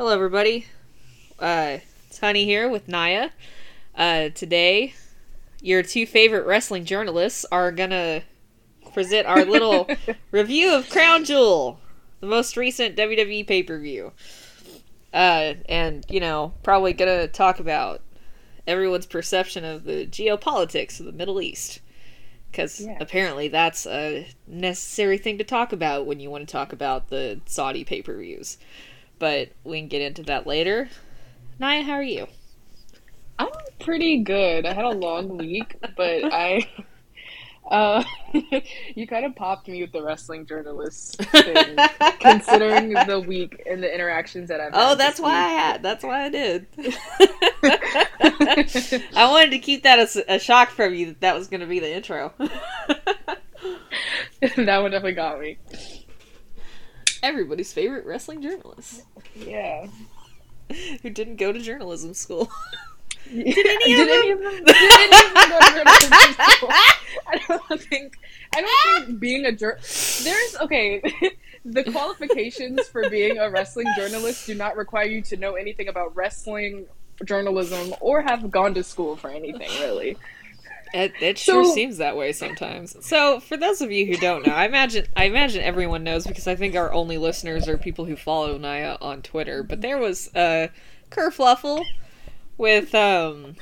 [0.00, 0.64] Hello, everybody.
[1.38, 1.76] Uh,
[2.08, 3.28] it's Honey here with Naya.
[3.94, 4.94] Uh, today,
[5.60, 8.22] your two favorite wrestling journalists are gonna
[8.94, 9.86] present our little
[10.30, 11.80] review of Crown Jewel,
[12.20, 14.12] the most recent WWE pay per view.
[15.12, 18.00] Uh, and, you know, probably gonna talk about
[18.66, 21.80] everyone's perception of the geopolitics of the Middle East.
[22.50, 22.96] Because Yeah.
[23.00, 27.42] apparently that's a necessary thing to talk about when you want to talk about the
[27.44, 28.56] Saudi pay per views.
[29.20, 30.88] But we can get into that later.
[31.60, 32.26] Naya, how are you?
[33.38, 34.66] I'm pretty good.
[34.66, 36.66] I had a long week, but I
[37.70, 38.02] uh
[38.94, 41.76] you kind of popped me with the wrestling journalist thing,
[42.20, 44.92] considering the week and the interactions that I've had.
[44.92, 45.82] Oh, that's why I had.
[45.82, 46.66] That's why I did.
[49.14, 51.66] I wanted to keep that as a shock from you that that was going to
[51.66, 52.32] be the intro.
[52.38, 53.38] that
[54.56, 55.58] one definitely got me.
[57.22, 59.02] Everybody's favorite wrestling journalist
[59.36, 59.86] Yeah.
[61.02, 62.48] who didn't go to journalism school.
[63.28, 64.18] Did any of did them?
[64.18, 64.64] any of them?
[64.64, 66.12] Did any of them go to journalism
[66.56, 66.68] school?
[66.70, 68.16] I don't think.
[68.54, 69.78] I don't think being a jur.
[70.22, 71.02] There's okay.
[71.62, 76.16] The qualifications for being a wrestling journalist do not require you to know anything about
[76.16, 76.86] wrestling
[77.26, 80.16] journalism or have gone to school for anything really.
[80.92, 82.96] It, it sure So- seems that way sometimes.
[83.06, 86.46] So, for those of you who don't know, I imagine I imagine everyone knows because
[86.46, 89.62] I think our only listeners are people who follow Naya on Twitter.
[89.62, 90.70] But there was a
[91.10, 91.84] kerfluffle
[92.58, 93.54] with um,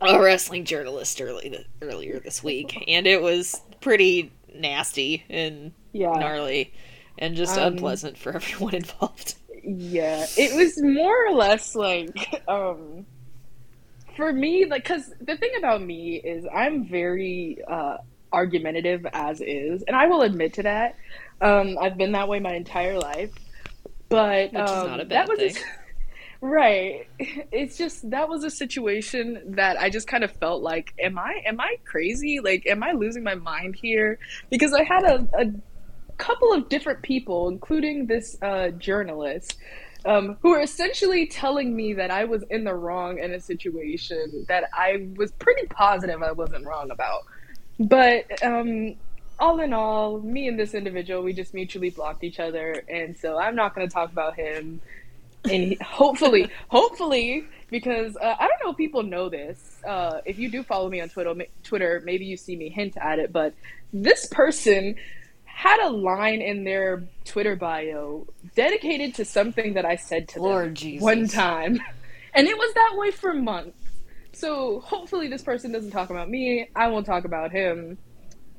[0.00, 6.12] a wrestling journalist early earlier this week, and it was pretty nasty and Yeah.
[6.12, 6.72] gnarly,
[7.18, 9.34] and just Um, unpleasant for everyone involved.
[9.64, 13.04] Yeah, it was more or less like um
[14.16, 17.98] for me like cuz the thing about me is I'm very uh
[18.32, 20.96] argumentative as is and I will admit to that.
[21.40, 23.32] Um I've been that way my entire life.
[24.08, 25.60] But um, not a bad that was a-
[26.40, 27.06] right.
[27.18, 31.42] It's just that was a situation that I just kind of felt like am I
[31.46, 32.40] am I crazy?
[32.40, 34.18] Like am I losing my mind here?
[34.50, 35.46] Because I had a, a
[36.18, 39.56] couple of different people, including this uh, journalist,
[40.06, 44.46] um, who were essentially telling me that I was in the wrong in a situation
[44.48, 47.24] that I was pretty positive I wasn't wrong about.
[47.78, 48.94] But um,
[49.38, 53.38] all in all, me and this individual, we just mutually blocked each other, and so
[53.38, 54.80] I'm not going to talk about him.
[55.44, 59.78] And he, hopefully, hopefully, because uh, I don't know if people know this.
[59.86, 63.18] Uh, if you do follow me on Twitter, Twitter, maybe you see me hint at
[63.18, 63.32] it.
[63.32, 63.54] But
[63.92, 64.96] this person
[65.56, 70.66] had a line in their Twitter bio dedicated to something that I said to Lord
[70.66, 71.02] them Jesus.
[71.02, 71.80] one time,
[72.34, 73.78] and it was that way for months.
[74.34, 76.68] So hopefully, this person doesn't talk about me.
[76.76, 77.96] I won't talk about him.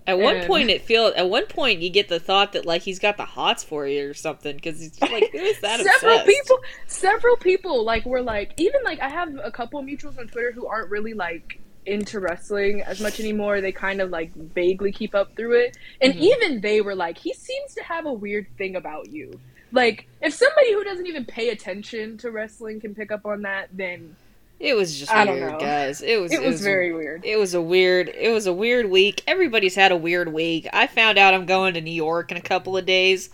[0.08, 2.98] At one point, it feel at one point you get the thought that like he's
[2.98, 5.80] got the hots for you or something because he's like who is that?
[6.00, 6.26] several obsessed?
[6.26, 10.26] people several people like were like even like i have a couple of mutuals on
[10.28, 14.92] twitter who aren't really like into wrestling as much anymore they kind of like vaguely
[14.92, 16.20] keep up through it and Mhm.
[16.20, 19.40] even they were like he seems to have a weird thing about you
[19.72, 23.68] like if somebody who doesn't even pay attention to wrestling can pick up on that
[23.74, 24.16] then
[24.60, 25.60] It was just I don't weird, know.
[25.60, 26.02] guys.
[26.02, 28.10] It was it was very weird It was a weird.
[28.10, 29.22] It was a weird week.
[29.28, 30.68] Everybody's had a weird week.
[30.74, 33.30] I found out I'm going to New York in a couple of days,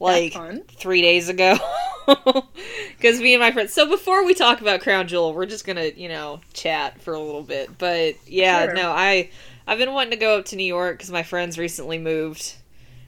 [0.00, 0.34] like
[0.72, 1.56] three days ago,
[2.06, 3.72] because me and my friends.
[3.72, 7.20] So before we talk about Crown Jewel, we're just gonna you know chat for a
[7.20, 7.78] little bit.
[7.78, 8.74] But yeah, Sure.
[8.74, 9.30] no, I
[9.66, 12.54] I've been wanting to go up to New York because my friends recently moved.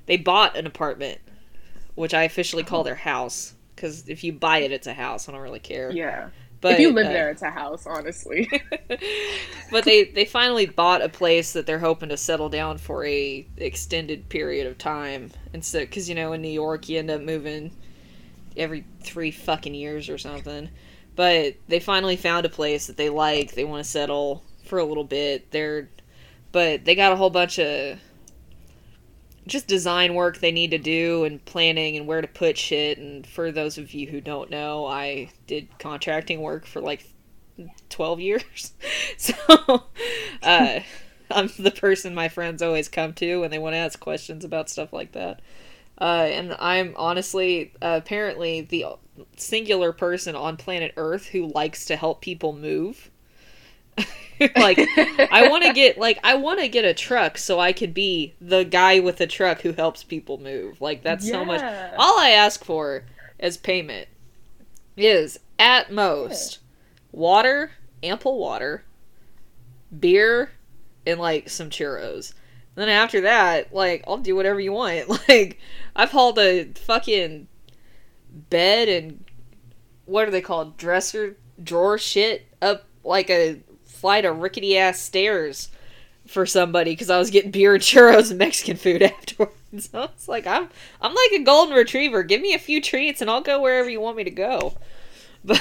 [0.06, 1.20] They bought an apartment,
[1.94, 2.84] which I officially call oh.
[2.84, 3.54] their house.
[3.76, 5.28] Because if you buy it, it's a house.
[5.28, 5.90] I don't really care.
[5.92, 6.30] yeah
[6.60, 8.50] But if you live uh, there it's a house honestly.
[9.70, 13.46] But they they finally bought a place that they're hoping to settle down for a
[13.58, 17.70] extended period of time instead because you know in new york you end up moving
[18.56, 20.70] every three fucking years or something.
[21.16, 24.84] But they finally found a place that they like they want to settle for a
[24.84, 25.50] little bit.
[25.50, 25.88] They're
[26.50, 27.98] but they got a whole bunch of
[29.48, 33.26] just design work they need to do and planning and where to put shit and
[33.26, 37.04] for those of you who don't know i did contracting work for like
[37.90, 38.72] 12 years.
[39.16, 39.34] So,
[40.42, 40.80] uh,
[41.30, 44.70] I'm the person my friends always come to when they want to ask questions about
[44.70, 45.40] stuff like that.
[46.00, 48.86] Uh, and I'm honestly, uh, apparently, the
[49.36, 53.10] singular person on planet Earth who likes to help people move.
[54.56, 57.92] like, I want to get, like, I want to get a truck so I could
[57.92, 60.80] be the guy with a truck who helps people move.
[60.80, 61.60] Like, that's so much.
[61.98, 63.04] All I ask for
[63.40, 64.08] as payment
[64.96, 66.58] is, at most,
[67.12, 67.72] water,
[68.02, 68.84] ample water,
[69.98, 70.50] beer,
[71.06, 72.34] and like some churros.
[72.74, 75.08] Then after that, like I'll do whatever you want.
[75.28, 75.58] Like
[75.96, 77.48] I've hauled a fucking
[78.50, 79.24] bed and
[80.04, 80.76] what are they called?
[80.76, 83.60] Dresser drawer shit up like a
[83.98, 85.68] flight of rickety ass stairs
[86.26, 89.54] for somebody because I was getting beer and churros and Mexican food afterwards.
[89.78, 90.70] So it's like I'm
[91.02, 92.22] I'm like a golden retriever.
[92.22, 94.78] Give me a few treats and I'll go wherever you want me to go.
[95.44, 95.60] But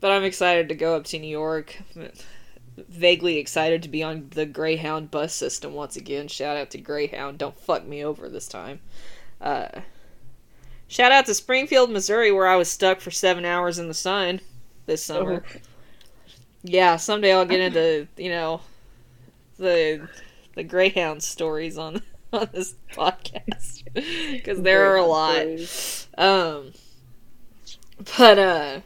[0.00, 1.76] but I'm excited to go up to New York.
[2.76, 6.28] Vaguely excited to be on the Greyhound bus system once again.
[6.28, 7.38] Shout out to Greyhound.
[7.38, 8.78] Don't fuck me over this time.
[9.40, 9.80] Uh,
[10.86, 14.40] shout out to Springfield, Missouri, where I was stuck for seven hours in the sun
[14.86, 15.44] this summer.
[15.44, 15.58] Oh.
[16.62, 18.60] Yeah, someday I'll get into you know
[19.58, 20.08] the
[20.54, 22.02] the Greyhound stories on
[22.32, 23.84] on this podcast
[24.32, 25.46] because there are a lot.
[26.18, 26.72] Um,
[28.18, 28.80] but uh,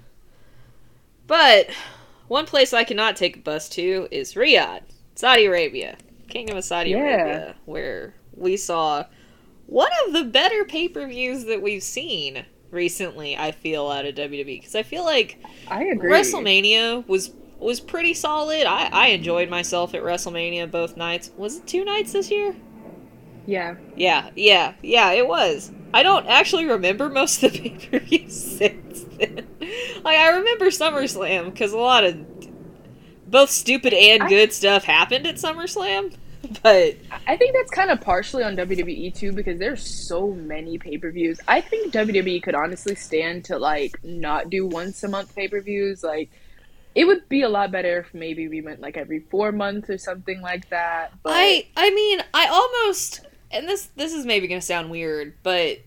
[1.26, 1.70] but
[2.28, 4.82] one place I cannot take a bus to is Riyadh,
[5.14, 5.96] Saudi Arabia,
[6.28, 6.98] Kingdom of Saudi Yeah.
[6.98, 9.04] Arabia, where we saw
[9.66, 13.36] one of the better pay per views that we've seen recently.
[13.36, 15.38] I feel out of WWE because I feel like
[15.68, 16.10] I agree.
[16.10, 18.66] WrestleMania was was pretty solid.
[18.66, 21.30] I I enjoyed myself at WrestleMania both nights.
[21.36, 22.56] Was it two nights this year?
[23.46, 23.76] Yeah.
[23.94, 25.72] Yeah, yeah, yeah, it was.
[25.92, 29.46] I don't actually remember most of the pay per views since then.
[30.02, 32.24] Like, I remember SummerSlam because a lot of
[33.26, 36.14] both stupid and I- good stuff happened at SummerSlam.
[36.62, 36.96] But
[37.26, 41.10] I think that's kind of partially on WWE too because there's so many pay per
[41.10, 41.40] views.
[41.48, 45.62] I think WWE could honestly stand to like not do once a month pay per
[45.62, 46.04] views.
[46.04, 46.30] Like,
[46.94, 49.98] it would be a lot better if maybe we went like every four months or
[49.98, 51.12] something like that.
[51.22, 53.20] But I, I mean, I almost,
[53.50, 55.78] and this this is maybe gonna sound weird, but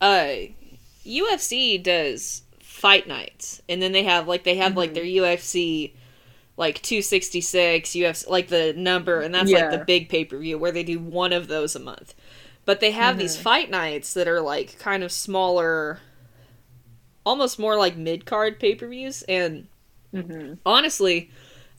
[0.00, 0.34] uh,
[1.04, 4.94] UFC does fight nights, and then they have like they have like Mhm.
[4.94, 5.94] their UFC
[6.56, 11.00] like 266 UFC like the number and that's like the big pay-per-view where they do
[11.00, 12.14] one of those a month.
[12.64, 13.40] But they have these Mhm.
[13.42, 15.98] fight nights that are like kind of smaller
[17.26, 19.66] almost more like mid-card pay-per-views and
[20.14, 20.58] Mhm.
[20.64, 21.30] honestly,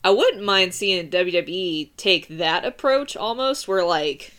[0.04, 4.32] I wouldn't mind seeing WWE take that approach almost where like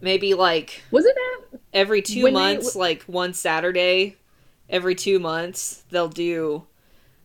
[0.00, 4.16] maybe like was it that every 2 When they- months like one Saturday
[4.68, 6.66] every 2 months they'll do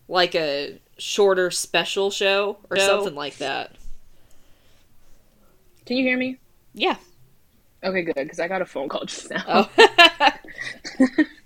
[0.08, 2.86] like a shorter special show or No.
[2.88, 3.76] something like that.
[5.86, 6.38] Can you hear me?
[6.74, 6.96] Yeah.
[7.84, 9.44] Okay, good because I got a phone call just now.
[9.48, 9.70] Oh.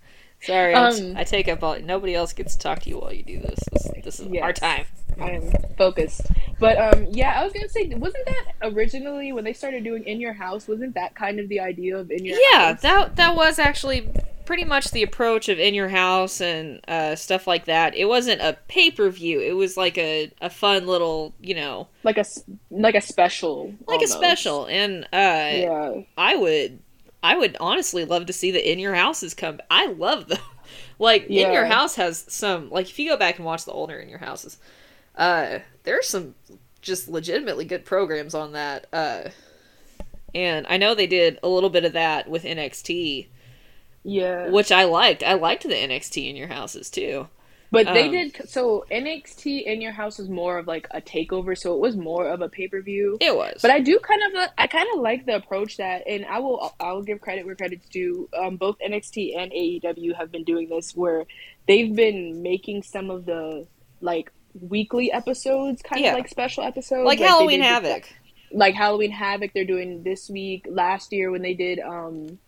[0.45, 1.79] Sorry, I- Um, I take up all.
[1.79, 3.59] Nobody else gets to talk to you while you do this.
[3.71, 4.85] This, this is our time.
[5.19, 6.21] I am focused.
[6.59, 10.19] But um, yeah, I was gonna say, wasn't that originally when they started doing in
[10.19, 10.67] your house?
[10.67, 12.81] Wasn't that kind of the idea of in your Yeah, house?
[12.81, 14.09] that that was actually
[14.45, 17.95] pretty much the approach of in your house and uh, stuff like that.
[17.95, 19.39] It wasn't a pay per view.
[19.39, 22.25] It was like a, a fun little, you know, like a
[22.69, 24.13] like a special, like almost.
[24.13, 24.67] a special.
[24.67, 26.79] And uh, Yeah, I would
[27.25, 29.59] I would honestly love to see the in your houses come.
[29.69, 30.39] I love them.
[30.97, 33.99] Like in your house has some like if you go back and watch the older
[33.99, 34.57] in your houses,
[35.15, 36.35] uh, there's some
[36.81, 38.87] just legitimately good programs on that.
[38.93, 39.29] Uh,
[40.33, 43.27] and I know they did a little bit of that with NXT,
[44.03, 44.49] yeah.
[44.49, 45.21] which I liked.
[45.21, 47.27] I liked the NXT in your houses too.
[47.71, 51.57] But they um, did so NXT in your house was more of like a takeover,
[51.57, 53.17] so it was more of a pay per view.
[53.19, 53.59] It was.
[53.61, 56.73] But I do kind of I kind of like the approach that, and I will
[56.79, 58.29] I will give credit where credit's due.
[58.37, 61.25] Um, both NXT and AEW have been doing this, where
[61.67, 63.67] they've been making some of the
[64.01, 66.11] like weekly episodes, kind Yeah.
[66.11, 68.07] of like special episodes, like they Halloween Havoc.
[68.51, 69.51] like Halloween Havoc.
[69.53, 70.65] They're doing this week.
[70.69, 72.39] Last year when they did um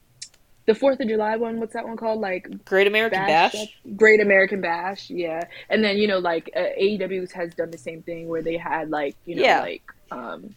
[0.68, 2.20] the Fourth of July one, what's that one called?
[2.22, 3.56] Like Great American Bash.
[3.96, 5.44] Great American Bash, yeah.
[5.70, 8.90] And then you know, like uh, AEW has done the same thing where they had
[8.92, 9.62] like you know, Yeah.
[9.62, 10.54] like um,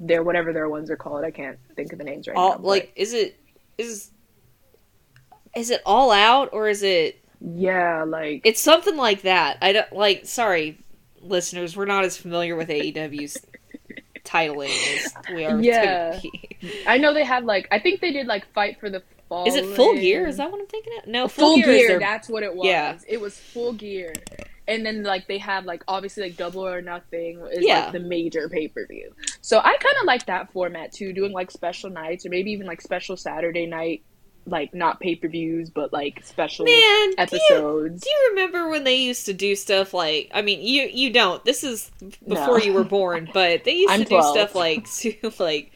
[0.00, 1.24] their whatever their ones are called.
[1.24, 2.56] I can't think of the names right all now.
[2.56, 3.38] but- like is it
[3.76, 4.10] is
[5.56, 9.58] is it all out or is it yeah, like it's something like that.
[9.62, 10.78] I don't like sorry
[11.20, 13.38] listeners, we're not as familiar with AEW's
[14.24, 16.20] titling as we are Yeah.
[16.86, 19.02] I know they have like I think they did like Fight for the
[19.46, 20.26] Is it full gear?
[20.26, 21.06] Is that what I'm thinking of?
[21.06, 21.70] No, full, full, gear?
[21.74, 22.66] is their That's what it was.
[22.66, 22.98] Yeah.
[23.06, 24.14] It was full gear.
[24.66, 27.84] And then like they have like obviously like Double or Nothing is Yeah.
[27.84, 29.14] like the major pay per view.
[29.40, 32.66] So I kind of like that format too, doing like special nights or maybe even
[32.66, 34.02] like special Saturday night,
[34.46, 38.02] like not pay per views but like special Man, do you, episodes.
[38.02, 41.44] do you remember when they used to do stuff like I mean you you don't.
[41.44, 41.90] This is
[42.26, 42.64] before No.
[42.64, 44.86] you were born, but they used I'm to do stuff like
[45.38, 45.72] like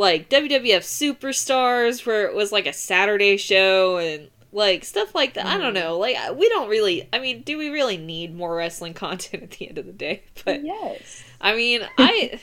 [0.00, 5.46] like WWF Superstars where it was like a Saturday show and like stuff like that.
[5.46, 5.82] I don't Mhm.
[5.82, 5.98] know.
[5.98, 9.68] Like we don't really I mean, do we really need more wrestling content at the
[9.68, 10.22] end of the day?
[10.44, 11.22] But yes.
[11.40, 12.40] I mean, I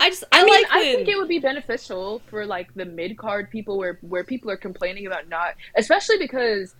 [0.00, 2.84] I just I, I, mean, like I think it would be beneficial for like the
[2.84, 6.74] mid card people where where people are complaining about not, especially because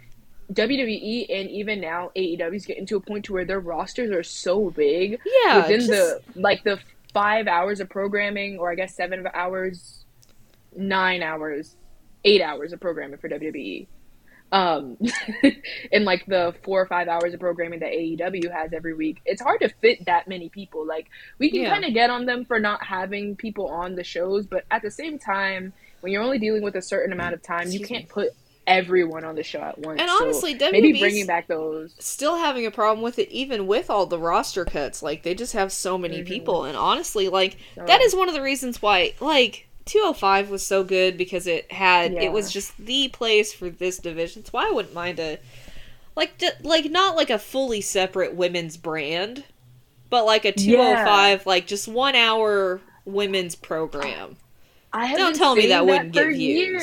[0.52, 4.22] WWE and even now AEW is getting to a point to where their rosters are
[4.22, 6.78] so big Yeah, within just- the like the
[7.14, 10.03] five hours of programming, or I guess seven hours,
[10.76, 11.76] nine hours,
[12.24, 13.86] eight hours of programming for WWE.
[14.52, 14.98] Um,
[15.92, 19.42] and like the four or five hours of programming that AEW has every week, it's
[19.42, 20.86] hard to fit that many people.
[20.86, 21.70] Like we can Yeah.
[21.70, 24.90] kind of get on them for not having people on the shows, but at the
[24.90, 27.86] same time, when you're only dealing with a certain amount of time, you me.
[27.86, 28.28] can't put
[28.66, 30.00] everyone on the show at once.
[30.00, 31.94] And So honestly, maybe bringing back those.
[31.98, 35.52] still having a problem with it even with all the roster cuts like they just
[35.52, 36.26] have so many Mhm.
[36.26, 40.66] people and honestly like So- that is one of the reasons why like 205 was
[40.66, 42.22] so good because it had Yeah.
[42.22, 45.38] it was just the place for this division so i wouldn't mind a
[46.16, 49.44] like d- like not like a fully separate women's brand
[50.10, 54.36] but like a 205 like just one hour women's program
[54.96, 56.38] I Don't tell me saying that wouldn't get views.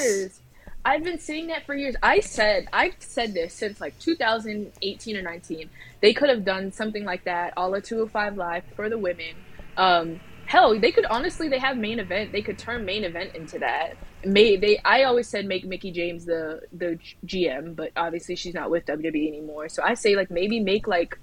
[0.05, 0.39] years.
[0.84, 1.96] I've been saying that for years.
[2.03, 5.70] I said I've said this since like 2018 or 19.
[6.01, 9.34] They could have done something like that, all of 205 live for the women.
[9.77, 10.20] Um,
[10.51, 12.34] hell, they could honestly they have main event.
[12.34, 13.96] They could turn main event into that.
[14.25, 14.79] May they?
[14.84, 19.27] I always said make Mickie James the the GM, but obviously she's not with WWE
[19.29, 19.70] anymore.
[19.70, 21.17] So I say like maybe make like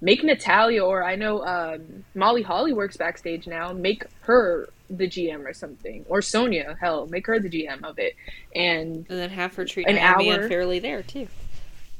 [0.00, 3.72] make Natalya or I know um, Molly Holly works backstage now.
[3.72, 6.76] Make her the GM or something, or Sonya.
[6.80, 8.16] Hell, make her the GM of it,
[8.56, 10.42] and and then have her treat An hour.
[10.42, 11.28] unfairly there too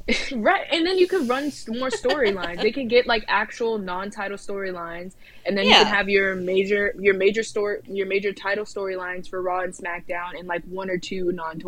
[0.33, 2.61] right, and then you could run more storylines.
[2.61, 5.83] they can get like actual non-title storylines, and then you Yeah.
[5.83, 10.37] can have your major your major story your major title storylines for Raw and SmackDown,
[10.37, 11.59] and like one or two non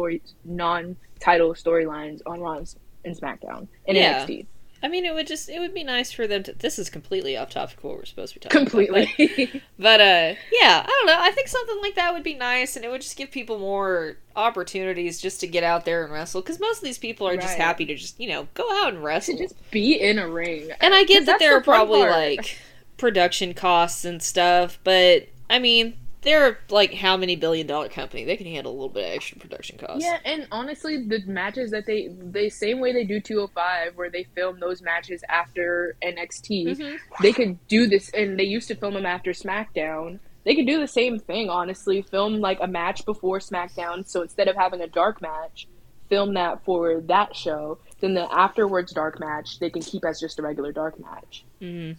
[0.46, 2.76] non-title storylines on Raw and
[3.06, 4.24] and SmackDown and Yeah.
[4.26, 4.46] NXT.
[4.84, 7.36] I mean it would just it would be nice for them to this is completely
[7.38, 9.62] off topic of what we're supposed to be talking about, but- Completely.
[9.80, 11.18] But uh yeah, I don't know.
[11.20, 14.18] I think something like that would be nice and it would just give people more
[14.36, 17.58] opportunities just to get out there and wrestle cuz most of these people are just
[17.58, 19.38] happy to just, you know, go out and to wrestle.
[19.38, 20.70] just be in a ring.
[20.82, 22.12] and I get that there the are probably part.
[22.12, 22.58] like
[22.98, 25.96] production costs and stuff, but I mean,
[26.28, 28.26] they're like how many billion dollar company.
[28.26, 30.04] They can handle a little bit of extra production costs.
[30.04, 34.26] Yeah, and honestly, the matches that they the same way they do 205, where they
[34.36, 36.98] film those matches after NXT, Mhm.
[37.22, 40.20] they could do this, and they used to film them after SmackDown.
[40.44, 42.02] They could do the same thing, honestly.
[42.02, 45.70] Film like a match before SmackDown, so instead of having a dark match,
[46.10, 47.78] film that for that show.
[48.02, 51.46] Then the afterwards dark match, they can keep as just a regular dark match.
[51.62, 51.96] Mhm.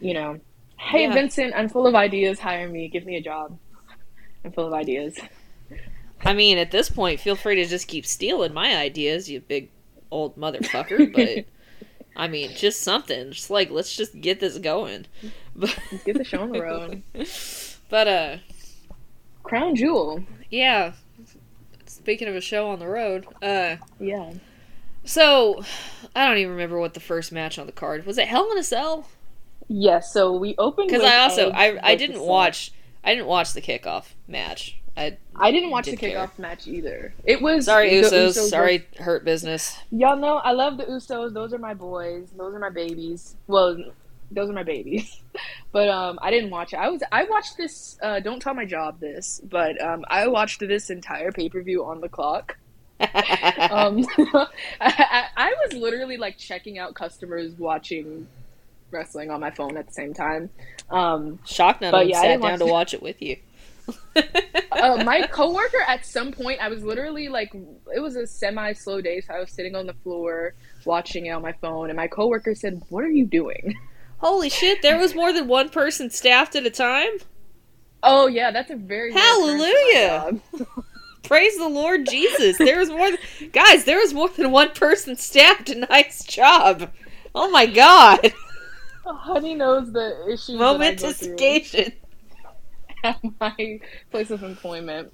[0.00, 0.40] You know,
[0.82, 1.12] hey Yeah.
[1.14, 2.38] Vincent, I'm full of ideas.
[2.38, 3.58] Hire me, give me a job.
[4.44, 5.18] I'm full of ideas.
[6.24, 9.70] I mean, at this point, feel free to just keep stealing my ideas, you big
[10.10, 11.44] old motherfucker, but
[12.16, 13.32] I mean, just something.
[13.32, 15.06] Just like let's just get this going.
[15.54, 17.02] But Get the show on the road.
[17.88, 18.36] But uh
[19.42, 20.24] Crown Jewel.
[20.50, 20.92] yeah.
[21.86, 24.32] Speaking of a show on the road, uh Yeah.
[25.04, 25.62] so
[26.16, 28.16] I don't even remember what the first match on the card was.
[28.18, 29.08] It Hell in a Cell?
[29.74, 33.62] Yes, so we opened Because I also I I didn't watch I didn't watch the
[33.62, 34.78] kickoff match.
[34.94, 36.26] I I didn't watch the Didn't care.
[36.26, 37.14] kickoff match either.
[37.24, 39.78] It was sorry Usos, Usos sorry Hurt Business.
[39.90, 41.32] Y'all know I love the Usos.
[41.32, 42.28] Those are my boys.
[42.36, 43.34] Those are my babies.
[43.46, 43.78] Well,
[44.30, 45.20] those are my babies.
[45.72, 46.76] But um, I didn't watch it.
[46.76, 47.96] I was I watched this.
[48.02, 51.82] Uh, don't tell my job this, but um, I watched this entire pay per view
[51.86, 52.58] on the clock.
[53.00, 54.46] Um, I,
[54.80, 58.28] I, I was literally like checking out customers watching
[58.92, 60.50] wrestling on my phone at the same time.
[60.90, 63.36] Um, Shocked that yeah, I sat down to watch it with you.
[64.16, 67.52] uh, my coworker at some point I was literally like
[67.92, 71.30] it was a semi slow day so I was sitting on the floor watching it
[71.30, 73.74] on my phone and my coworker said what are you doing
[74.18, 77.10] Holy shit, there was more than one person staffed at a time?
[78.04, 80.40] oh yeah that's a very rare occurrence at my Hallelujah.
[81.22, 82.58] Praise the Lord Jesus.
[82.58, 83.18] There was more than,
[83.52, 85.74] guys, there was more than one person staffed.
[85.74, 86.90] Nice job.
[87.34, 88.32] Oh my god.
[89.04, 90.76] Honey knows the issues go
[93.04, 93.80] at my
[94.10, 95.12] place of employment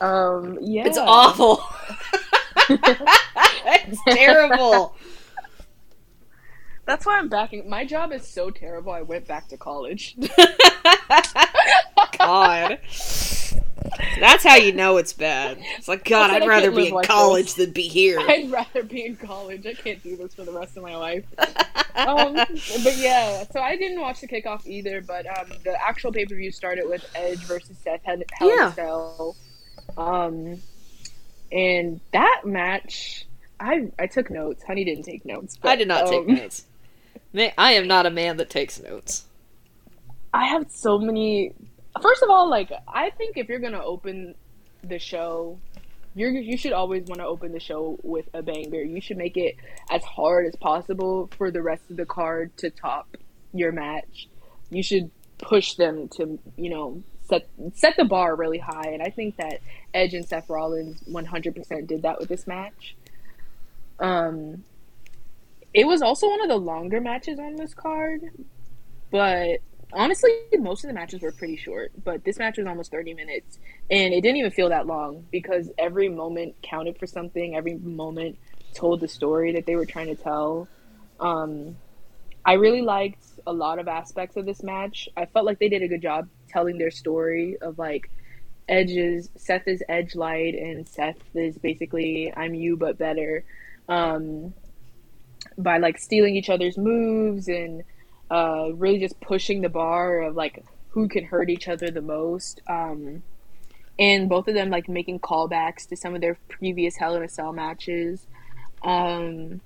[0.00, 1.62] um yeah It's awful.
[2.68, 4.96] it's terrible.
[6.86, 10.16] That's why I'm backing my job is so terrible I went back to college
[12.18, 12.78] God.
[14.20, 15.58] That's how you know it's bad.
[15.78, 17.66] It's like, God, I'd rather be in like college this.
[17.66, 18.18] than be here.
[18.28, 19.66] I'd rather be in college.
[19.66, 21.24] I can't do this for the rest of my life.
[21.94, 25.00] um, but yeah, so I didn't watch the kickoff either.
[25.00, 28.72] But um, the actual pay per view started with Edge versus Seth Hell Yeah.
[28.72, 29.36] Cell.
[29.96, 30.60] Um,
[31.52, 33.26] and that match,
[33.60, 34.64] I I took notes.
[34.64, 35.58] Honey didn't take notes.
[35.62, 36.64] I did not but, take um, notes.
[37.32, 39.24] Ma- I am not a man that takes notes.
[40.32, 41.52] I have so many.
[42.02, 44.34] First of all, like I think if you're gonna open
[44.82, 45.58] the show
[46.16, 48.82] you you should always want to open the show with a banger.
[48.82, 49.56] You should make it
[49.90, 53.16] as hard as possible for the rest of the card to top
[53.52, 54.26] your match.
[54.70, 59.10] You should push them to you know set set the bar really high, and I
[59.10, 59.60] think that
[59.92, 62.96] Edge and Seth Rollins 100% did that with this match.
[64.00, 64.64] Um,
[65.76, 68.22] it was also one of the longer matches on this card,
[69.10, 69.58] but
[69.92, 71.92] honestly, most of the matches were pretty short.
[72.02, 73.58] But this match was almost 30 minutes,
[73.90, 77.54] and it didn't even feel that long because every moment counted for something.
[77.54, 78.38] Every moment
[78.72, 80.66] told the story that they were trying to tell.
[81.20, 81.76] Um,
[82.42, 85.10] I really liked a lot of aspects of this match.
[85.14, 88.10] I felt like they did a good job telling their story of like
[88.66, 93.44] Edge's Seth is Edge Light and Seth is basically I'm you but better.
[93.90, 94.54] Um,
[95.58, 97.82] by like stealing each other's moves and
[98.30, 102.60] uh, really just pushing the bar of like who can hurt each other the most.
[102.68, 103.22] Um,
[103.98, 107.28] and both of them like making callbacks to some of their previous Hell in a
[107.28, 108.26] Cell matches.
[108.82, 109.60] Um,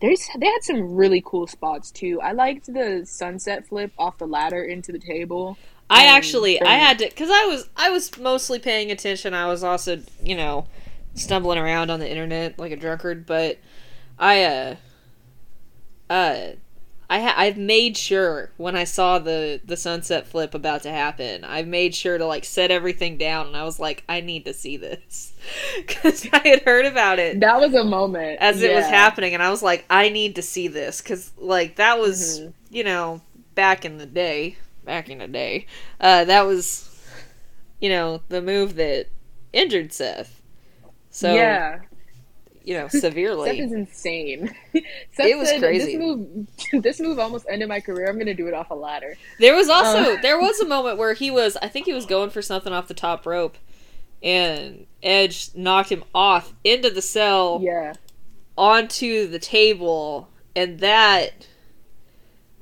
[0.00, 2.20] there's they had some really cool spots too.
[2.20, 5.58] I liked the sunset flip off the ladder into the table.
[5.88, 9.34] I actually I had to because I was I was mostly paying attention.
[9.34, 10.66] I was also you know
[11.14, 13.58] stumbling around on the internet like a drunkard, but
[14.18, 14.74] I uh
[16.08, 16.46] uh
[17.10, 21.42] I ha- I've made sure when I saw the the sunset flip about to happen,
[21.42, 24.54] I've made sure to like set everything down, and I was like, I need to
[24.54, 25.32] see this
[25.76, 27.40] because I had heard about it.
[27.40, 28.68] That was a moment as yeah.
[28.68, 31.98] it was happening, and I was like, I need to see this because like that
[31.98, 32.50] was mm-hmm.
[32.70, 33.20] you know
[33.56, 35.66] back in the day, back in the day,
[36.00, 36.96] uh, that was
[37.80, 39.06] you know the move that
[39.52, 40.39] injured Seth.
[41.10, 41.80] So yeah,
[42.64, 43.50] you know, severely.
[43.50, 44.54] Seth is insane.
[45.12, 45.96] Seth it was said, crazy.
[45.96, 46.46] This move,
[46.82, 48.08] this move almost ended my career.
[48.08, 49.16] I'm gonna do it off a ladder.
[49.38, 52.06] There was also uh, there was a moment where he was, I think he was
[52.06, 53.56] going for something off the top rope,
[54.22, 57.60] and Edge knocked him off into the cell.
[57.62, 57.94] Yeah.
[58.58, 61.46] Onto the table, and that,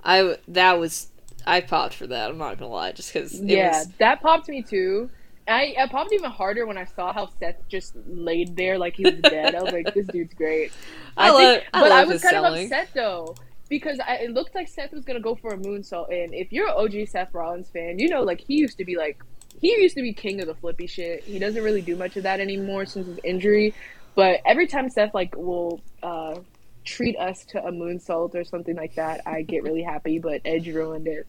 [0.05, 1.09] I that was
[1.45, 2.31] I popped for that.
[2.31, 3.41] I'm not gonna lie, just because.
[3.41, 5.11] Yeah, was, that popped me too.
[5.49, 9.05] I, I popped even harder when I saw how Seth just laid there like he
[9.05, 9.55] was dead.
[9.55, 10.73] I was like, this dude's great.
[11.17, 12.67] I, I love, think, I but I was kind selling.
[12.67, 13.35] of upset though
[13.69, 16.09] because I, it looked like Seth was gonna go for a moonsault.
[16.13, 18.97] And if you're an OG Seth Rollins fan, you know like he used to be
[18.97, 19.23] like
[19.61, 21.25] he used to be king of the flippy shit.
[21.25, 23.75] He doesn't really do much of that anymore since his injury.
[24.15, 26.41] But every time Seth like will uh,
[26.85, 30.19] treat us to a moonsault or something like that, I get really happy.
[30.19, 31.27] But Edge ruined it.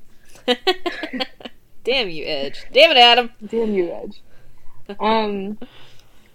[1.84, 2.66] Damn you, Edge.
[2.72, 3.32] Damn it, Adam.
[3.46, 4.22] Damn you, Edge.
[5.00, 5.58] Um,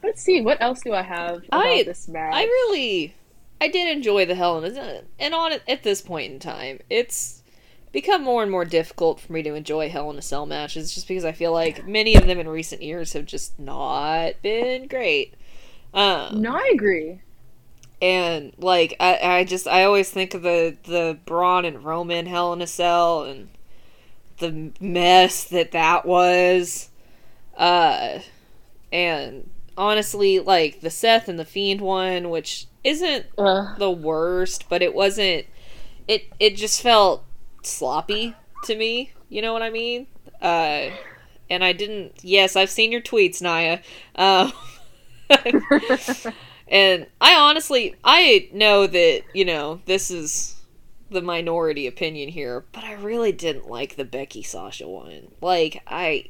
[0.03, 0.41] let's see.
[0.41, 2.35] What else do I have about I, this match?
[2.35, 3.15] I really,
[3.61, 7.43] I did enjoy the Hell in a and on at this point in time, it's
[7.93, 11.09] become more and more difficult for me to enjoy Hell in a Cell matches, just
[11.09, 15.35] because I feel like many of them in recent years have just not been great.
[15.95, 17.21] Um, no, I agree.
[18.03, 22.53] And like I, I just I always think of the the Braun and Roman Hell
[22.53, 23.49] in a Cell and
[24.39, 26.91] the mess that that was.
[27.57, 28.21] Uh,
[28.93, 33.77] and honestly, like the Seth and the Fiend one, which isn't uh.
[33.79, 35.47] the worst, but it wasn't.
[36.07, 37.25] It it just felt
[37.63, 39.13] sloppy to me.
[39.29, 40.07] You know what I mean?
[40.41, 40.91] Uh,
[41.51, 42.13] and I didn't.
[42.23, 43.81] Yes, I've seen your tweets, Naya.
[44.15, 44.51] Uh,
[46.69, 50.54] and I honestly, I know that you know this is
[51.15, 55.29] the minority opinion here, but I really didn't like the Becky Sasha one.
[55.41, 56.27] Like I.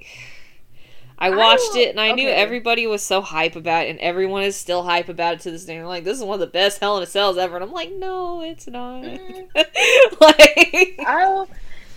[1.16, 2.16] I watched I it and I okay.
[2.16, 5.52] knew everybody was so hype about it, and everyone is still hype about it to
[5.52, 5.76] this day.
[5.76, 7.72] They're like, "This is one of the best Hell in a Cells ever," and I'm
[7.72, 9.46] like, "No, it's not." Mm.
[10.20, 11.48] like, I'll,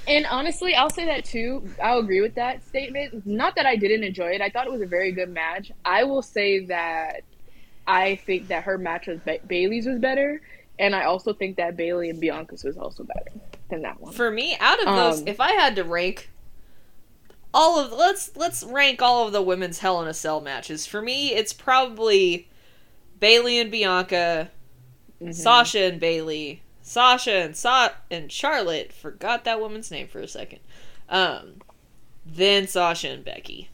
[0.07, 1.67] and honestly, I'll say that too.
[1.83, 3.25] I'll agree with that statement.
[3.25, 4.41] Not that I didn't enjoy it.
[4.41, 5.71] I thought it was a very good match.
[5.83, 7.23] I will say that
[7.87, 10.41] I think that her match with ba- Bayley's was better,
[10.79, 13.31] and I also think that Bayley and Bianca's was also better
[13.69, 14.13] than that one.
[14.13, 16.29] For me, out of those, um, if I had to rank
[17.53, 20.85] all of let's let's rank all of the women's Hell in a Cell matches.
[20.85, 22.47] For me, it's probably
[23.19, 24.51] Bayley and Bianca,
[25.21, 25.31] mm-hmm.
[25.31, 28.93] Sasha and Bayley, Sasha and Sa- and Charlotte.
[28.93, 30.59] Forgot that woman's name for a second.
[31.09, 31.55] Um,
[32.25, 33.69] then Sasha and Becky.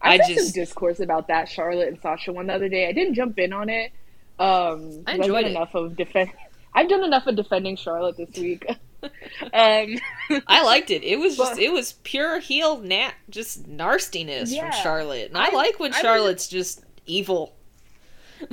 [0.00, 2.86] I, I just some discourse about that Charlotte and Sasha one the other day.
[2.88, 3.90] I didn't jump in on it.
[4.38, 6.30] Um, I enjoyed enough of defend.
[6.74, 8.66] I've done enough of defending Charlotte this week.
[9.02, 9.98] um,
[10.46, 11.04] I liked it.
[11.04, 15.48] It was just it was pure heel nat just nastiness yeah, from Charlotte, and I,
[15.48, 17.54] I like when I Charlotte's just evil.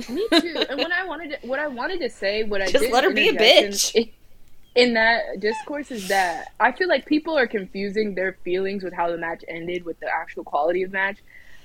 [0.08, 0.64] Me too.
[0.70, 3.12] and when I wanted to, what I wanted to say, what I just let her
[3.12, 3.94] be a bitch.
[3.94, 4.08] In,
[4.74, 9.10] in that discourse is that I feel like people are confusing their feelings with how
[9.10, 11.18] the match ended with the actual quality of match.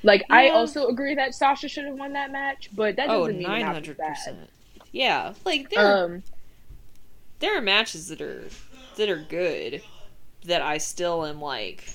[0.03, 3.39] Like I also agree that Sasha should have won that match, but that Oh, doesn't
[3.39, 4.09] mean hundred bad.
[4.15, 4.49] percent.
[4.91, 6.23] Yeah, like there Um,
[7.39, 8.45] there are matches that are
[8.95, 9.81] that are good
[10.45, 11.89] that I still am like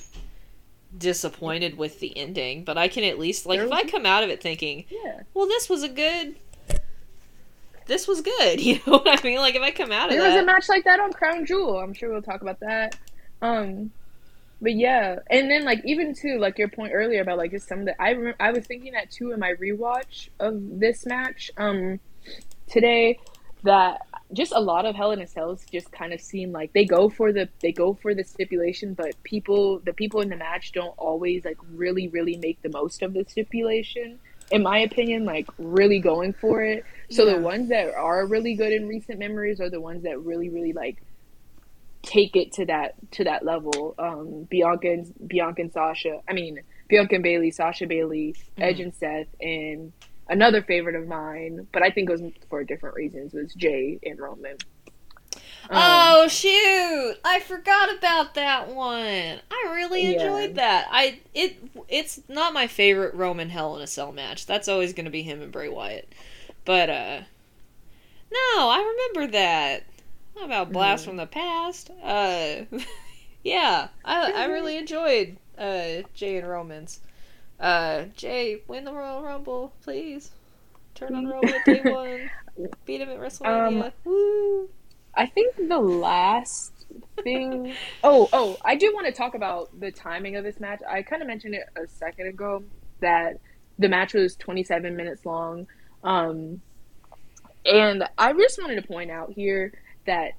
[0.95, 4.29] disappointed with the ending, but I can at least like if I come out of
[4.29, 5.21] it thinking, yeah.
[5.33, 6.35] well, this was a good.
[7.85, 9.39] This was good, you know what I mean?
[9.39, 11.45] Like if I come out of it There was a match like that on Crown
[11.45, 11.79] Jewel.
[11.79, 12.95] I'm sure we'll talk about that.
[13.41, 13.91] Um,
[14.63, 17.81] but yeah, and then like even too like your point earlier about like just some
[17.81, 21.51] of the I remember I was thinking that too in my rewatch of this match
[21.57, 21.99] um
[22.69, 23.19] today
[23.63, 24.01] that
[24.33, 27.09] just a lot of Hell in a Cells just kind of seem like they go
[27.09, 30.95] for the they go for the stipulation, but people the people in the match don't
[30.97, 34.19] always like really really make the most of the stipulation.
[34.51, 36.85] In my opinion, like really going for it.
[37.09, 37.35] So Yeah.
[37.35, 40.73] the ones that are really good in recent memories are the ones that really really
[40.73, 41.03] like
[42.03, 43.95] take it to that to that level.
[43.97, 46.21] Um, Bianca and Bianca and Sasha.
[46.29, 49.91] I mean Bianca and Bayley, Sasha Bayley, Edge and Seth, and
[50.29, 53.33] another favorite of mine, but I think it was for different reasons.
[53.33, 54.57] Was Jey and Roman.
[55.69, 57.15] Um, Oh shoot!
[57.23, 59.39] I forgot about that one.
[59.49, 60.11] I really Yeah.
[60.11, 60.87] enjoyed that.
[60.91, 61.55] I it
[61.87, 64.45] it's not my favorite Roman Hell in a Cell match.
[64.45, 66.11] That's always going to be him and Bray Wyatt.
[66.65, 67.21] But uh
[68.31, 68.79] no, I
[69.13, 69.83] remember that.
[70.35, 71.07] How about Blast Mhm.
[71.07, 71.89] from the Past?
[72.01, 72.63] Uh
[73.43, 77.01] yeah, I I really enjoyed uh Jey and Roman's.
[77.59, 80.31] Uh Jey, win the Royal Rumble, please.
[80.95, 82.29] Turn on Roman day one.
[82.85, 83.91] Beat him at WrestleMania.
[84.03, 84.69] Woo!
[85.15, 86.71] I think the last
[87.23, 87.73] thing.
[88.03, 90.81] oh, oh, I do want to talk about the timing of this match.
[90.89, 92.63] I kind of mentioned it a second ago
[92.99, 93.39] that
[93.79, 95.67] the match was 27 minutes long.
[96.03, 96.61] Um,
[97.65, 99.73] and I just wanted to point out here
[100.05, 100.33] that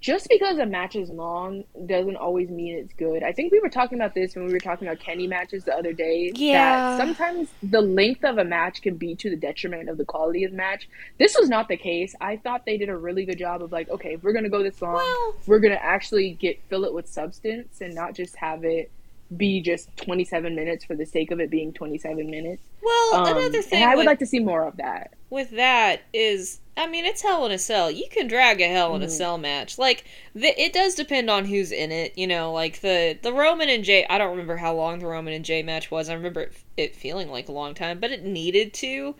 [0.00, 3.22] just because a match is long doesn't always mean it's good.
[3.22, 5.74] I think we were talking about this when we were talking about Kenny matches the
[5.74, 6.30] other day.
[6.34, 6.98] Yeah.
[6.98, 10.44] That sometimes the length of a match can be to the detriment of the quality
[10.44, 10.90] of the match.
[11.18, 12.14] This was not the case.
[12.20, 14.62] I thought they did a really good job of like, okay, if we're gonna go
[14.62, 18.62] this long, Well, we're gonna actually get fill it with substance and not just have
[18.64, 18.90] it
[19.34, 22.62] be just 27 minutes for the sake of it being 27 minutes.
[22.82, 25.14] well, Um, another thing and I would with, like to see more of that.
[25.30, 27.90] with that is, I mean, it's Hell in a Cell.
[27.90, 29.10] You can drag a Hell in a Mhm.
[29.10, 29.78] Cell match.
[29.78, 32.16] Like, the, it does depend on who's in it.
[32.16, 34.06] You know, like the the Roman and Jey.
[34.08, 36.08] I don't remember how long the Roman and Jey match was.
[36.08, 39.14] I remember it, it feeling like a long time, but it needed to,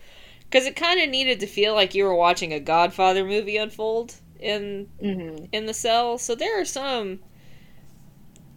[0.51, 4.17] because it kind of needed to feel like you were watching a Godfather movie unfold
[4.41, 6.19] in hmm in the cell.
[6.19, 7.21] So there are some.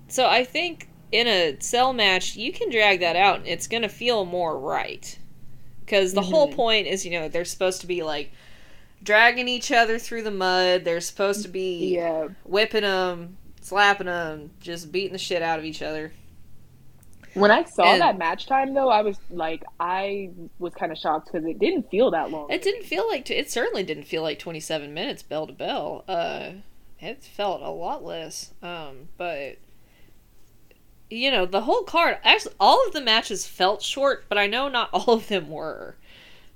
[0.09, 3.39] So I think in a cell match, you can drag that out.
[3.39, 5.17] and It's gonna feel more right,
[5.85, 6.51] because the whole Mhm.
[6.51, 8.33] point is, you know, they're supposed to be like
[9.07, 10.83] dragging each other through the mud.
[10.83, 12.27] They're supposed to be Yeah.
[12.43, 16.11] whipping them, slapping them, just beating the shit out of each other.
[17.33, 20.97] When I saw And- that match time, though, I was like, I was kind of
[20.97, 22.51] shocked because it didn't feel that long.
[22.51, 26.03] It didn't feel like it certainly didn't feel like 27 minutes bell to bell.
[26.07, 26.49] Uh
[26.99, 28.53] it felt a lot less.
[28.61, 29.55] Um but
[31.09, 34.67] you know, the whole card actually all of the matches felt short, but I know
[34.67, 35.95] not all of them were.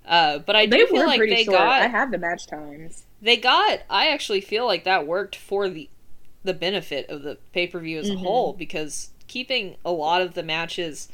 [0.06, 1.58] Uh but I do feel like they short.
[1.58, 3.04] got I have the match times.
[3.22, 5.90] they got I actually feel like that worked for the
[6.44, 8.18] the benefit of the pay-per-view as a Mhm.
[8.20, 11.08] whole because keeping a lot of the matches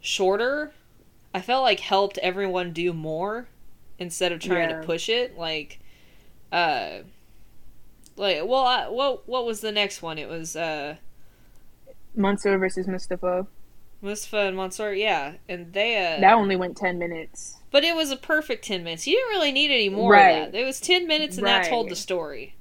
[0.00, 0.72] shorter
[1.34, 3.48] I felt like helped everyone do more
[3.98, 4.80] instead of trying Yeah.
[4.80, 5.80] to push it like
[6.52, 7.00] uh
[8.16, 10.96] like well I, what what was the next one it was uh
[12.14, 13.46] Mansoor versus Mustafa.
[14.02, 17.56] Mustafa and Mansoor yeah and they uh That only went 10 minutes.
[17.70, 20.46] But it was a perfect 10 minutes you didn't really need any more Right.
[20.46, 22.54] of that it was 10 minutes and that told the story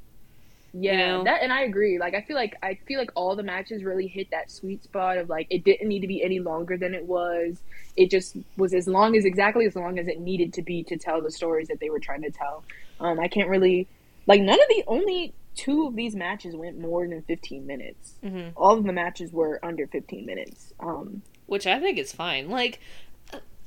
[0.73, 1.23] Yeah, You know?
[1.23, 1.97] that and I agree.
[1.99, 5.17] Like I feel like I feel like all the matches really hit that sweet spot
[5.17, 7.59] of like it didn't need to be any longer than it was.
[7.97, 10.95] It just was as long as exactly as long as it needed to be to
[10.95, 12.63] tell the stories that they were trying to tell.
[12.99, 13.87] Um, I can't really
[14.27, 18.13] like none of the only two of these matches went more than 15 minutes.
[18.21, 20.71] hmm All of the matches were under 15 minutes.
[20.79, 22.47] Um, which I think is fine.
[22.49, 22.79] Like,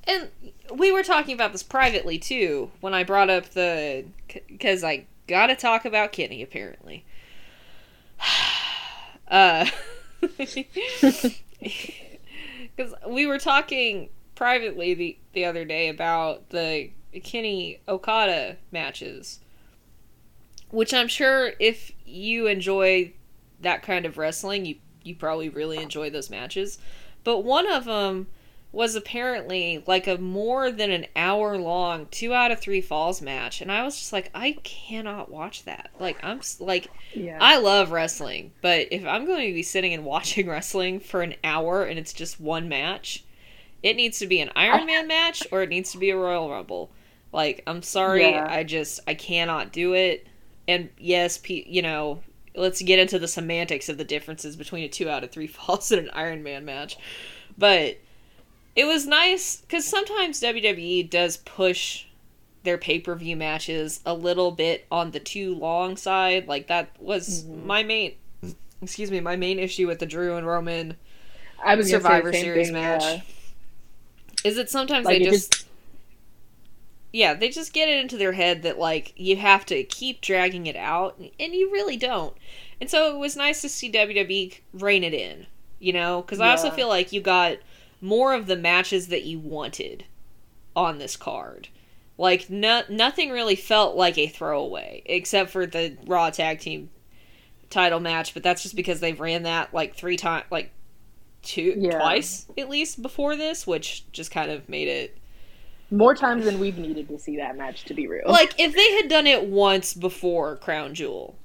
[0.05, 0.29] and
[0.75, 4.05] we were talking about this privately too when I brought up the
[4.49, 7.05] because I got to talk about Kenny apparently.
[9.29, 9.67] uh,
[10.21, 11.35] because
[13.07, 16.91] we were talking privately the the other day about the
[17.23, 19.41] Kenny Okada matches,
[20.71, 23.13] which I'm sure if you enjoy
[23.61, 26.79] that kind of wrestling, you you probably really enjoy those matches.
[27.25, 28.29] But one of them
[28.73, 33.61] was apparently like a more than an hour long two out of three falls match,
[33.61, 35.91] and I was just like, I cannot watch that.
[35.99, 37.39] Like I'm like yeah.
[37.41, 41.35] I love wrestling, but if I'm going to be sitting and watching wrestling for an
[41.45, 43.25] hour and it's just one match,
[43.83, 46.51] It needs to be an Iron Man match or it needs to be a Royal
[46.51, 46.91] Rumble.
[47.33, 48.47] Like, I'm sorry, Yeah.
[48.49, 50.27] I just I cannot do it.
[50.69, 52.23] And yes, you know,
[52.55, 55.91] let's get into the semantics of the differences between a 2 out of 3 falls
[55.93, 56.97] and an Iron Man match.
[57.59, 57.99] But
[58.75, 62.05] it was nice cuz sometimes WWE does push
[62.65, 66.47] their pay-per-view matches a little bit on the too long side.
[66.47, 67.65] Like that was Mhm.
[67.65, 68.15] my main
[68.81, 70.97] excuse me, my main issue with the Drew and Roman
[71.65, 73.03] I was gonna say the Survivor Series thing, match.
[73.03, 73.21] yeah.
[74.45, 75.67] is that sometimes Like they just, just
[77.13, 80.67] yeah they just get it into their head that like you have to keep dragging
[80.67, 82.35] it out and you really don't
[82.81, 85.47] and so it was nice to see wwe rein it in
[85.79, 87.59] you know because i also feel like you got
[88.03, 90.05] more of the matches that you wanted
[90.77, 91.69] on this card
[92.19, 96.91] like no, nothing really felt like a throwaway except for the raw tag team
[97.71, 100.71] title match but that's just because they've ran that like three times like
[101.43, 101.99] two Yeah.
[101.99, 105.19] twice at least before this which just kind of made it
[105.91, 108.25] more times than we've needed to see that match to be real.
[108.27, 111.37] like if they had done it once before Crown Jewel,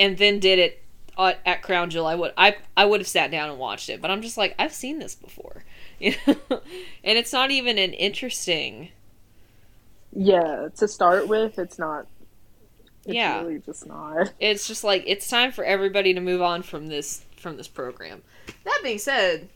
[0.00, 0.82] and then did it
[1.16, 4.02] at, at Crown Jewel, I would I I would have sat down and watched it.
[4.02, 5.64] But I'm just like I've seen this before,
[6.26, 6.60] you know,
[7.04, 8.90] and it's not even an interesting.
[10.14, 12.06] yeah, to start with, it's not.
[13.04, 13.40] It's Yeah.
[13.40, 14.32] really just not.
[14.40, 18.22] It's just like it's time for everybody to move on from this from this program.
[18.64, 19.48] That being said,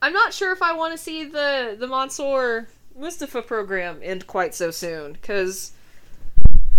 [0.00, 4.54] I'm not sure if I want to see the the Mansoor Mustafa program end quite
[4.54, 5.72] so soon because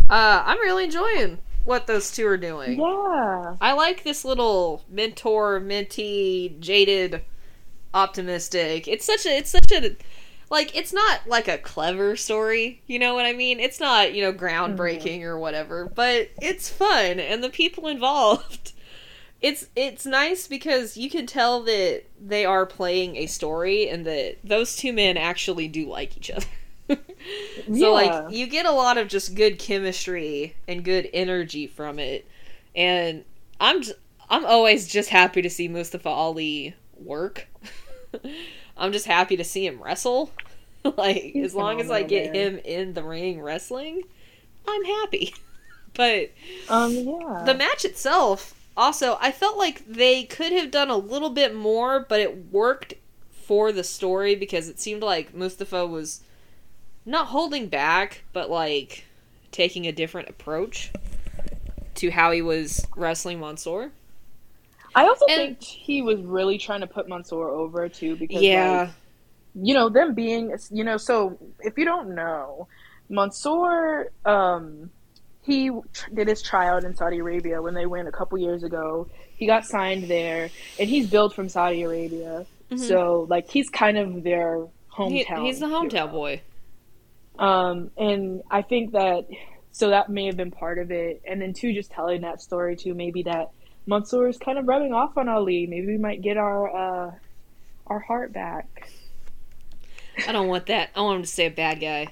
[0.09, 2.79] uh, I'm really enjoying what those two are doing.
[2.79, 7.23] Yeah, I like this little mentor, mentee, jaded,
[7.93, 8.87] optimistic.
[8.87, 9.95] It's such a, it's such a,
[10.49, 13.59] like, it's not like a clever story, you know what I mean?
[13.59, 15.27] It's not, you know, groundbreaking mm-hmm.
[15.27, 18.73] or whatever, but it's fun, and the people involved.
[19.41, 24.37] It's it's nice because you can tell that they are playing a story and that
[24.41, 26.45] those two men actually do like each other.
[26.87, 26.97] so
[27.67, 27.87] Yeah.
[27.87, 32.27] like you get a lot of just good chemistry and good energy from it
[32.75, 33.23] and
[33.59, 33.97] i'm just,
[34.29, 37.47] I'm always just happy to see mustafa ali work
[38.77, 40.31] i'm just happy to see him wrestle
[40.97, 42.35] like He's as long as i get man.
[42.35, 44.03] him in the ring wrestling
[44.67, 45.33] i'm happy
[45.93, 46.31] but
[46.69, 47.43] um, yeah.
[47.45, 51.99] the match itself also i felt like they could have done a little bit more
[51.99, 52.95] but it worked
[53.31, 56.21] for the story because it seemed like mustafa was
[57.05, 59.05] not holding back but like
[59.51, 60.91] taking a different approach
[61.95, 63.91] to how he was wrestling Mansoor.
[64.95, 68.81] I also and- think he was really trying to put Mansoor over too because Yeah.
[68.81, 68.89] like,
[69.55, 72.67] you know them being you know so if you don't know
[73.09, 74.89] Mansoor um
[75.41, 79.07] he tr- did his tryout in Saudi Arabia when they went a couple years ago.
[79.35, 82.45] He got signed there and he's billed from Saudi Arabia.
[82.71, 82.79] Mhm.
[82.79, 84.65] So like he's kind of their
[84.97, 85.45] He- hometown.
[85.45, 86.07] he's the hometown hero.
[86.07, 86.41] boy.
[87.37, 89.25] Um, and I think that
[89.71, 91.21] so that may have been part of it.
[91.27, 93.49] And then two, just telling that story too, maybe that
[93.85, 95.67] Mansoor is kind of rubbing off on Ali.
[95.67, 97.11] Maybe we might get our uh
[97.87, 98.89] our heart back.
[100.27, 100.91] I don't want that.
[100.95, 102.07] I want him to stay a bad guy.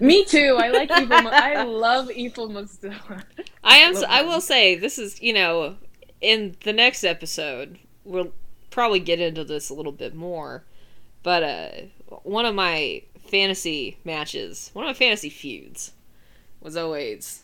[0.00, 0.56] Me too.
[0.58, 1.22] I like evil.
[1.22, 3.24] Mu- I love evil Mustafa.
[3.62, 3.94] I am.
[3.94, 5.76] Love I will say this is you know
[6.20, 8.32] in the next episode we'll
[8.70, 10.64] probably get into this a little bit more,
[11.22, 11.68] but uh,
[12.22, 15.92] one of my fantasy matches, one of my fantasy feuds,
[16.60, 17.42] was always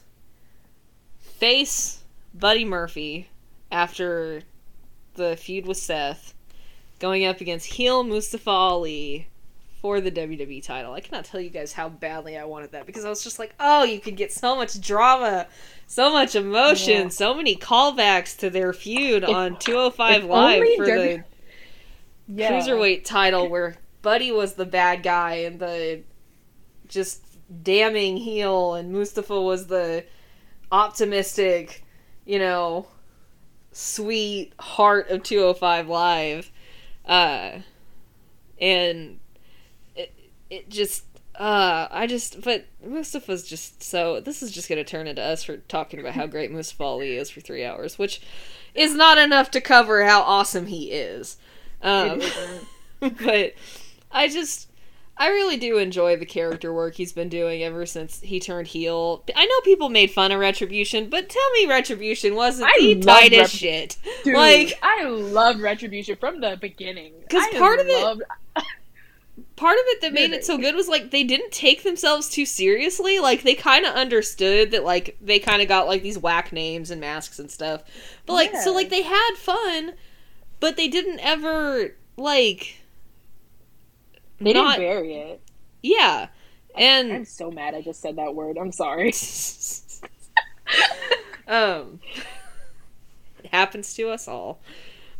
[1.21, 2.03] face
[2.35, 3.29] Buddy Murphy
[3.71, 4.43] after
[5.15, 6.35] the feud with Seth,
[6.99, 9.29] going up against heel Mustafa Ali
[9.81, 10.93] for the WWE title.
[10.93, 13.55] I cannot tell you guys how badly I wanted that because I was just like,
[13.61, 15.47] oh, you could get so much drama,
[15.87, 17.09] so much emotion, Yeah.
[17.09, 21.25] so many callbacks to their feud If- on 205 Live for W- the
[22.43, 22.51] Yeah.
[22.53, 26.03] cruiserweight title where Buddy was the bad guy and the
[26.89, 27.23] just
[27.63, 30.05] damning heel and Mustafa was the
[30.73, 31.85] optimistic,
[32.25, 32.87] you know,
[33.73, 36.51] sweet heart of 205 Live.
[37.07, 37.61] Uh
[38.61, 39.21] and
[39.95, 40.13] it
[40.51, 41.05] it just
[41.37, 45.57] uh I just but Mustafa's just so this is just gonna turn into us for
[45.57, 48.21] talking about how great Mustafa Ali is for three hours, which
[48.75, 51.37] is not enough to cover how awesome he is.
[51.83, 52.21] Um
[53.01, 53.55] but
[54.11, 54.68] I just
[55.19, 59.25] I really do enjoy the character work he's been doing ever since he turned heel.
[59.35, 63.05] I know people made fun of Retribution, but tell me Retribution wasn't I the love
[63.21, 63.97] tightest Rep- shit.
[64.25, 67.15] Dude, Like- I loved Retribution from the beginning.
[67.23, 68.23] Because part of it-
[69.57, 72.47] Part of it that made it so good was like they didn't take themselves too
[72.47, 73.19] seriously.
[73.19, 76.93] Like they kind of understood that like they kind of got like these whack names
[76.93, 77.83] and masks and stuff.
[78.25, 79.95] But like so like they had fun,
[80.61, 82.77] but they didn't ever like
[84.40, 85.40] They not didn't bury it.
[85.83, 86.29] yeah,
[86.77, 88.59] and I'm so mad I just said that word.
[88.59, 89.12] I'm sorry.
[91.48, 92.01] um
[93.42, 94.61] it happens to us all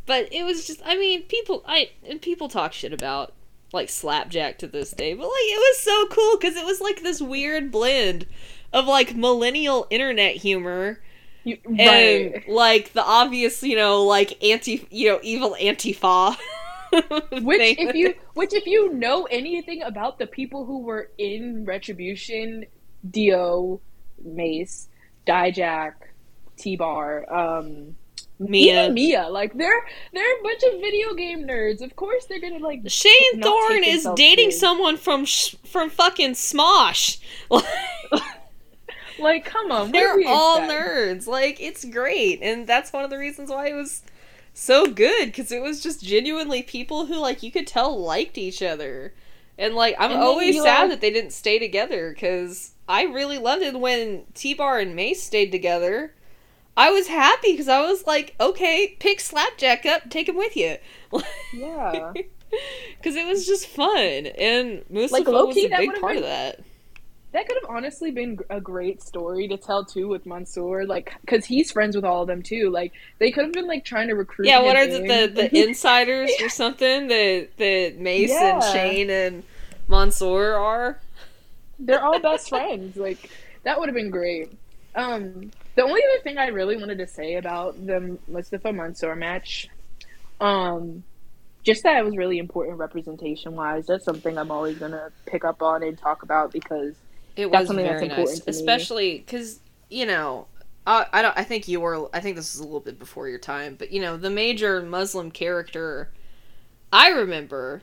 [0.05, 3.33] but it was just i mean people i and people talk shit about
[3.73, 7.03] like slapjack to this day but like it was so cool because it was like
[7.03, 8.27] this weird blend
[8.73, 11.01] of like millennial internet humor
[11.45, 16.37] You, and like the obvious you know like anti you know evil antifa
[17.43, 22.67] Which if you which if you know anything about the people who were in Retribution,
[23.11, 23.81] Dio,
[24.25, 24.89] Mace,
[25.27, 25.95] Dijak,
[26.57, 27.97] T Bar, um
[28.41, 28.89] Mia.
[28.91, 31.83] Mia, like they're they're a bunch of video game nerds.
[31.83, 34.61] Of course they're gonna like Shane not Thorne is dating serious.
[34.61, 37.19] someone from sh- from fucking Smosh.
[39.19, 40.73] like come on, They're all expect?
[40.73, 41.27] nerds.
[41.27, 44.03] Like it's great, and that's one of the reasons why it was
[44.59, 48.63] so good because it was just genuinely people who like you could tell liked each
[48.63, 49.15] other,
[49.57, 53.39] and like I'm And always sad have- that they didn't stay together because I really
[53.39, 56.15] loved it when T Bar and Mace stayed together.
[56.77, 60.77] I was happy because I was like, okay, pick Slapjack up, take him with you.
[61.55, 62.13] Yeah.
[62.97, 66.61] Because it was just fun, and Mustafa low-key, was a big part been- of that.
[67.33, 71.45] That could have honestly been a great story to tell too with Mansoor, like because
[71.45, 72.71] he's friends with all of them too.
[72.71, 74.49] Like they could have been like trying to recruit.
[74.49, 79.43] Yeah, what are the the, the insiders or something that that Mace and Shane and
[79.89, 81.01] Mansoor are?
[81.79, 82.97] They're all best friends.
[82.97, 83.31] Like
[83.65, 84.51] that would have been great.
[84.95, 89.69] Um, the only other thing I really wanted to say about the Mustafa Mansoor match,
[90.41, 91.05] um,
[91.63, 93.87] just that it was really important representation wise.
[93.87, 96.95] That's something I'm always gonna pick up on and talk about because
[97.39, 100.49] It That's was something very nice, especially because you know.
[100.87, 101.39] I, I don't.
[101.39, 102.09] I think you were.
[102.15, 104.83] I think this is a little bit before your time, but you know the major
[104.83, 106.13] Muslim character
[106.93, 107.83] I remember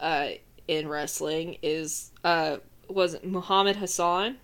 [0.00, 0.30] uh,
[0.68, 2.58] in wrestling is uh,
[2.88, 4.38] was Muhammad Hassan,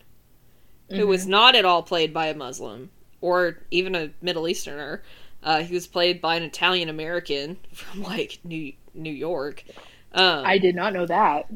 [0.95, 1.09] who Mm-hmm.
[1.09, 2.91] was not at all played by a Muslim
[3.21, 5.03] or even a Middle Easterner.
[5.43, 9.65] Uh, he was played by an Italian American from like New New York.
[10.13, 11.47] Um, I did not know that.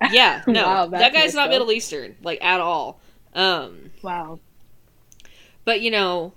[0.10, 1.50] Yeah, no, Wow, that guy's not up.
[1.50, 3.00] Middle Eastern like at all.
[3.34, 4.38] Um, wow.
[5.64, 6.32] but you know,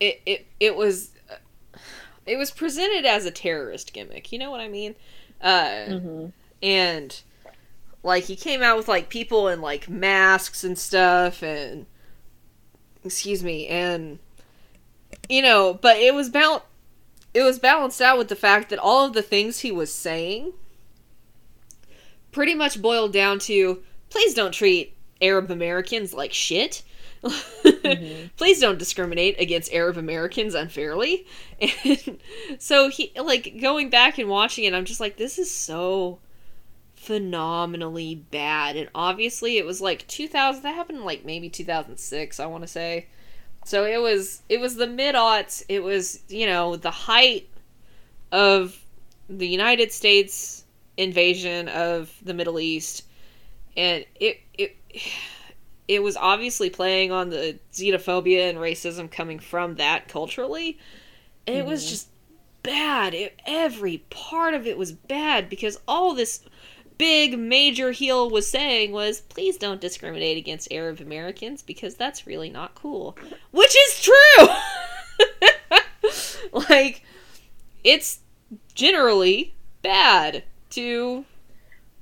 [0.00, 1.10] it it it was
[2.26, 4.32] it was presented as a terrorist gimmick.
[4.32, 4.94] You know what I mean?
[5.40, 6.26] Uh, hmm
[6.62, 7.20] and
[8.02, 11.86] like he came out with like people in like masks and stuff and
[13.04, 14.18] excuse me and
[15.28, 16.66] you know but it was about
[17.34, 20.52] it was balanced out with the fact that all of the things he was saying
[22.36, 26.82] pretty much boiled down to please don't treat arab americans like shit.
[27.24, 28.26] Mm-hmm.
[28.36, 31.26] Please don't discriminate against arab americans unfairly.
[31.58, 32.20] And
[32.58, 36.18] so he like going back and watching it i'm just like this is so
[36.94, 38.76] phenomenally bad.
[38.76, 43.06] And obviously it was like 2000 that happened like maybe 2006 i want to say.
[43.64, 45.64] So it was it was the mid-aughts.
[45.70, 47.48] It was you know the height
[48.30, 48.78] of
[49.30, 50.65] the united states
[50.96, 53.02] invasion of the middle east.
[53.76, 54.76] And it it
[55.88, 60.78] it was obviously playing on the xenophobia and racism coming from that culturally.
[61.46, 61.88] And it was Mhm.
[61.90, 62.08] just
[62.62, 63.14] bad.
[63.14, 66.40] It, every part of it was bad because all this
[66.98, 72.48] big major heel was saying was please don't discriminate against arab americans because that's really
[72.50, 73.16] not cool.
[73.52, 74.48] Which is true!
[76.52, 77.02] Like
[77.84, 78.20] it's
[78.74, 80.44] generally bad
[80.76, 81.24] to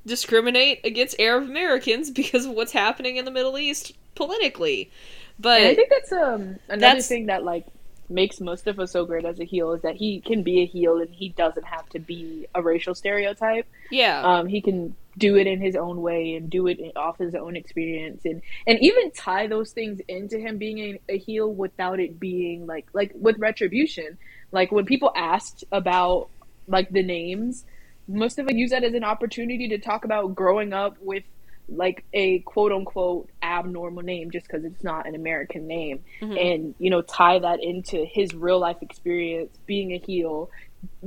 [0.07, 4.91] discriminate against arab americans because of what's happening in the middle east politically
[5.39, 7.67] but And I think that's um another That's- thing that like
[8.11, 11.09] makes Mustafa so great as a heel is that he can be a heel and
[11.11, 13.67] he doesn't have to be a racial stereotype.
[13.91, 17.35] yeah Um, he can do it in his own way and do it off his
[17.35, 21.99] own experience and and even tie those things into him being a, a heel without
[21.99, 24.19] it being like like with retribution.
[24.53, 26.29] Like when people asked about
[26.69, 27.65] like the names,
[28.09, 31.25] Mustafa used that as an opportunity to talk about growing up with
[31.69, 36.05] like a quote unquote abnormal name just because it's not an American name.
[36.21, 36.55] Mhm.
[36.55, 40.51] and you know tie that into his real life experience being a heel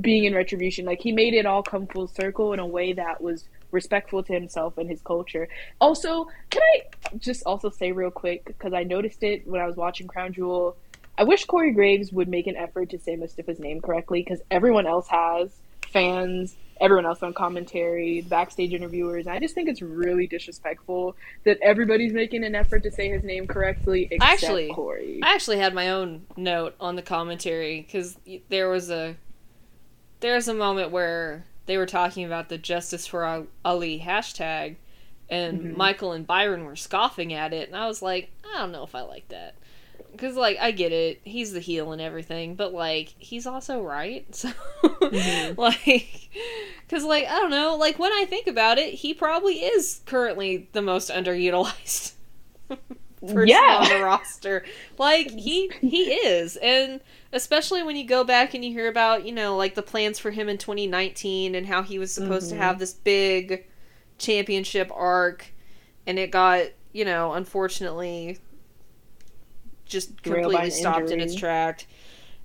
[0.00, 0.84] being in retribution.
[0.84, 4.32] Like he made it all come full circle in a way that was respectful to
[4.32, 5.46] himself and his culture.
[5.80, 6.82] Also can i
[7.18, 10.76] just also say real quick because i noticed it when i was watching crown jewel
[11.16, 14.86] i wish corey graves would make an effort to say mustafa's name correctly because everyone
[14.86, 15.50] else has
[15.90, 22.12] fans everyone else on commentary backstage interviewers i just think it's really disrespectful that everybody's
[22.12, 25.90] making an effort to say his name correctly except Actually, corey I actually had my
[25.90, 28.16] own note on the commentary because
[28.48, 29.16] there was a
[30.20, 34.76] there was a moment where they were talking about the Justice for Ali hashtag,
[35.28, 35.76] and Mhm.
[35.76, 38.94] Michael and Byron were scoffing at it, and I was like, I don't know if
[38.94, 39.54] I like that.
[40.18, 41.20] Because, like, I get it.
[41.24, 44.26] He's the heel and everything, but, like, he's also right.
[44.34, 44.50] So,
[45.10, 45.56] Mhm.
[45.56, 46.28] like,
[46.86, 47.76] because, like, I don't know.
[47.76, 52.12] Like, when I think about it, he probably is currently the most underutilized
[53.26, 53.78] person Yeah.
[53.80, 54.64] on the roster.
[54.98, 56.56] Like, he he is.
[56.56, 57.00] And
[57.32, 60.30] especially when you go back and you hear about, you know, like, the plans for
[60.30, 62.50] him in 2019 and how he was supposed Mhm.
[62.50, 63.66] to have this big
[64.18, 65.52] championship arc,
[66.06, 68.38] and it got, you know, unfortunately
[69.88, 71.40] just completely stopped in its injury.
[71.40, 71.86] track.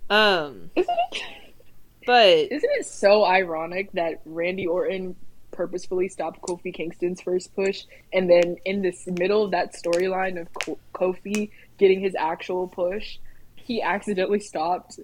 [0.10, 1.22] Um, Isn't it?
[2.06, 5.16] but Isn't it so ironic that Randy Orton
[5.52, 10.48] purposefully stopped Kofi Kingston's first push, and then in this middle of that storyline of
[10.94, 13.18] Kofi getting his actual push,
[13.56, 15.00] he accidentally stopped.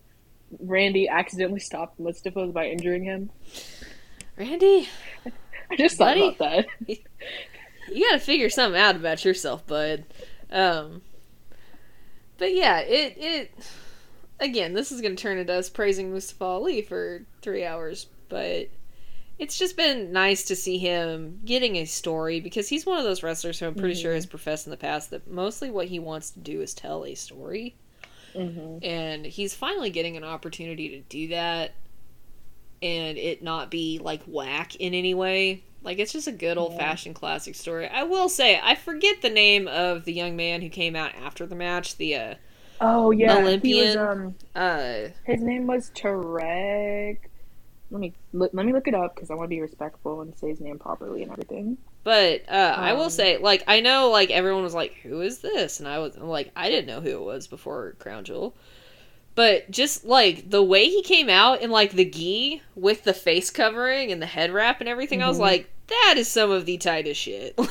[0.59, 3.29] Randy accidentally stopped Mustafa by injuring him.
[4.37, 4.89] Randy,
[5.69, 6.35] I just thought Buddy.
[6.35, 6.65] about that.
[7.91, 10.05] you gotta figure something out about yourself, bud.
[10.51, 11.01] Um,
[12.39, 13.51] but yeah, it it
[14.39, 18.69] again, this is gonna turn into us praising Mustafa Ali for three hours, but
[19.37, 23.23] it's just been nice to see him getting a story because he's one of those
[23.23, 24.15] wrestlers who I'm pretty sure Mhm.
[24.15, 27.15] has professed in the past that mostly what he wants to do is tell a
[27.15, 27.75] story.
[28.33, 31.71] hmm and he's finally getting an opportunity to do that
[32.81, 36.75] and it not be like whack in any way like it's just a good old
[36.75, 40.69] fashioned classic story i will say i forget the name of the young man who
[40.69, 42.35] came out after the match the uh
[42.81, 43.97] Oh yeah, he was, Olympian.
[43.97, 47.17] um, uh his name was Tarek.
[47.91, 50.37] Let me look, let me look it up because I want to be respectful and
[50.37, 51.77] say his name properly and everything.
[52.03, 55.39] but uh i will Um, say like i know like everyone was like who is
[55.39, 58.55] this and i was like i didn't know who it was before crown jewel
[59.39, 63.49] but just like the way he came out in like the gi with the face
[63.49, 65.41] covering and the head wrap and everything i was Mhm.
[65.51, 67.57] like that is some of the tightest shit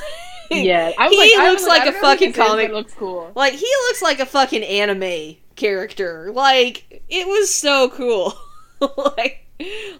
[0.51, 2.43] Yeah, I was He like, looks like I a don't know who fucking this is,
[2.43, 3.31] but comic- looks cool.
[3.35, 6.31] Like he looks like a fucking anime character.
[6.33, 8.33] Like it was so cool.
[8.81, 9.45] like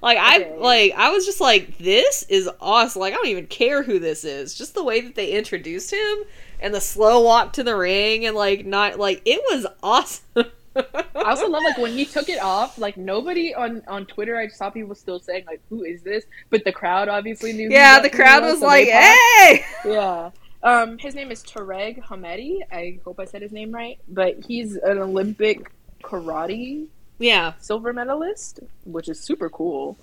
[0.01, 2.99] like I like I was just like this is awesome.
[2.99, 4.55] Like I don't even care who this is.
[4.55, 6.17] Just the way that they introduced him
[6.59, 10.45] and the slow walk to the ring and like not like it was awesome.
[11.15, 12.77] I also love like when he took it off.
[12.77, 16.63] Like nobody on on Twitter, I saw people still saying like, "Who is this?" But
[16.63, 17.69] the crowd obviously knew.
[17.69, 20.32] yeah, the crowd was, was like, "Hey!" Yeah.
[20.61, 22.59] Um, his name is Tarek Hamedi.
[22.71, 23.97] I hope I said his name right.
[24.09, 25.71] But he's an Olympic
[26.03, 27.53] karate Yeah.
[27.59, 29.97] silver medalist, which is super cool.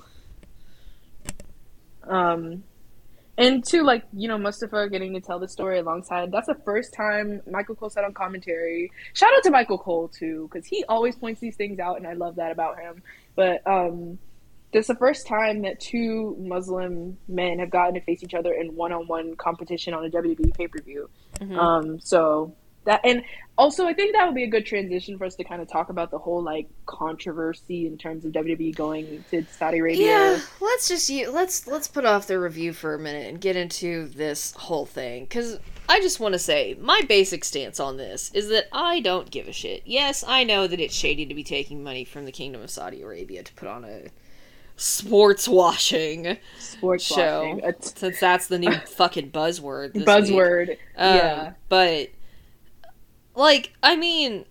[2.05, 2.63] Um,
[3.39, 6.33] and two, like you know, Mustafa getting to tell the story alongside.
[6.33, 8.91] That's the first time Michael Cole said on commentary.
[9.15, 12.15] Shout out to Michael Cole too, because he always points these things out, and I
[12.15, 13.03] love that about him.
[13.35, 14.19] But um,
[14.73, 18.53] this is the first time that two Muslim men have gotten to face each other
[18.53, 21.09] in one-on-one competition on a WWE pay-per-view.
[21.41, 21.57] Mhm.
[21.57, 22.55] Um, so
[22.87, 23.23] that and
[23.59, 25.89] also I think that would be a good transition for us to kind of talk
[25.91, 30.07] about the whole like controversy in terms of WWE going to Saudi Arabia.
[30.07, 33.57] Yeah, let's just u- let's let's put off the review for a minute and get
[33.57, 35.59] into this whole thing because
[35.89, 39.47] I just want to say my basic stance on this is that I don't give
[39.49, 39.83] a shit.
[39.85, 43.03] Yes, I know that it's shady to be taking money from the Kingdom of Saudi
[43.03, 44.09] Arabia to put on a
[44.77, 49.93] sports washing Sports show, t- since that's the new fucking buzzword.
[49.95, 50.07] This week.
[50.07, 50.71] buzzword.
[50.97, 52.11] Um, yeah, But,
[53.37, 54.45] like, I mean,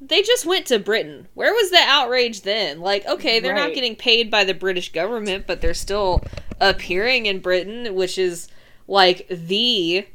[0.00, 1.26] they just went to Britain.
[1.34, 2.80] Where was the outrage then?
[2.80, 6.22] Like, okay, they're not getting paid by the British government, but they're still
[6.60, 8.48] appearing in Britain, which is,
[8.86, 10.06] like, the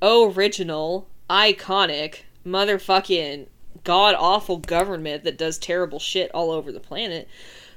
[0.00, 3.48] original, iconic, motherfucking
[3.82, 7.28] god awful government that does terrible shit all over the planet.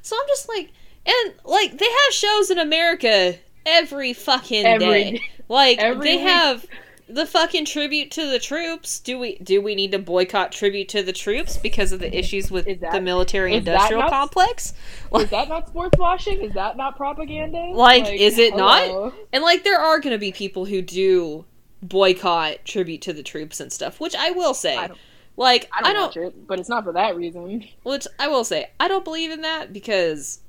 [0.01, 0.71] So I'm just like,
[1.05, 3.35] and, like, they have shows in America
[3.65, 5.11] every fucking Every day.
[5.11, 5.21] day.
[5.49, 6.27] Like, Every they week.
[6.27, 6.65] have
[7.09, 8.99] the fucking tribute to the troops.
[8.99, 12.51] Do we do we need to boycott tribute to the troops because of the issues
[12.51, 14.73] with that- the military industrial not- complex?
[15.15, 16.41] is that not sports washing?
[16.41, 17.57] Is that not propaganda?
[17.73, 19.13] Like, is it not?
[19.31, 21.45] And like there are going to be people who do
[21.81, 24.77] boycott tribute to the troops and stuff, which I will say.
[24.77, 24.99] I don't-
[25.39, 27.63] like I don't, watch it, but it's not for that reason.
[27.83, 30.39] which I will say, I don't believe in that because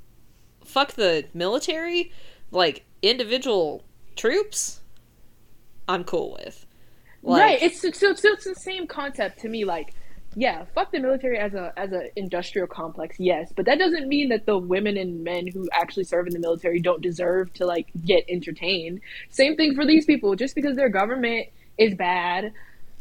[0.64, 2.10] fuck the military,
[2.50, 3.84] like individual
[4.16, 4.77] troops,
[5.88, 6.66] I'm cool with.
[7.22, 7.62] Like, right.
[7.62, 9.64] It's so, so, so it's the same concept to me.
[9.64, 9.94] Like,
[10.36, 13.18] yeah, fuck the military as a as a industrial complex.
[13.18, 16.38] Yes, but that doesn't mean that the women and men who actually serve in the
[16.38, 19.00] military don't deserve to like get entertained.
[19.30, 20.36] Same thing for these people.
[20.36, 22.52] Just because their government is bad.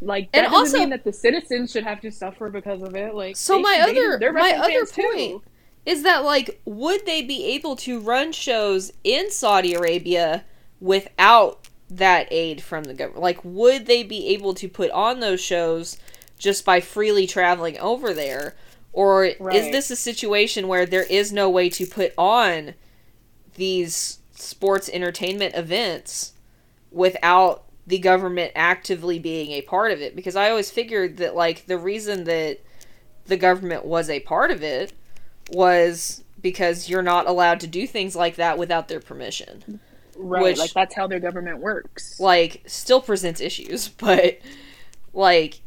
[0.02, 2.96] Like that And doesn't also- mean that the citizens should have to suffer because of
[2.96, 3.14] it.
[3.14, 5.02] Like So they- my they- other- my other fans, too.
[5.14, 5.44] point
[5.86, 10.44] is that like would they be able to run shows in Saudi Arabia
[10.80, 13.24] without that aid from the government?
[13.24, 15.98] Like would they be able to put on those shows
[16.38, 18.56] just by freely traveling over there?
[18.94, 22.74] Or is this a situation where there is no way to put on
[23.56, 26.34] these sports entertainment events
[26.92, 30.16] without the government actively being a part of it?
[30.16, 32.60] Because I always figured that like the reason that
[33.28, 34.94] the government was a part of it
[35.52, 39.80] was because you're not allowed to do things like that without their permission.
[40.18, 40.44] Right.
[40.44, 42.20] Which- like that's how their government works.
[42.20, 44.40] Like, still presents issues, but
[45.14, 45.62] like,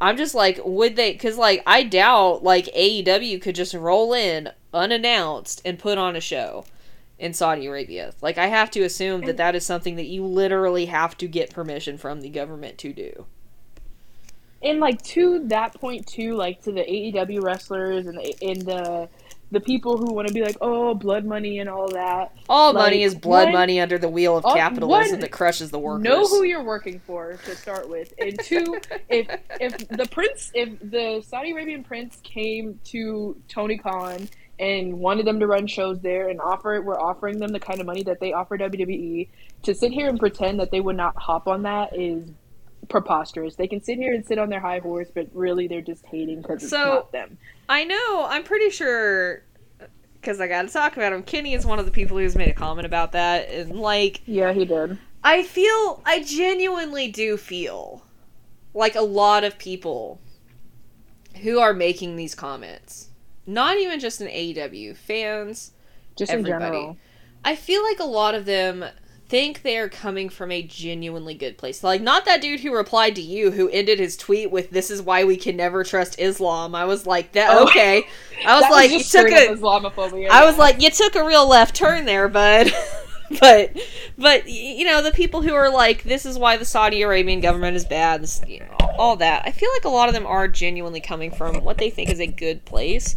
[0.00, 1.12] I'm just like, would they?
[1.12, 6.20] Because like, I doubt like AEW could just roll in unannounced and put on a
[6.20, 6.64] show
[7.18, 8.12] in Saudi Arabia.
[8.20, 11.52] Like, I have to assume that that is something that you literally have to get
[11.54, 13.26] permission from the government to do.
[14.62, 19.08] and like to that point too, like to the AEW wrestlers and the and the
[19.52, 22.32] the people who want to be like, oh, blood money and all that.
[22.48, 25.30] All Like, money is blood one- money under the wheel of uh, capitalism one- that
[25.30, 26.02] crushes the workers.
[26.04, 28.76] Know who you're working for to start with, and two,
[29.08, 29.28] if
[29.60, 34.28] if the prince, if the Saudi Arabian prince came to Tony Khan
[34.58, 37.78] and wanted them to run shows there and offer it, we're offering them the kind
[37.80, 39.28] of money that they offer WWE
[39.64, 42.28] to sit here and pretend that they would not hop on that is
[42.88, 43.54] preposterous.
[43.56, 46.42] They can sit here and sit on their high horse, but really they're just hating
[46.42, 47.38] because it's So- not them.
[47.72, 48.26] I know.
[48.28, 49.44] I'm pretty sure
[50.20, 51.22] because I got to talk about him.
[51.22, 54.52] Kenny is one of the people who's made a comment about that, and like, Yeah,
[54.52, 54.98] he did.
[55.24, 58.04] I feel, I genuinely do feel
[58.74, 60.20] like a lot of people
[61.42, 63.08] who are making these comments,
[63.46, 65.72] not even just in AEW fans,
[66.14, 66.54] Just Everybody.
[66.54, 66.96] in general.
[67.42, 68.84] I feel like a lot of them
[69.32, 71.82] think they are coming from a genuinely good place.
[71.82, 75.00] Like not that dude who replied to you who ended his tweet with this is
[75.00, 76.74] why we can never trust Islam.
[76.74, 77.64] I was like that Oh.
[77.64, 78.06] okay.
[78.46, 80.28] I was like just you took a Islamophobia.
[80.28, 82.74] I was like you took a real left turn there, bud.
[83.40, 83.74] but
[84.18, 87.74] but you know the people who are like this is why the Saudi Arabian government
[87.74, 89.44] is bad, this, you know, all that.
[89.46, 92.20] I feel like a lot of them are genuinely coming from what they think is
[92.20, 93.16] a good place.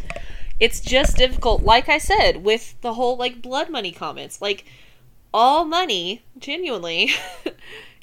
[0.61, 4.41] It's just difficult, like I said, with the whole like blood money comments.
[4.41, 4.63] Like
[5.35, 7.11] all money, genuinely,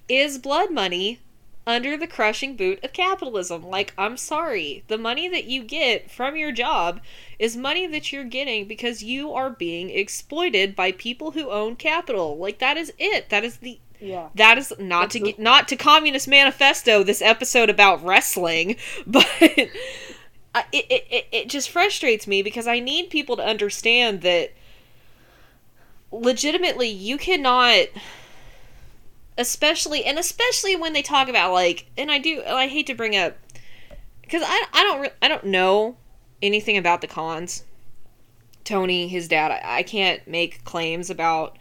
[0.08, 1.18] is blood money
[1.66, 3.62] under the crushing boot of capitalism.
[3.62, 4.84] Like, I'm sorry.
[4.88, 7.00] The money that you get from your job
[7.38, 12.36] is money that you're getting because you are being exploited by people who own capital.
[12.36, 13.30] Like, that is it.
[13.30, 13.80] That is the.
[13.98, 14.28] yeah.
[14.34, 17.02] That is not to get, not to Communist Manifesto.
[17.02, 18.76] This episode about wrestling,
[19.06, 19.26] but
[20.54, 24.52] uh, it, it it it just frustrates me because I need people to understand that
[26.12, 27.86] legitimately you cannot
[29.38, 33.16] especially and especially when they talk about like and I do I hate to bring
[33.16, 33.36] up
[34.28, 35.96] cuz I I don't re- I don't know
[36.42, 37.64] anything about the cons
[38.62, 41.56] Tony his dad I, I can't make claims about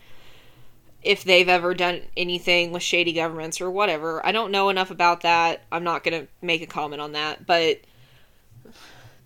[1.03, 4.23] if they've ever done anything with shady governments or whatever.
[4.25, 5.63] I don't know enough about that.
[5.71, 7.79] I'm not going to make a comment on that, but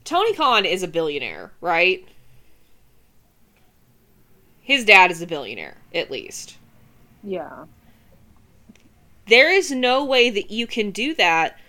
[0.05, 2.07] Tony Khan is a billionaire, right?
[4.65, 6.57] His dad is a billionaire, at least.
[7.23, 7.65] Yeah.
[9.27, 11.59] There is no way that you can do that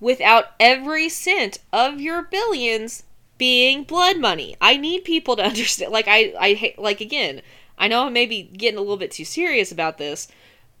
[0.00, 3.04] without every cent of your billions
[3.36, 4.56] being blood money.
[4.62, 7.42] I need people to understand like I I like again,
[7.76, 10.26] I know I may be getting a little bit too serious about this,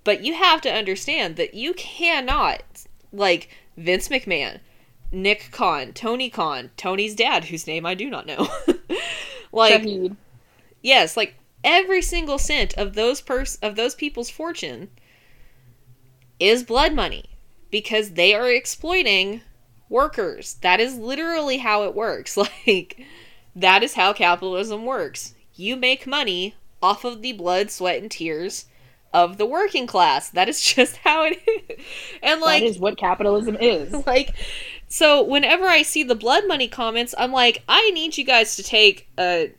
[0.04, 2.62] but you have to understand that you cannot
[3.12, 4.60] like Vince McMahon,
[5.12, 8.48] Nick Khan, Tony Khan, Tony's dad whose name I do not know.
[9.52, 10.16] like Shahid.
[10.80, 14.90] yes, like every single cent of those pers- of those people's fortune
[16.38, 17.24] is blood money
[17.70, 19.40] because they are exploiting
[19.88, 20.54] workers.
[20.62, 22.36] That is literally how it works.
[22.66, 23.04] Like
[23.56, 25.34] that is how capitalism works.
[25.54, 28.66] You make money off of the blood, sweat and tears
[29.12, 30.30] of the working class.
[30.30, 31.84] That is just how it is.
[32.22, 33.92] And like that is what capitalism is.
[34.06, 34.34] like
[34.88, 38.62] so whenever i see the blood money comments i'm like i need you guys to
[38.62, 39.52] take a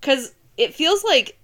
[0.00, 1.38] because it feels like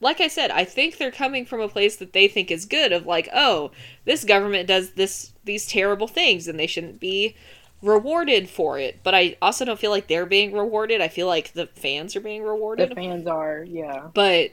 [0.00, 2.92] like i said i think they're coming from a place that they think is good
[2.92, 3.70] of like oh
[4.04, 7.34] this government does this these terrible things and they shouldn't be
[7.82, 11.52] rewarded for it but i also don't feel like they're being rewarded i feel like
[11.54, 12.90] the fans are being rewarded.
[12.90, 14.08] The fans are, yeah.
[14.12, 14.50] but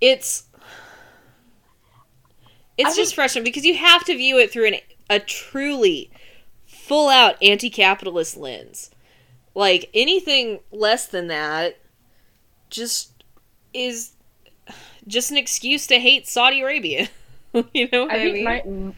[0.00, 0.44] it's
[2.76, 4.74] it's I just think- frustrating because you have to view it through an,
[5.08, 6.10] a truly
[6.66, 8.90] full out anti-capitalist lens
[9.54, 11.76] like anything less than that
[12.72, 13.24] just
[13.72, 14.12] is
[15.06, 17.08] just an excuse to hate saudi arabia
[17.72, 18.92] you know what I i, think mean my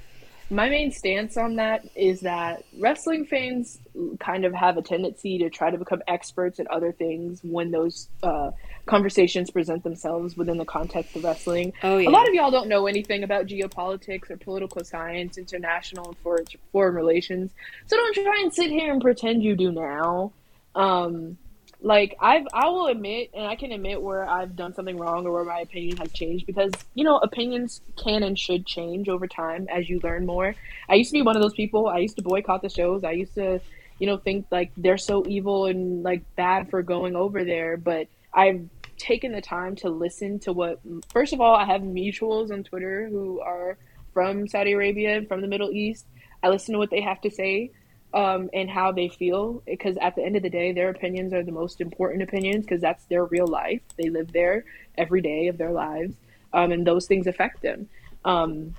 [0.51, 3.79] my main stance on that is that wrestling fans
[4.21, 8.09] kind of have a tendency to try to become experts at other things when those
[8.23, 8.51] uh,
[8.87, 11.73] conversations present themselves within the context of wrestling.
[11.83, 12.09] Oh, yeah.
[12.09, 16.45] A lot of y'all don't know anything about geopolitics or political science, international and for-
[16.73, 17.51] foreign relations,
[17.87, 20.33] so don't try and sit here and pretend you do now.
[20.75, 21.39] Um,
[21.85, 25.33] like I've I will admit and I can admit where I've done something wrong or
[25.33, 29.69] where my opinion has changed because you know opinions can and should change over time
[29.71, 30.55] as you learn more.
[30.89, 31.87] I used to be one of those people.
[31.87, 33.05] I used to boycott the shows.
[33.05, 33.61] I used to
[33.99, 38.09] you know think like they're so evil and like bad for going over there, but
[38.33, 38.67] I've
[38.97, 40.81] taken the time to listen to what
[41.13, 43.77] first of all I have mutuals on Twitter who are
[44.15, 46.07] from Saudi Arabia and from the Middle East.
[46.43, 47.73] I listen to what they have to say
[48.15, 51.43] um, and how they feel because at the end of the day their opinions are
[51.43, 53.83] the most important opinions because that's their real life.
[53.97, 54.65] They live there
[54.97, 56.15] every day of their lives
[56.53, 57.89] um, and those things affect them.
[58.25, 58.75] Um,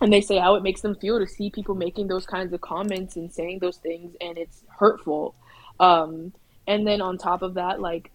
[0.00, 2.60] and they say how it makes them feel to see people making those kinds of
[2.60, 5.34] comments and saying those things and it's hurtful.
[5.80, 6.32] Um,
[6.66, 8.10] and then on top of that like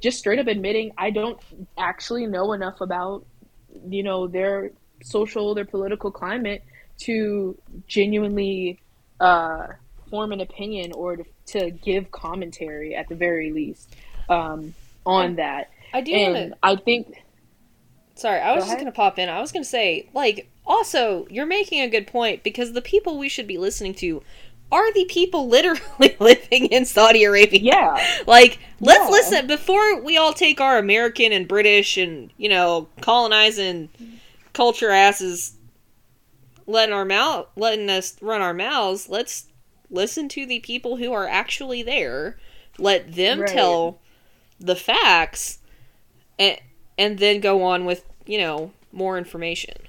[0.00, 1.38] just straight up admitting i don't
[1.78, 3.24] actually know enough about
[3.88, 4.72] you know their
[5.02, 6.64] social their political climate
[6.98, 8.80] to genuinely
[9.20, 9.68] uh,
[10.12, 13.96] form an opinion or to, to give commentary at the very least
[14.28, 14.74] um,
[15.06, 15.70] on that.
[15.94, 16.54] I do And.
[16.62, 17.16] I think
[18.14, 19.30] Sorry, I was Go just going to pop in.
[19.30, 23.18] I was going to say, like, also, you're making a good point because the people
[23.18, 24.22] we should be listening to
[24.70, 27.60] are the people literally living in Saudi Arabia.
[27.62, 29.10] yeah, Like, let's Yeah.
[29.10, 33.88] listen before we all take our American and British and, you know, colonizing
[34.52, 35.56] culture asses
[36.66, 39.08] letting our mouth letting us run our mouths.
[39.08, 39.46] Let's
[39.92, 42.38] listen to the people who are actually there.
[42.78, 43.46] Let them Right.
[43.46, 44.00] tell
[44.60, 45.60] the facts
[46.38, 46.58] and
[46.98, 49.88] and then go on with, you know, more information.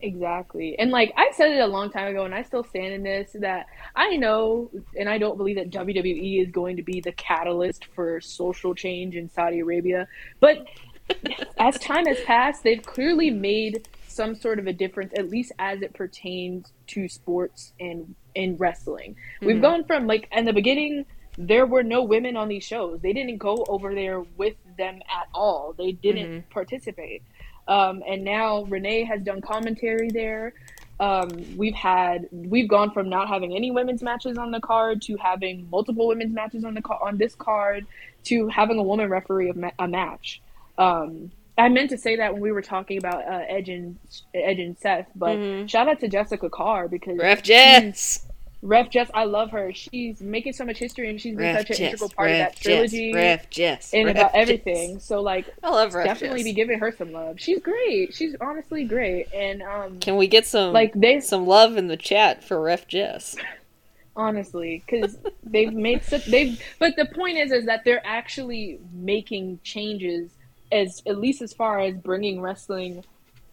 [0.00, 0.78] exactly.
[0.78, 3.36] And like I said it a long time ago, and I still stand in this
[3.40, 7.86] that I know, and I don't believe that WWE is going to be the catalyst
[7.94, 10.08] for social change in Saudi Arabia,
[10.40, 10.66] but
[11.58, 15.82] as time has passed, they've clearly made some sort of a difference, at least as
[15.82, 19.16] it pertains to sports and in wrestling.
[19.40, 19.62] We've Mhm.
[19.62, 21.04] gone from like in the beginning,
[21.38, 23.00] there were no women on these shows.
[23.00, 25.74] They didn't go over there with them at all.
[25.76, 27.22] They didn't participate.
[27.68, 30.52] Um, and now Renee has done commentary there.
[31.00, 35.16] Um, we've had we've gone from not having any women's matches on the card to
[35.16, 37.86] having multiple women's matches on the on this card
[38.24, 40.40] to having a woman referee of ma- a match.
[40.78, 43.98] Um, I meant to say that when we were talking about uh, Edge and
[44.34, 45.68] Edge and Seth, but Mhm.
[45.68, 48.26] shout out to Jessica Carr because Ref Jess.
[48.64, 49.72] Ref Jess, I love her.
[49.74, 52.14] She's making so much history and she's been Ref such an integral Jess.
[52.16, 52.62] part of that Ref Jess.
[52.62, 53.92] trilogy Ref Jess.
[53.92, 54.40] and Ref about Jess.
[54.40, 54.98] everything.
[55.00, 56.44] So like I love Ref definitely Jess.
[56.44, 57.40] be giving her some love.
[57.40, 58.14] She's great.
[58.14, 59.32] She's honestly great.
[59.34, 62.86] And um Can we get some like they some love in the chat for Ref
[62.86, 63.36] Jess?
[64.16, 69.58] honestly because they've made such they've but the point is is that they're actually making
[69.64, 70.30] changes
[70.72, 73.04] as at least as far as bringing wrestling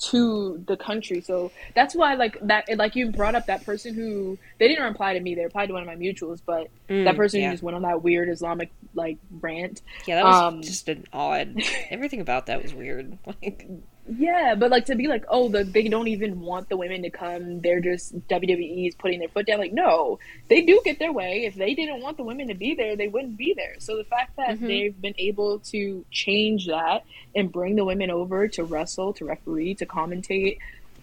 [0.01, 4.39] to the country so that's why like that like you brought up that person who
[4.57, 7.17] they didn't reply to me they replied to one of my mutuals but Mm, that
[7.17, 7.47] person yeah.
[7.47, 11.05] who just went on that weird islamic like rant Yeah, that was Um, just an
[11.13, 11.61] odd.
[11.89, 13.17] Everything about that was weird.
[13.25, 13.67] Like,
[14.17, 17.09] Yeah, but like to be like, oh, the, they don't even want the women to
[17.09, 17.61] come.
[17.61, 19.59] They're just WWE is putting their foot down.
[19.59, 21.45] Like, no, they do get their way.
[21.45, 23.75] If they didn't want the women to be there, they wouldn't be there.
[23.79, 24.67] So the fact that Mhm.
[24.67, 27.03] they've been able to change that
[27.35, 30.57] and bring the women over to wrestle, to referee, to commentate,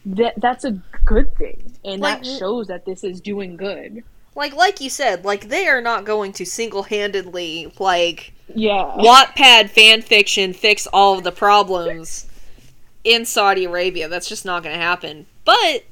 [0.06, 0.72] that that's a
[1.04, 4.02] good thing, and Like, that shows that this is doing good.
[4.34, 10.02] like, like you said, like they are not going to single-handedly like Yeah, Wattpad fan
[10.02, 12.25] fiction fix all of the problems
[13.06, 14.08] in Saudi Arabia.
[14.08, 15.26] That's just not going to happen.
[15.44, 15.84] But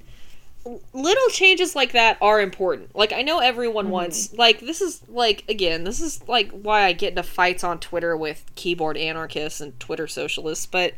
[0.92, 2.94] little changes like that are important.
[2.94, 6.92] Like I know everyone wants like this is like again, this is like why I
[6.92, 10.94] get into fights on Twitter with keyboard anarchists and Twitter socialists, but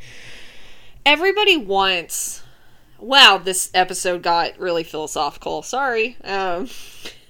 [1.05, 2.43] everybody wants
[2.99, 5.63] Wow, this episode got really philosophical.
[5.63, 6.17] Sorry.
[6.25, 6.71] Um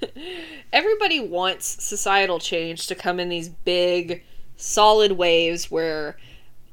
[0.73, 4.23] everybody wants societal change to come in these big
[4.57, 6.17] solid waves where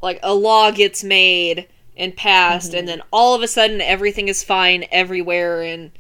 [0.04, 3.00] like a law gets made and passed and mm-hmm.
[3.00, 5.92] then all of a sudden everything is fine everywhere and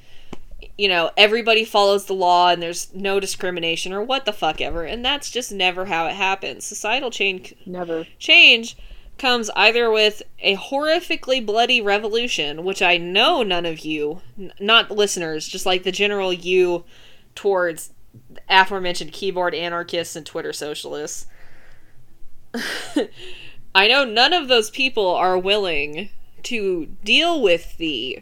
[0.77, 4.83] you know everybody follows the law and there's no discrimination or what the fuck ever
[4.83, 8.05] and that's just never how it happens societal change never.
[8.17, 8.75] change
[9.17, 14.91] comes either with a horrifically bloody revolution, which I know none of you, n- not
[14.91, 16.83] listeners, just like the general you
[17.35, 17.91] towards
[18.49, 21.27] aforementioned keyboard anarchists and Twitter socialists.
[23.75, 26.09] I know none of those people are willing
[26.43, 28.21] to deal with the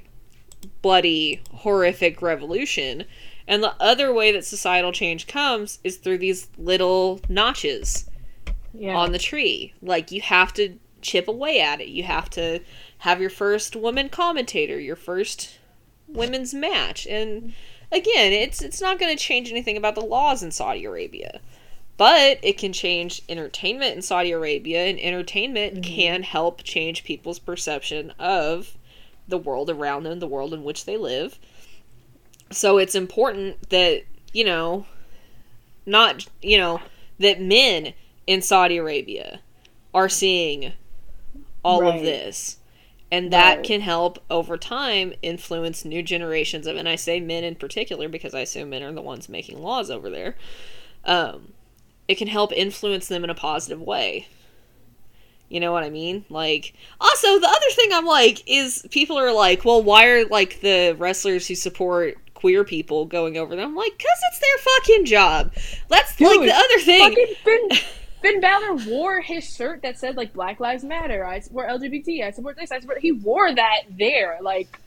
[0.81, 3.05] bloody, horrific revolution.
[3.47, 8.09] And the other way that societal change comes is through these little notches
[8.73, 8.95] Yeah.
[8.95, 9.73] on the tree.
[9.81, 11.89] Like you have to chip away at it.
[11.89, 12.61] You have to
[12.99, 15.57] have your first woman commentator, your first
[16.07, 17.07] women's match.
[17.07, 17.53] And
[17.91, 21.41] again, it's it's not going to change anything about the laws in Saudi Arabia.
[22.01, 28.11] But it can change entertainment in Saudi Arabia and entertainment can help change people's perception
[28.17, 28.75] of
[29.27, 31.37] the world around them, the world in which they live.
[32.49, 34.01] So it's important that,
[34.33, 34.87] you know,
[35.85, 36.81] not, you know,
[37.19, 37.93] that men
[38.25, 39.41] in Saudi Arabia
[39.93, 40.73] are seeing
[41.63, 42.57] all of this.
[43.11, 43.63] And that Right.
[43.63, 48.33] can help over time influence new generations of, and I say men in particular because
[48.33, 50.35] I assume men are the ones making laws over there.
[51.05, 51.53] Um,
[52.12, 54.28] it can help influence them in a positive way.
[55.47, 56.26] You know what I mean?
[56.30, 60.59] Like, also, the other thing I'm like is people are like, well, why are like
[60.59, 63.70] the wrestlers who support queer people going over them?
[63.70, 65.53] I'm like, because it's their fucking job.
[65.88, 67.09] That's like the other thing.
[67.09, 67.70] Fucking Finn,
[68.22, 71.26] Finn Balor wore his shirt that said like Black Lives Matter.
[71.26, 72.26] I support LGBT.
[72.26, 72.72] I support this.
[72.72, 72.99] I support.
[72.99, 74.38] He wore that there.
[74.41, 74.80] Like,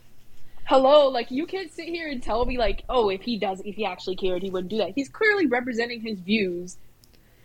[0.65, 1.09] hello.
[1.09, 3.85] Like you can't sit here and tell me like, oh, if he does, if he
[3.85, 4.93] actually cared, he wouldn't do that.
[4.93, 6.77] He's clearly representing his views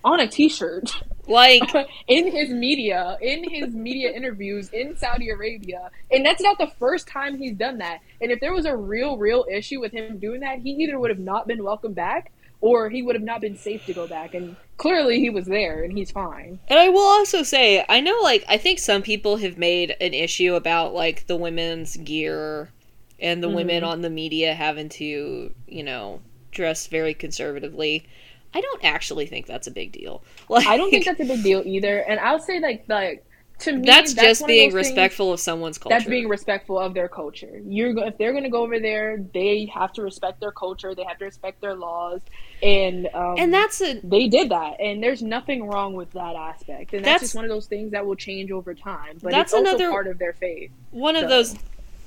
[0.04, 1.62] on a T-shirt Like,
[2.08, 7.06] in his media, in his media interviews in Saudi Arabia, and that's not the first
[7.06, 8.00] time he's done that.
[8.20, 11.10] And if there was a real, real issue with him doing that, he either would
[11.10, 14.34] have not been welcome back or he would have not been safe to go back.
[14.34, 16.58] And clearly, he was there, and he's fine.
[16.68, 20.12] And I will also say, I know, like, I think some people have made an
[20.14, 22.70] issue about, like, the women's gear
[23.18, 23.56] and the Mm-hmm.
[23.56, 26.20] women on the media having to, you know,
[26.50, 28.04] dress very conservatively.
[28.52, 30.22] I don't actually think that's a big deal.
[30.48, 31.98] Like, I don't think that's a big deal either.
[31.98, 33.24] And I'll say like like
[33.60, 35.94] to me, that's, just one of being respectful of someone's culture.
[35.94, 37.60] That's being respectful of their culture.
[37.66, 40.94] You're if they're going to go over there, they have to respect their culture.
[40.94, 42.22] They have to respect their laws,
[42.62, 46.94] and um, and that's a they did that, and there's nothing wrong with that aspect.
[46.94, 49.18] And that's, That's- just one of those things that will change over time.
[49.22, 50.70] But That's it's also another- part of their faith.
[50.90, 51.54] one of those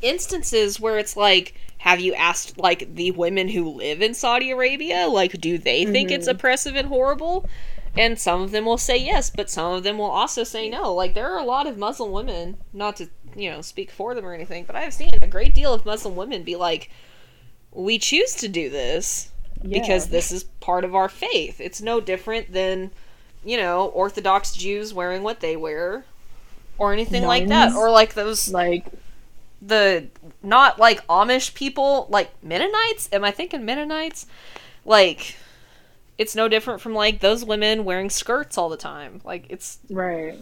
[0.02, 1.54] instances where it's like
[1.88, 6.12] have you asked like the women who live in Saudi Arabia like do they think
[6.12, 6.36] it's Mm-hmm.
[6.38, 7.46] oppressive and horrible?
[7.96, 10.94] And some of them will say yes but some of them will also say no.
[10.94, 14.26] Like there are a lot of muslim women not to you know speak for them
[14.26, 16.92] or anything but i've seen a great deal of muslim women be like
[17.72, 19.32] we choose to do this
[19.68, 21.60] because this is part of our faith.
[21.62, 22.92] It's no different than
[23.44, 26.06] you know orthodox jews wearing what they wear
[26.78, 27.74] or anything like that.
[27.74, 28.86] Or like those Like
[29.66, 30.08] the
[30.42, 33.10] not like Amish people, like Mennonites.
[33.12, 34.26] Am I thinking Mennonites?
[34.86, 35.38] Like,
[36.18, 39.22] it's no different from like those women wearing skirts all the time.
[39.24, 40.38] Like, it's right.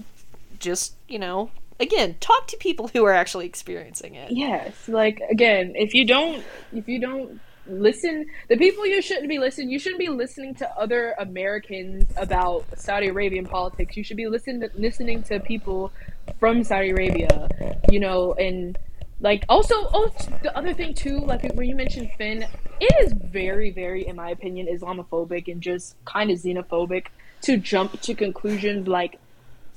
[0.60, 4.32] just you know, again, talk to people who are actually experiencing it.
[4.32, 6.44] Yes, like again, if you don't,
[6.74, 9.70] if you don't listen, the people you shouldn't be listening.
[9.70, 13.96] You shouldn't be listening to other Americans about Saudi Arabian politics.
[13.96, 15.92] You should be listening to, listening to people
[16.40, 17.48] from Saudi Arabia.
[17.90, 18.78] You know, and
[19.22, 22.46] like also, oh, the other thing too, like where you mentioned Finn,
[22.80, 27.08] it is very, very, in my opinion, Islamophobic and just kind of xenophobic
[27.44, 29.20] to jump to conclusions like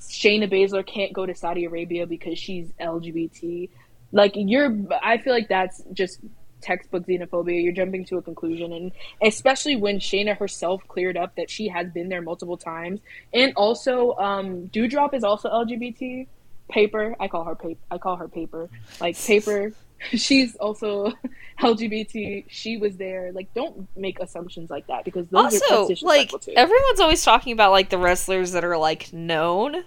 [0.01, 3.69] Shayna Baszler can't go to Saudi Arabia because she's LGBT.
[4.13, 6.21] Like you're, I feel like that's just
[6.65, 7.63] textbook xenophobia.
[7.63, 8.93] You're jumping to a conclusion, and
[9.23, 13.01] especially when Shayna herself cleared up that she has been there multiple times,
[13.33, 16.27] and also um, Doudrop is also LGBT.
[16.69, 17.81] Paper, I call her paper.
[17.91, 18.69] I call her paper.
[19.01, 19.73] Like paper,
[20.13, 21.13] she's also
[21.61, 22.45] LGBT.
[22.49, 23.33] She was there.
[23.33, 27.91] Like, don't make assumptions like that because those Also, like everyone's always talking about like
[27.91, 29.85] the wrestlers that are like known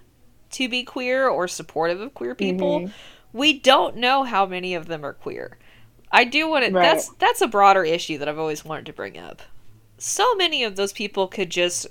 [0.51, 2.81] to be queer or supportive of queer people.
[2.81, 2.91] Mhm.
[3.33, 5.57] We don't know how many of them are queer.
[6.11, 6.71] I do want to.
[6.71, 9.41] That's that's a broader issue that I've always wanted to bring up.
[9.97, 11.87] So many of those people could just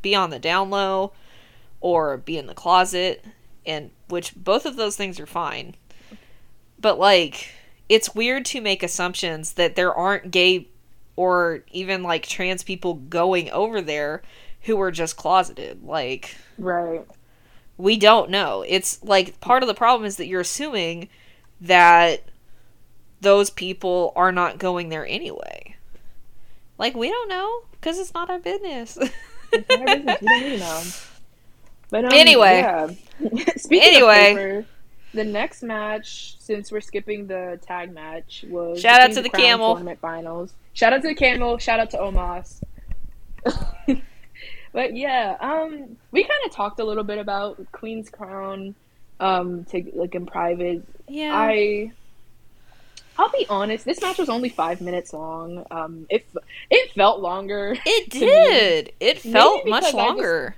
[0.00, 1.12] be on the down low
[1.80, 3.24] or be in the closet,
[3.66, 5.74] and which both of those things are fine.
[6.78, 7.52] But like,
[7.88, 10.68] it's weird to make assumptions that there aren't gay
[11.16, 14.22] or even like trans people going over there
[14.62, 15.82] who are just closeted.
[15.84, 17.04] Like, right.
[17.78, 18.64] we don't know.
[18.66, 21.08] It's like part of the problem is that you're assuming
[21.60, 22.22] that
[23.20, 25.76] those people are not going there anyway.
[26.78, 28.98] Like we don't know because it's not our business.
[29.52, 30.18] It's not our business.
[30.20, 30.82] We don't need know.
[31.88, 32.58] But um, Anyway.
[32.58, 32.90] yeah.
[33.56, 34.30] Speaking Anyway.
[34.32, 34.66] of paper,
[35.14, 39.42] the next match, since we're skipping the tag match, was Shout out to the Crown
[39.44, 39.74] Camel.
[39.74, 40.52] tournament finals.
[40.74, 41.56] Shout out to the camel.
[41.58, 42.60] Shout out to Omos.
[44.72, 48.74] but yeah, um, we kind of talked a little bit about Queen's Crown,
[49.20, 50.82] um, to like in private.
[51.08, 51.32] yeah.
[51.34, 51.92] I
[53.18, 53.86] I'll be honest.
[53.86, 55.64] This match was only five minutes long.
[55.70, 56.26] Um, it
[56.70, 57.74] it felt longer.
[57.86, 58.92] It did.
[59.00, 60.56] It felt much because I just- longer.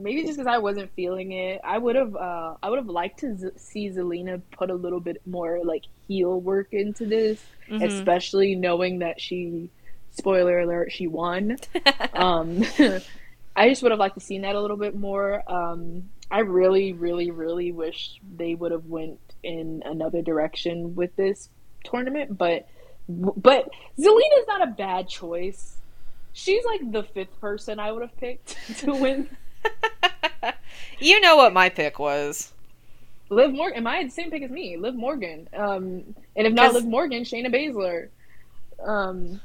[0.00, 1.60] Maybe just because I wasn't feeling it.
[1.64, 2.14] I would have.
[2.14, 5.84] Uh, I would have liked to z- see Zelina put a little bit more like
[6.08, 7.82] heel work into this, Mhm.
[7.84, 9.70] especially knowing that she.
[10.10, 11.56] Spoiler alert: she won.
[12.12, 12.62] um,
[13.56, 15.42] I just would have liked to seen that a little bit more.
[15.50, 21.48] Um, I really, really, really wish they would have went in another direction with this
[21.84, 22.68] tournament, but
[23.08, 25.76] but Zelina's not a bad choice.
[26.34, 29.28] She's like the fifth person I would have picked to win.
[30.98, 32.52] you know what my pick was.
[33.28, 33.78] Liv Morgan.
[33.78, 34.76] Am I the same pick as me?
[34.76, 35.48] Liv Morgan.
[35.54, 38.08] Um, and if not Liv Morgan, Shayna Baszler.
[38.86, 39.40] Um,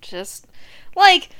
[0.00, 0.46] Just
[0.94, 1.30] like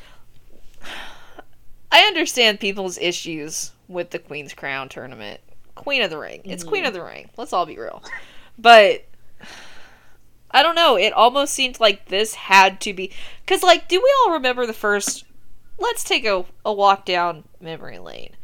[1.91, 5.41] I understand people's issues with the Queen's Crown tournament.
[5.75, 6.41] Queen of the Ring.
[6.45, 6.89] It's Queen Mhm.
[6.89, 7.31] of the Ring.
[7.37, 8.03] Let's all be real.
[8.59, 9.05] But
[10.51, 10.97] I don't know.
[10.97, 13.11] It almost seemed like this had to be
[13.45, 15.25] because, like, do we all remember the first?
[15.79, 18.37] Let's take a, a walk down memory lane.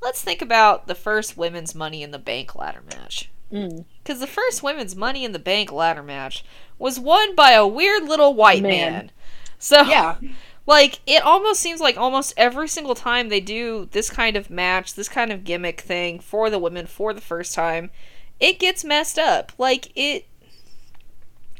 [0.00, 3.30] Let's think about the first women's Money in the Bank ladder match.
[3.52, 6.44] mm, Because the first women's Money in the Bank ladder match
[6.78, 8.92] was won by a weird little white man.
[8.92, 9.10] Man.
[9.58, 10.16] So yeah,
[10.66, 14.94] like it almost seems like almost every single time they do this kind of match,
[14.94, 17.90] this kind of gimmick thing for the women for the first time,
[18.38, 19.52] it gets messed up.
[19.58, 20.26] Like it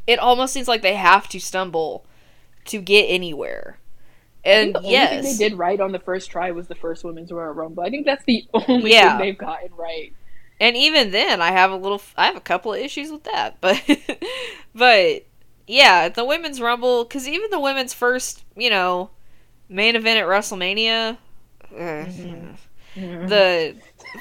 [0.06, 2.04] it almost seems like they have to stumble
[2.66, 3.78] to get anywhere.
[4.46, 7.04] And the yes, only thing they did right on the first try was the first
[7.04, 7.82] women's Royal Rumble.
[7.82, 9.18] I think that's the only Yeah.
[9.18, 10.12] thing they've gotten right.
[10.60, 13.60] and even then i have a little i have a couple of issues with that
[13.60, 13.82] but
[14.74, 15.24] but
[15.66, 19.10] yeah the women's rumble because even the women's first you know
[19.68, 21.18] main event at wrestlemania
[21.74, 22.06] uh,
[22.96, 23.28] Mhm.
[23.28, 23.76] the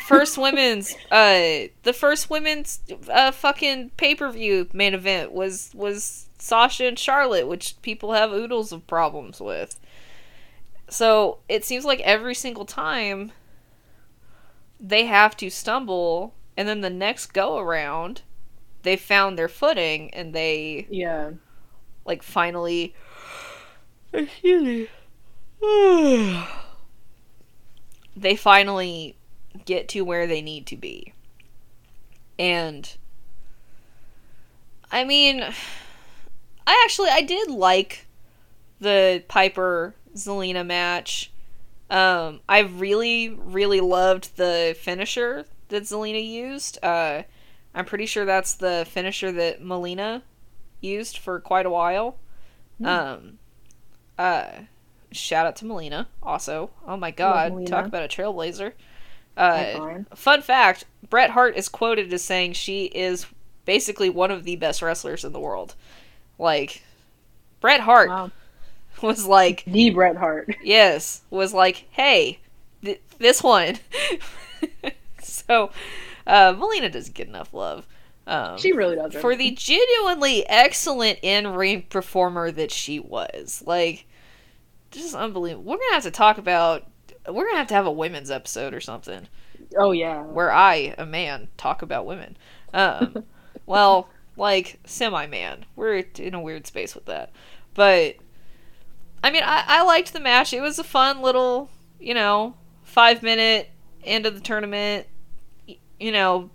[0.08, 7.00] first women's uh the first women's uh fucking pay-per-view main event was was sasha and
[7.00, 9.80] charlotte which people have oodles of problems with
[10.90, 13.32] so it seems like every single time
[14.80, 18.22] they have to stumble and then the next go around
[18.84, 21.32] they found their footing and they Yeah.
[22.06, 22.94] like finally
[24.14, 24.88] excuse me
[28.16, 29.16] they finally
[29.66, 31.14] get to where they need to be
[32.38, 32.98] and
[34.92, 35.42] i mean
[36.68, 38.06] i actually i did like
[38.80, 41.32] the piper zelina match.
[41.90, 46.78] Um i really really loved the finisher that zelina used.
[46.84, 47.24] Uh
[47.74, 50.24] i'm pretty sure that's the finisher that melina
[50.82, 52.18] used for quite a while.
[52.80, 52.86] Hmm.
[52.86, 53.40] um
[54.18, 54.48] uh
[55.12, 56.72] shout out to melina also.
[56.88, 58.74] Oh my god talk about a trailblazer.
[59.38, 63.28] Uh fun fact bret hart is quoted as saying she is
[63.66, 65.76] basically one of the best wrestlers in the world.
[66.40, 66.84] Like
[67.62, 68.32] bret hart Wow.
[69.06, 70.56] Was like The Bret Hart.
[70.64, 72.40] yes was like hey
[72.84, 73.78] th- this one.
[75.22, 75.72] So
[76.26, 77.88] uh melina doesn't get enough love.
[78.28, 79.14] Um She really does.
[79.16, 83.62] for the genuinely excellent in-ring performer that she was.
[83.66, 84.06] Like
[84.92, 85.64] just unbelievable.
[85.72, 86.86] We're gonna have to talk about
[87.30, 89.28] we're gonna have to have a women's episode or something.
[89.78, 90.22] Oh yeah.
[90.24, 92.38] where i a man talk about women.
[92.74, 93.24] Um
[93.66, 95.66] well like semi-man.
[95.76, 97.32] We're in a weird space with that.
[97.74, 98.16] But
[99.26, 100.54] i mean I, I liked the match.
[100.54, 101.70] It was a fun little
[102.00, 103.70] you know five minute
[104.04, 105.08] end of the tournament
[106.00, 106.52] you know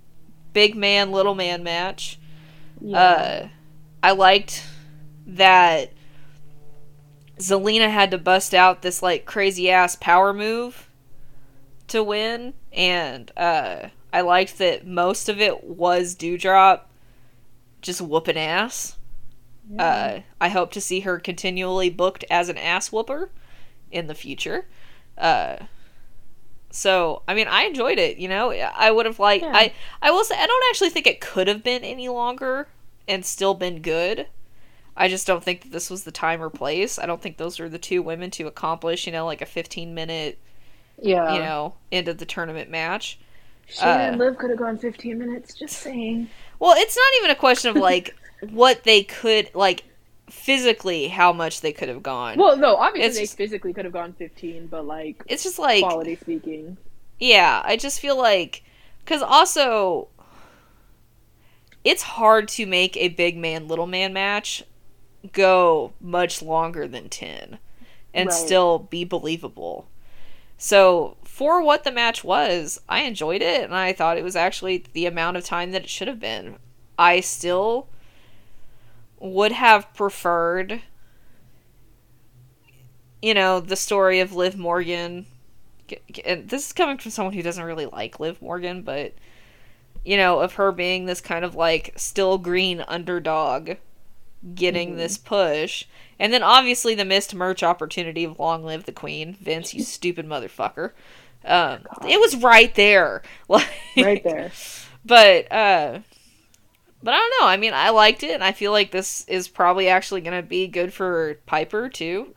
[0.52, 2.18] big man little man match.
[2.94, 3.48] Uh,
[4.02, 4.64] I liked
[5.26, 5.92] that
[7.38, 10.88] Zelina had to bust out this like crazy ass power move
[11.88, 16.82] to win, and uh, I liked that most of it was Doudrop
[17.82, 18.96] just whooping ass.
[19.78, 23.30] Uh, I hope to see her continually booked as an ass whooper
[23.90, 24.66] in the future.
[25.16, 25.56] Uh,
[26.70, 28.18] so I mean, I enjoyed it.
[28.18, 29.44] You know, I would have liked.
[29.44, 29.52] Yeah.
[29.54, 32.68] I I will say I don't actually think it could have been any longer
[33.06, 34.26] and still been good.
[34.96, 36.98] I just don't think that this was the time or place.
[36.98, 39.94] I don't think those were the two women to accomplish, you know, like a 15
[39.94, 40.38] minute,
[41.00, 41.32] yeah.
[41.32, 43.18] you know, end of the tournament match.
[43.66, 45.54] She uh, and Liv could have gone 15 minutes.
[45.54, 46.28] Just saying.
[46.58, 48.14] Well, it's not even a question of like
[48.51, 49.84] what they could like
[50.30, 52.38] physically how much they could have gone.
[52.38, 55.59] Well, no, obviously It's they just- physically could have gone 15, but like it's just
[55.59, 56.76] like quality speaking.
[57.18, 58.62] yeah, I just feel like
[59.07, 60.09] cuz also
[61.84, 64.62] it's hard to make a big man little man match
[65.32, 67.59] go much longer than 10
[68.14, 68.34] and Right.
[68.34, 69.86] still be believable.
[70.59, 74.84] So, for what the match was, I enjoyed it and I thought it was actually
[74.93, 76.57] the amount of time that it should have been.
[76.99, 77.88] I still
[79.20, 80.82] would have preferred
[83.22, 85.26] you know, the story of Liv Morgan.
[86.24, 89.14] And this is coming from someone who doesn't really like Liv Morgan, but
[90.04, 93.72] you know, of her being this kind of like still green underdog
[94.54, 94.98] getting mm-hmm.
[94.98, 95.84] this push.
[96.18, 99.36] And then obviously the missed merch opportunity of Long Live the Queen.
[99.40, 100.92] Vince, you stupid motherfucker.
[101.44, 103.22] Um, it was right there.
[103.48, 104.52] right there.
[105.04, 106.00] But uh
[107.03, 107.48] but I don't know.
[107.48, 110.46] I mean, I liked it and I feel like this is probably actually going to
[110.46, 112.34] be good for Piper too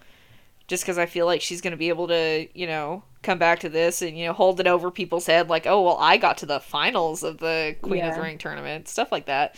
[0.67, 3.59] just because I feel like she's going to be able to, you know, come back
[3.59, 6.37] to this and you know hold it over people's head like, oh well, I got
[6.39, 8.09] to the finals of the Queen yeah.
[8.09, 9.55] of the Ring tournament, stuff like that.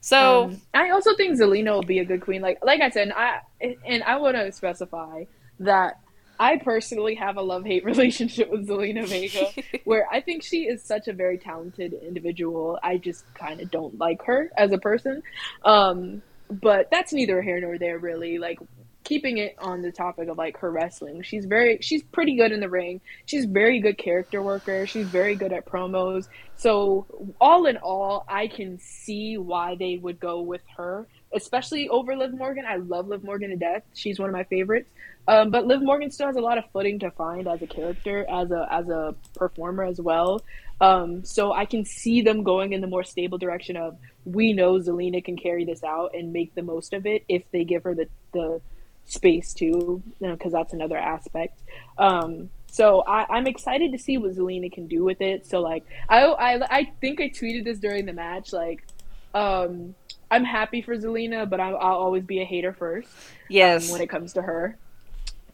[0.00, 2.42] So um, I also think Zelina will be a good queen.
[2.42, 5.24] Like like I said, I and I want to specify
[5.60, 6.00] that
[6.38, 9.50] I personally have a love hate relationship with Zelina Vega,
[9.84, 12.78] where I think she is such a very talented individual.
[12.82, 15.22] I just kind of don't like her as a person.
[15.64, 18.38] Um, but that's neither here nor there, really.
[18.38, 18.58] Like
[19.06, 22.58] keeping it on the topic of like her wrestling she's very she's pretty good in
[22.58, 26.26] the ring she's very good character worker she's very good at promos
[26.56, 27.06] so
[27.40, 32.34] all in all i can see why they would go with her especially over liv
[32.34, 34.90] morgan i love liv morgan to death she's one of my favorites
[35.28, 38.26] um, but liv morgan still has a lot of footing to find as a character
[38.28, 40.42] as a as a performer as well
[40.80, 44.74] um, so i can see them going in the more stable direction of we know
[44.74, 47.94] zelina can carry this out and make the most of it if they give her
[47.94, 48.60] the the
[49.06, 51.62] space too, because you know, that's another aspect.
[51.96, 55.46] Um, so I, am excited to see what Zelina can do with it.
[55.46, 58.52] So like I, I I think I tweeted this during the match.
[58.52, 58.84] Like,
[59.32, 59.94] um,
[60.30, 63.08] I'm happy for Zelina, but i will always be a hater first.
[63.08, 63.14] Um,
[63.48, 63.90] yes.
[63.90, 64.76] When it comes to her,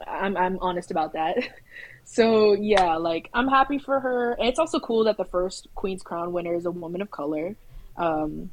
[0.06, 1.36] I'm I'm honest about that.
[2.04, 4.32] so yeah, like I'm happy for her.
[4.32, 7.56] And it's also cool that the first Queen's Crown winner is a woman of color.
[7.96, 8.50] Um,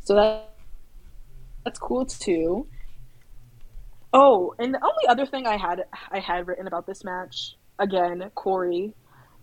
[0.00, 0.50] so that
[1.64, 2.66] that's cool too.
[4.12, 8.30] Oh, and the only other thing I had I had written about this match again,
[8.34, 8.94] Corey,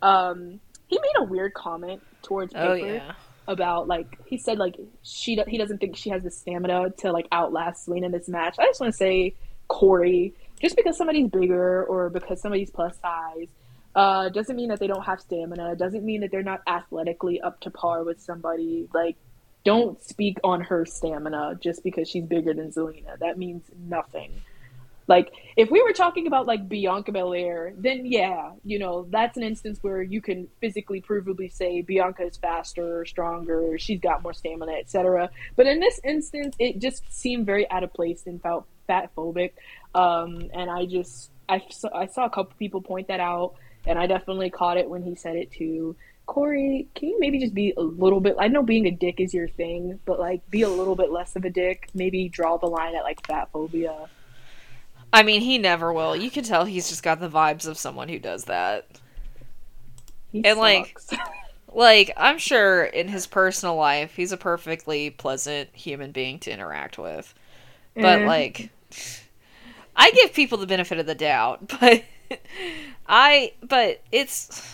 [0.01, 3.11] um, he made a weird comment towards oh, Piper oh, yeah.
[3.47, 7.27] about like he said like she he doesn't think she has the stamina to like
[7.31, 8.55] outlast Zelina in this match.
[8.59, 9.35] I just want to say
[9.67, 13.47] Corey, just because somebody's bigger or because somebody's plus size.
[13.93, 15.75] Uh, doesn't mean that they don't have stamina.
[15.75, 18.87] Doesn't mean that they're not athletically up to par with somebody.
[18.93, 19.17] Like,
[19.65, 23.19] don't speak on her stamina just because she's bigger than Zelina.
[23.19, 24.31] That means nothing.
[25.07, 29.43] Like if we were talking about like Bianca Belair, then yeah, you know, that's an
[29.43, 34.71] instance where you can physically provably say Bianca is faster, stronger, she's got more stamina,
[34.71, 35.29] etc.
[35.57, 39.51] But in this instance, it just seemed very out of place and felt fat phobic.
[39.93, 43.99] Um, and I just I saw, I saw a couple people point that out, and
[43.99, 45.95] I definitely caught it when he said it too.
[46.25, 48.35] Corey, can you maybe just be a little bit?
[48.39, 51.35] I know being a dick is your thing, but like be a little bit less
[51.35, 51.89] of a dick.
[51.93, 54.07] Maybe draw the line at like fat phobia.
[55.11, 56.15] I mean, he never will.
[56.15, 58.87] You can tell he's just got the vibes of someone who does that.
[60.31, 61.11] He and sucks.
[61.11, 61.19] like
[61.73, 66.97] like I'm sure in his personal life he's a perfectly pleasant human being to interact
[66.97, 67.33] with.
[67.93, 68.27] But mm.
[68.27, 68.69] like
[69.95, 72.03] I give people the benefit of the doubt, but
[73.07, 74.67] I but it's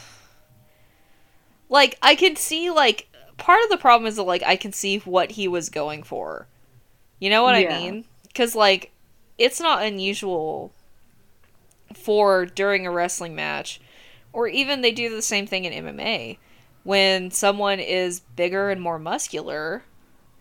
[1.70, 3.08] like I can see like
[3.38, 6.48] part of the problem is that like I can see what he was going for.
[7.20, 7.76] You know what yeah.
[7.76, 8.06] I mean?
[8.36, 8.92] Cuz like
[9.38, 10.72] it's not unusual
[11.94, 13.80] for during a wrestling match,
[14.34, 16.38] or even they do the same thing in MMA.
[16.84, 19.84] When someone is bigger and more muscular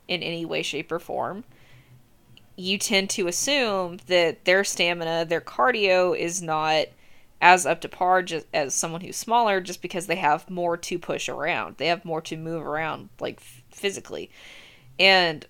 [0.07, 1.45] in any way, shape, or form,
[2.57, 6.87] you tend to assume that their stamina, their cardio is not
[7.41, 10.99] as up to par just as someone who's smaller just because they have more to
[10.99, 11.77] push around.
[11.77, 14.31] They have more to move around like physically.
[14.99, 15.47] And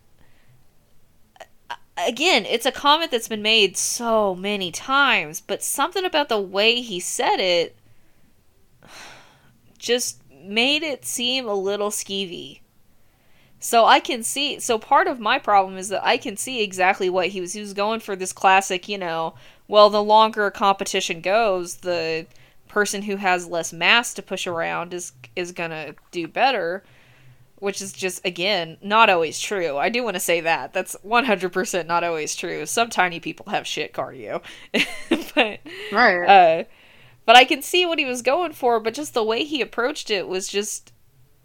[1.97, 6.81] again, it's a comment that's been made so many times, but something about the way
[6.81, 7.77] he said it
[9.79, 12.61] just made it seem a little skeevy.
[13.59, 17.09] So I can see so part of my problem is that I can see exactly
[17.09, 19.35] what he was he was going for this classic, you know,
[19.67, 22.27] well the longer a competition goes, the
[22.69, 26.85] person who has less mass to push around is is going to do better
[27.59, 29.77] which is just again not always true.
[29.77, 32.67] I do want to say that that's one hundred percent not always true.
[32.67, 34.43] Some tiny people have shit cardio,
[35.35, 35.61] but
[35.93, 36.25] right.
[36.27, 36.65] Uh,
[37.25, 38.79] but I can see what he was going for.
[38.79, 40.93] But just the way he approached it was just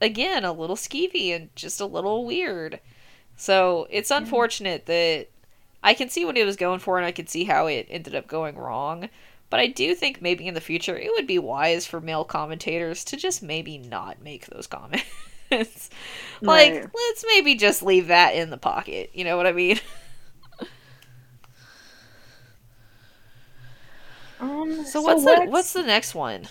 [0.01, 2.79] again a little skeevy and just a little weird.
[3.37, 5.27] So it's unfortunate that
[5.83, 8.15] I can see what it was going for and I can see how it ended
[8.15, 9.09] up going wrong.
[9.49, 13.03] But I do think maybe in the future it would be wise for male commentators
[13.05, 15.89] to just maybe not make those comments.
[16.41, 16.89] like, right.
[16.93, 19.11] let's maybe just leave that in the pocket.
[19.13, 19.79] You know what I mean?
[24.39, 25.39] um, so, so what's, what's...
[25.41, 26.47] The, what's the next one?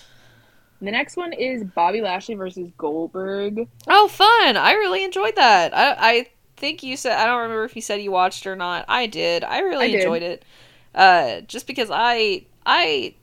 [0.81, 3.67] The next one is Bobby Lashley versus Goldberg.
[3.87, 4.57] Oh, fun!
[4.57, 5.75] I really enjoyed that.
[5.75, 6.27] I I
[6.57, 8.85] think you said I don't remember if you said you watched or not.
[8.87, 9.43] I did.
[9.43, 10.01] I really I did.
[10.01, 10.45] enjoyed it.
[10.93, 13.15] Uh, just because I I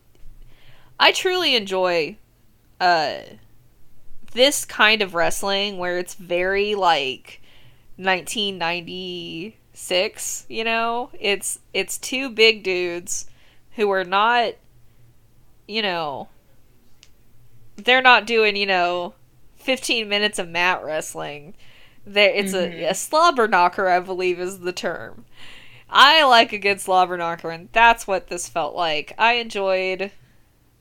[0.99, 2.17] I truly enjoy
[2.81, 3.19] uh
[4.33, 7.43] this kind of wrestling where it's very like
[7.97, 11.11] 1996, you know?
[11.19, 13.27] It's it's two big dudes
[13.73, 14.55] who are not
[15.67, 16.29] you know
[17.85, 19.15] they're not doing, you know,
[19.57, 21.55] 15 minutes of mat wrestling.
[22.07, 22.81] There it's Mhm.
[22.83, 25.25] a, a slobber knocker, I believe is the term.
[25.91, 29.15] I like a good slobber knocker and that's what this felt like.
[29.19, 30.11] I enjoyed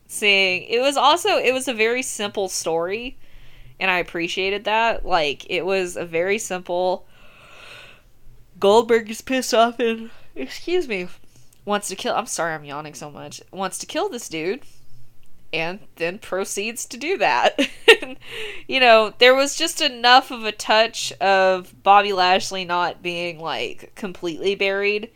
[0.08, 3.18] seeing it was also it was a very simple story
[3.80, 5.06] and I appreciated that.
[5.06, 7.08] Like it was a very simple
[8.60, 11.08] Goldberg is pissed off and excuse me
[11.66, 13.41] wants to kill I'm sorry I'm yawning so much.
[13.52, 14.62] Wants to kill this dude
[15.54, 17.60] and then proceeds to do that.
[18.68, 23.93] you know, there was just enough of a touch of Bobby Lashley not being like
[23.95, 25.10] completely buried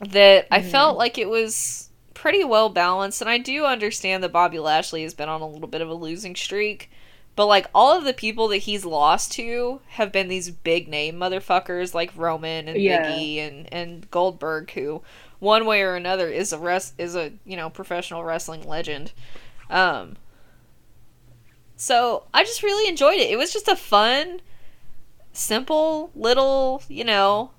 [0.00, 0.70] that I Mhm.
[0.70, 5.14] felt like it was pretty well balanced and I do understand that Bobby Lashley has
[5.14, 6.90] been on a little bit of a losing streak.
[7.34, 11.16] But like all of the people that he's lost to have been these big name
[11.16, 13.10] motherfuckers like Roman and Yeah.
[13.10, 15.02] Biggie and and Goldberg who
[15.42, 19.12] one way or another is a res- is a you know professional wrestling legend.
[19.68, 20.16] Um
[21.76, 23.28] so I just really enjoyed it.
[23.28, 24.40] It was just a fun
[25.32, 27.50] simple little, you know,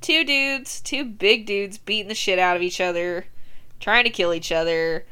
[0.00, 3.26] two dudes, two big dudes beating the shit out of each other,
[3.80, 5.04] trying to kill each other.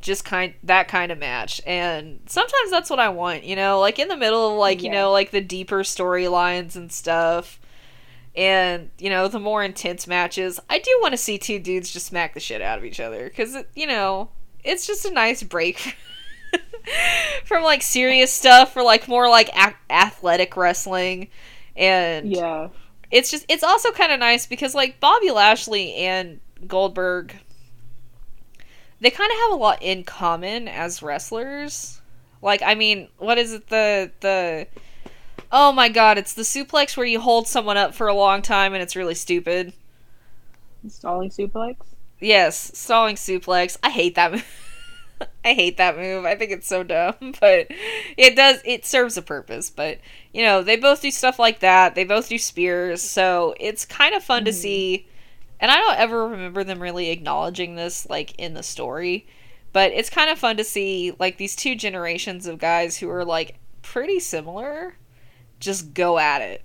[0.00, 1.60] Just kind that kind of match.
[1.64, 4.90] And sometimes that's what I want, you know, like in the middle of like, you
[4.90, 7.60] know, like the deeper storylines and stuff.
[8.36, 12.06] And, you know, the more intense matches, I do want to see two dudes just
[12.06, 14.28] smack the shit out of each other cuz you know,
[14.62, 15.96] it's just a nice break
[17.44, 21.28] from like serious stuff for like more like a- athletic wrestling
[21.76, 22.68] and Yeah.
[23.10, 27.34] it's just it's also kind of nice because like Bobby Lashley and Goldberg
[29.00, 32.00] they kind of have a lot in common as wrestlers.
[32.42, 34.66] Like I mean, what is it the the
[35.52, 38.74] Oh my god, it's the suplex where you hold someone up for a long time
[38.74, 39.72] and it's really stupid.
[40.88, 41.76] Stalling suplex.
[42.20, 43.76] Yes, stalling suplex.
[43.82, 44.46] I hate that move.
[45.44, 46.24] I hate that move.
[46.24, 47.68] I think it's so dumb, but
[48.16, 49.70] it does it serves a purpose.
[49.70, 49.98] But
[50.32, 51.94] you know, they both do stuff like that.
[51.94, 54.54] They both do spears, so it's kind of fun to Mhm.
[54.54, 55.08] see.
[55.58, 59.26] And I don't ever remember them really acknowledging this like in the story,
[59.72, 63.24] but it's kind of fun to see like these two generations of guys who are
[63.24, 64.96] like pretty similar
[65.60, 66.62] just go at it.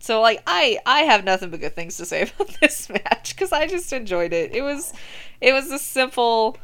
[0.00, 3.52] So like I I have nothing but good things to say about this match cuz
[3.52, 4.54] I just enjoyed it.
[4.54, 4.92] It was
[5.40, 6.56] it was a simple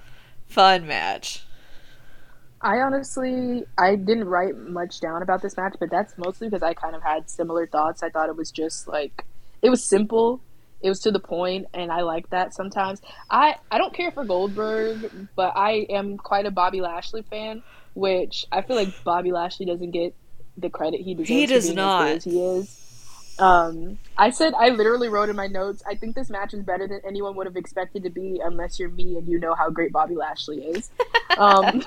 [0.47, 1.45] fun match.
[2.61, 6.75] I honestly, I didn't write much down about this match, but that's mostly because I
[6.75, 8.03] kind of had similar thoughts.
[8.03, 9.25] I thought it was just like
[9.63, 10.41] it was simple,
[10.81, 13.01] it was to the point, and I like that sometimes.
[13.31, 17.63] I I don't care for Goldberg, but I am quite a Bobby Lashley fan,
[17.95, 20.15] which I feel like Bobby Lashley doesn't get
[20.61, 21.29] the credit he deserves.
[21.29, 22.09] He does not.
[22.09, 22.79] As good as he is.
[23.39, 25.83] Um, I said I literally wrote in my notes.
[25.87, 28.89] I think this match is better than anyone would have expected to be, unless you're
[28.89, 30.91] me and you know how great Bobby Lashley is.
[31.37, 31.85] Um,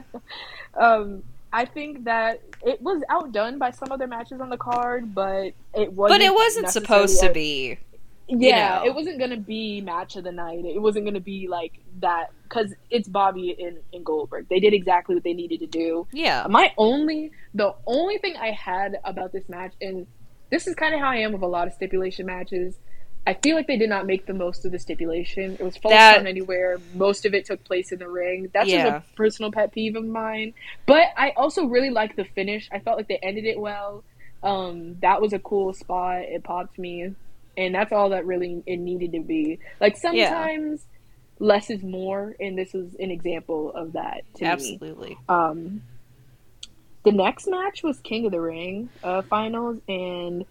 [0.80, 1.22] um,
[1.52, 5.92] I think that it was outdone by some other matches on the card, but it
[5.92, 6.20] wasn't.
[6.20, 7.78] But it wasn't supposed to be.
[8.28, 8.86] Yeah, know.
[8.86, 10.64] it wasn't gonna be match of the night.
[10.64, 14.46] It wasn't gonna be like that because it's Bobby and, and Goldberg.
[14.48, 16.06] They did exactly what they needed to do.
[16.12, 16.46] Yeah.
[16.48, 20.06] My only, the only thing I had about this match, and
[20.50, 22.76] this is kind of how I am with a lot of stipulation matches.
[23.26, 25.52] I feel like they did not make the most of the stipulation.
[25.54, 26.78] It was false That- count anywhere.
[26.94, 28.48] Most of it took place in the ring.
[28.54, 28.88] That's Yeah.
[28.88, 30.54] just a personal pet peeve of mine.
[30.86, 32.68] But I also really liked the finish.
[32.72, 34.02] I felt like they ended it well.
[34.42, 36.22] Um, that was a cool spot.
[36.22, 37.12] It popped me,
[37.58, 39.58] and that's all that really it needed to be.
[39.80, 40.86] Like sometimes
[41.38, 44.50] less is more, and this was an example of that to me.
[44.50, 45.18] Absolutely.
[45.28, 45.82] Um,
[47.04, 50.44] the next match was King of the Ring uh, finals, and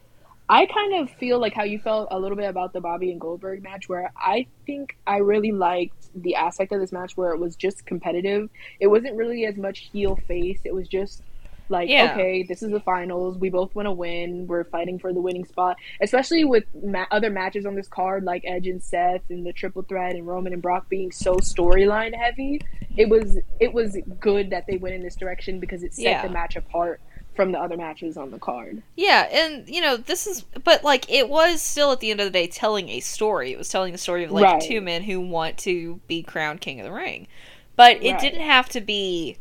[0.50, 3.20] I kind of feel like how you felt a little bit about the Bobby and
[3.20, 7.40] Goldberg match, where I think I really liked the aspect of this match where it
[7.40, 8.50] was just competitive.
[8.80, 10.60] It wasn't really as much heel face.
[10.64, 11.22] It was just
[11.70, 12.12] like, Yeah.
[12.14, 13.38] okay, this is the finals.
[13.38, 14.48] We both want to win.
[14.48, 15.78] We're fighting for the winning spot.
[16.02, 19.84] Especially with ma- other matches on this card, like Edge and Seth, and the triple
[19.84, 22.62] threat, and Roman and Brock being so storyline heavy
[22.96, 26.22] it was it was good that they went in this direction because it set Yeah.
[26.24, 27.00] the match apart
[27.36, 28.82] from the other matches on the card.
[28.96, 32.26] Yeah, and you know, this is but like it was still at the end of
[32.26, 33.52] the day telling a story.
[33.52, 34.62] It was telling the story of like Right.
[34.62, 37.28] two men who want to be crowned king of the ring.
[37.76, 38.20] But it Right.
[38.20, 39.38] didn't have to be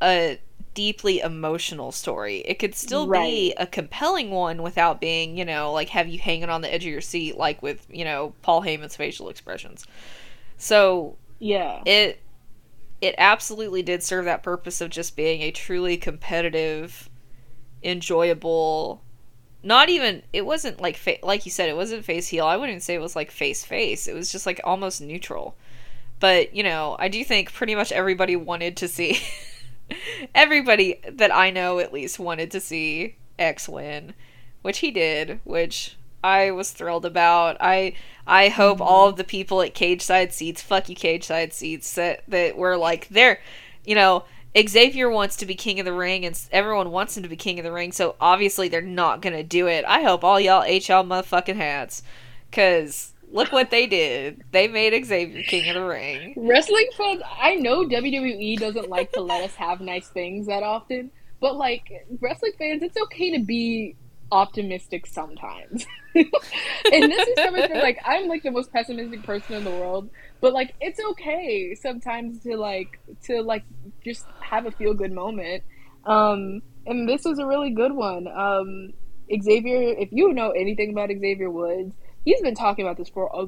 [0.00, 0.38] a
[0.76, 2.38] deeply emotional story.
[2.46, 6.50] It could still be a compelling one without being, you know, like have you hanging
[6.50, 9.86] on the edge of your seat like with, you know, Paul Heyman's facial expressions.
[10.58, 11.84] So Yeah.
[11.84, 12.22] it
[13.00, 17.10] it absolutely did serve that purpose of just being a truly competitive
[17.82, 19.02] enjoyable
[19.62, 22.82] not even it wasn't like fa- like you said it wasn't face heel i wouldn't
[22.82, 25.56] say it was like face face it was just like almost neutral
[26.20, 29.18] but you know i do think pretty much everybody wanted to see
[30.34, 34.14] everybody that i know at least wanted to see x win
[34.62, 37.92] which he did which i was thrilled about i
[38.26, 38.88] i hope mm-hmm.
[38.88, 43.08] all of the people at Cageside Seats fuck you Cageside Seats that that were like
[43.08, 43.40] they're
[43.84, 44.24] you know
[44.58, 47.58] Xavier wants to be king of the ring, and everyone wants him to be king
[47.58, 47.92] of the ring.
[47.92, 49.84] So obviously they're not gonna do it.
[49.84, 52.02] I hope all y'all HL motherfucking hats,
[52.52, 54.42] cause look what they did.
[54.52, 56.34] They made Xavier king of the ring.
[56.36, 61.10] Wrestling fans, I know WWE doesn't like to let us have nice things that often,
[61.40, 63.96] but like wrestling fans, it's okay to be
[64.32, 65.86] optimistic sometimes.
[66.14, 66.32] and
[67.12, 70.74] this is from like I'm like the most pessimistic person in the world, but like
[70.80, 73.64] it's okay sometimes to like to like
[74.04, 75.62] just have a feel good moment.
[76.04, 78.26] Um and this was a really good one.
[78.28, 78.92] Um
[79.42, 81.94] Xavier, if you know anything about Xavier Woods,
[82.26, 83.46] he's been talking about this for a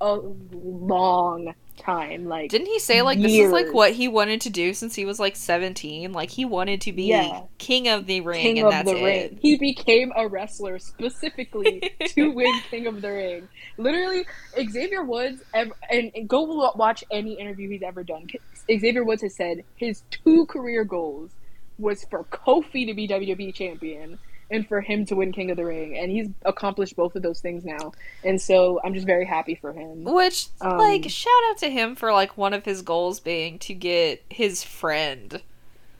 [0.00, 0.14] a
[0.52, 2.26] long time.
[2.26, 5.04] Like Didn't he say like this is like what he wanted to do since he
[5.04, 6.12] was like seventeen?
[6.12, 7.42] Like he wanted to be Yeah.
[7.58, 9.04] king of the ring, King and of that's the it.
[9.32, 9.38] Ring.
[9.42, 13.48] He became a wrestler specifically to win King of the Ring.
[13.76, 14.24] Literally,
[14.70, 16.42] Xavier Woods, ev- and, and go
[16.76, 18.28] watch any interview he's ever done.
[18.68, 21.30] Xavier Woods has said his two career goals
[21.78, 24.18] was for Kofi to be WWE champion
[24.50, 27.40] and for him to win King of the Ring, and he's accomplished both of those
[27.40, 27.92] things now.
[28.24, 30.04] And so I'm just very happy for him.
[30.04, 33.74] Which, Um, like, shout out to him for like one of his goals being to
[33.74, 35.42] get his friend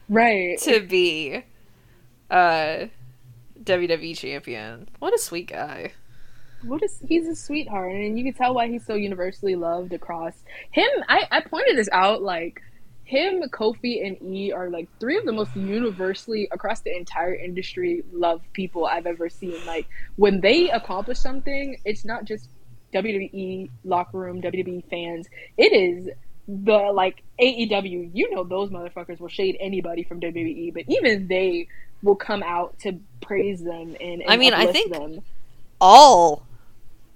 [0.09, 0.59] Right.
[0.61, 1.43] to be
[2.31, 2.87] uh
[3.63, 4.89] WWE champion.
[4.99, 5.93] What a sweet guy.
[6.63, 10.35] What is he's a sweetheart, and you can tell why he's so universally loved across
[10.73, 10.89] him.
[11.09, 12.61] I I pointed this out like
[13.09, 18.05] him, Kofi, and E are like three of the most universally across the entire industry
[18.13, 19.57] loved people I've ever seen.
[19.67, 19.87] Like
[20.17, 22.51] when they accomplish something, it's not just
[22.93, 25.27] WWE locker room, WWE fans.
[25.57, 26.11] It is
[26.47, 28.11] the like AEW.
[28.13, 31.67] You know those motherfuckers will shade anybody from WWE, but even they
[32.03, 35.21] will come out to praise them and, and I mean, I think them.
[35.81, 36.47] All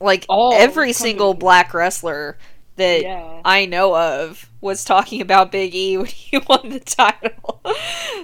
[0.01, 2.39] like All every single black wrestler
[2.77, 3.41] that Yeah.
[3.45, 7.61] I know of was talking about Big E when he won the title.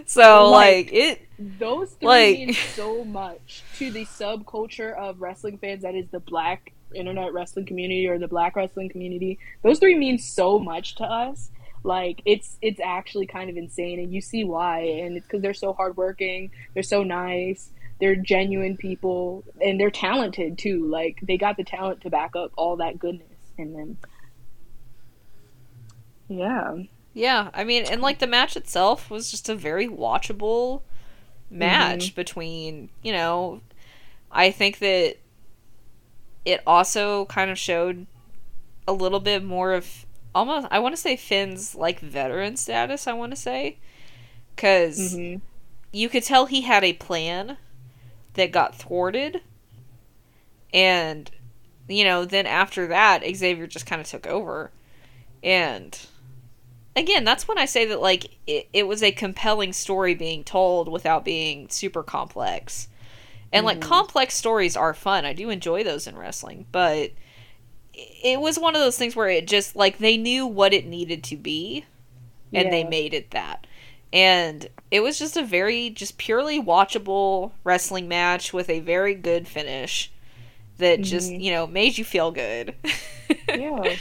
[0.07, 5.59] so Like- like it Those three Like- mean so much to the subculture of wrestling
[5.59, 9.39] fans that is the black internet wrestling community or the black wrestling community.
[9.63, 11.51] Those three mean so much to us.
[11.85, 15.55] Like it's it's actually kind of insane and you see why and it's cuz they're
[15.55, 17.71] so hardworking, they're so nice,
[18.01, 20.87] they're genuine people and they're talented too.
[20.87, 23.99] Like they got the talent to back up all that goodness in them.
[26.29, 26.77] Yeah.
[27.15, 30.83] Yeah, I mean, and like the match itself was just a very watchable
[31.51, 33.61] match between, you know,
[34.31, 35.17] I think that
[36.45, 38.07] it also kind of showed
[38.87, 43.15] a little bit more of almost, I want to say Finn's like veteran status, I
[43.15, 43.79] want to say.
[44.55, 45.41] Because Mhm.
[45.93, 47.57] you could tell he had a plan
[48.35, 49.43] that got thwarted.
[50.73, 51.31] And,
[51.89, 54.71] you know, then after that, Xavier just kind of took over.
[55.43, 55.99] And
[56.99, 60.89] again, that's when I say that like it, it was a compelling story being told
[60.89, 62.89] without being super complex.
[63.53, 63.83] And like Mhm.
[63.83, 65.25] complex stories are fun.
[65.25, 67.13] I do enjoy those in wrestling, but
[67.95, 71.25] it was one of those things where it just like they knew what it needed
[71.25, 71.85] to be
[72.55, 73.67] and they made it that.
[74.13, 79.47] And it was just a very just purely watchable wrestling match with a very good
[79.49, 80.11] finish
[80.79, 81.41] that just, Mhm.
[81.41, 82.75] you know, made you feel good.
[83.53, 83.97] Yeah.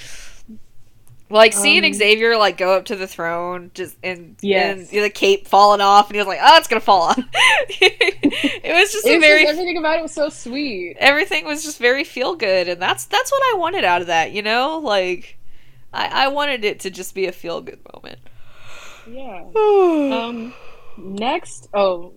[1.30, 4.92] Like seeing Um, Xavier like go up to the throne, just and Yes.
[4.94, 7.20] and the cape falling off, and he was like, "Oh, it's gonna fall off."
[7.70, 10.96] it was just It a was very just, everything about it was so sweet.
[11.00, 14.32] everything was just very feel good, and that's that's what I wanted out of that.
[14.32, 15.38] You know, like
[15.94, 18.20] I I wanted it to just be a feel good moment.
[19.06, 19.44] Yeah.
[19.56, 20.54] Um,
[20.98, 22.17] next, oh,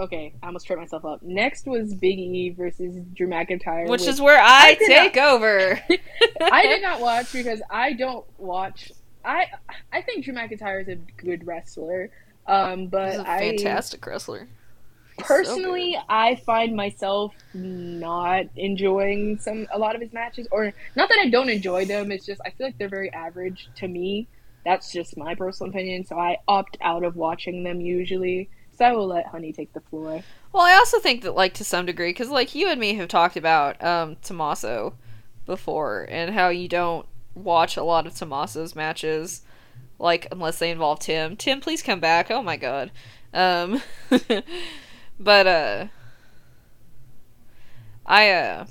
[0.00, 1.22] okay, I almost tripped myself up.
[1.22, 5.80] Next was Big E versus Drew McIntyre, which is where I, I take over.
[6.40, 8.90] I did not watch because I don't watch.
[9.24, 9.46] I
[9.92, 12.10] I think Drew McIntyre is a good wrestler,
[12.46, 14.48] um, but He's a I fantastic wrestler.
[15.18, 21.10] Personally, so I find myself not enjoying some a lot of his matches, or not
[21.10, 22.10] that I don't enjoy them.
[22.10, 24.28] It's just I feel like they're very average to me.
[24.64, 26.06] That's just my personal opinion.
[26.06, 28.48] So I opt out of watching them usually.
[28.80, 30.22] So I will let Honey take the floor.
[30.54, 33.08] Well, I also think that, like, to some degree, because, like, you and me have
[33.08, 34.94] talked about um, Tommaso
[35.44, 37.04] before and how you don't
[37.34, 39.42] watch a lot of Tommaso's matches,
[39.98, 41.36] like, unless they involve Tim.
[41.36, 42.30] Tim, please come back.
[42.30, 42.90] Oh my god.
[43.34, 43.82] Um,
[45.20, 45.86] but, uh,
[48.06, 48.66] I, uh,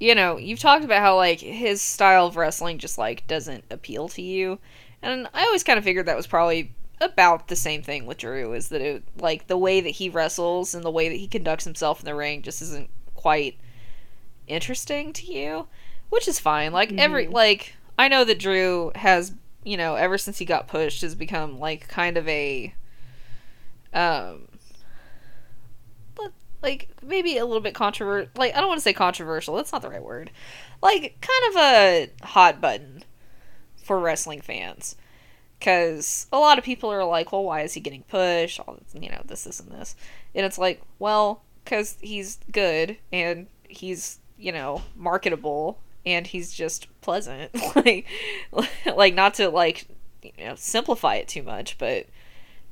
[0.00, 4.08] you know, you've talked about how, like, his style of wrestling just, like, doesn't appeal
[4.08, 4.58] to you.
[5.02, 8.52] And I always kind of figured that was probably about the same thing with Drew
[8.52, 11.64] is that it like the way that he wrestles and the way that he conducts
[11.64, 13.58] himself in the ring just isn't quite
[14.46, 15.66] interesting to you,
[16.10, 16.72] which is fine.
[16.72, 16.98] Like mm-hmm.
[16.98, 19.32] every like I know that Drew has,
[19.64, 22.74] you know, ever since he got pushed has become like kind of a
[23.94, 24.46] um
[26.62, 29.80] like maybe a little bit controversial like I don't want to say controversial, that's not
[29.80, 30.30] the right word.
[30.82, 33.04] Like kind of a hot button
[33.82, 34.96] for wrestling fans
[35.60, 38.58] because a lot of people are like, well, why is he getting pushed?
[38.58, 39.94] All you know, this, this, and this,
[40.34, 46.88] and it's like, well, because he's good and he's you know marketable and he's just
[47.02, 48.06] pleasant, like,
[48.96, 49.86] like not to like
[50.22, 52.06] you know simplify it too much, but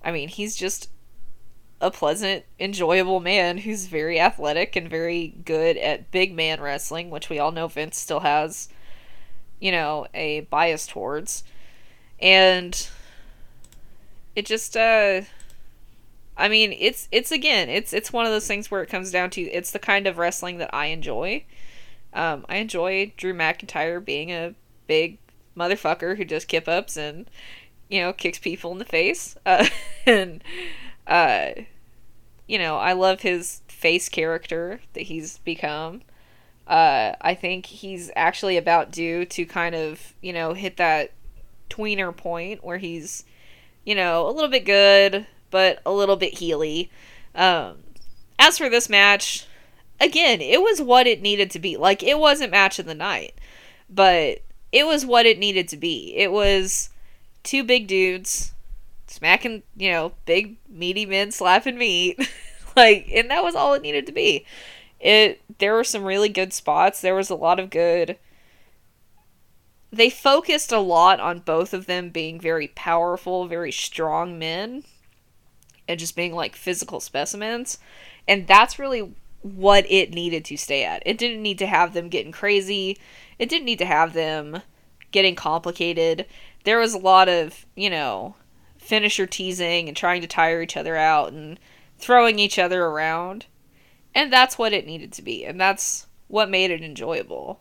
[0.02, 0.89] I mean, he's just
[1.81, 7.28] a pleasant, enjoyable man who's very athletic and very good at big man wrestling, which
[7.28, 8.70] we all know Vince still has,
[9.60, 11.44] you know, a bias towards
[12.20, 12.88] and
[14.34, 15.22] it just uh
[16.38, 19.30] I mean, it's it's again, it's it's one of those things where it comes down
[19.30, 21.44] to it's the kind of wrestling that I enjoy.
[22.14, 24.54] Um, I enjoy Drew McIntyre being a
[24.86, 25.18] big
[25.56, 27.28] motherfucker who does kip ups and
[27.88, 29.66] you know kicks people in the face, uh,
[30.06, 30.42] and
[31.08, 31.50] uh,
[32.46, 36.02] you know I love his face character that he's become.
[36.68, 41.10] Uh, I think he's actually about due to kind of you know hit that
[41.68, 43.24] tweener point where he's,
[43.84, 46.90] you know, a little bit good, but a little bit heely.
[47.34, 47.78] Um,
[48.38, 49.46] as for this match,
[50.00, 51.76] again, it was what it needed to be.
[51.76, 53.34] Like, it wasn't match of the night,
[53.88, 54.42] but
[54.72, 56.14] it was what it needed to be.
[56.16, 56.90] It was
[57.42, 58.52] two big dudes
[59.06, 62.28] smacking, you know, big meaty men slapping meat.
[62.76, 64.44] like, and that was all it needed to be.
[65.00, 67.00] It there were some really good spots.
[67.00, 68.16] There was a lot of good
[69.93, 74.85] they focused a lot on both of them being very powerful, very strong men,
[75.86, 77.78] and just being like physical specimens.
[78.27, 81.02] And that's really what it needed to stay at.
[81.06, 82.98] It didn't need to have them getting crazy,
[83.39, 84.62] it didn't need to have them
[85.10, 86.27] getting complicated.
[86.65, 88.35] There was a lot of, you know,
[88.77, 91.59] finisher teasing and trying to tire each other out and
[91.98, 93.47] throwing each other around.
[94.15, 95.44] And that's what it needed to be.
[95.44, 97.60] And that's what made it enjoyable.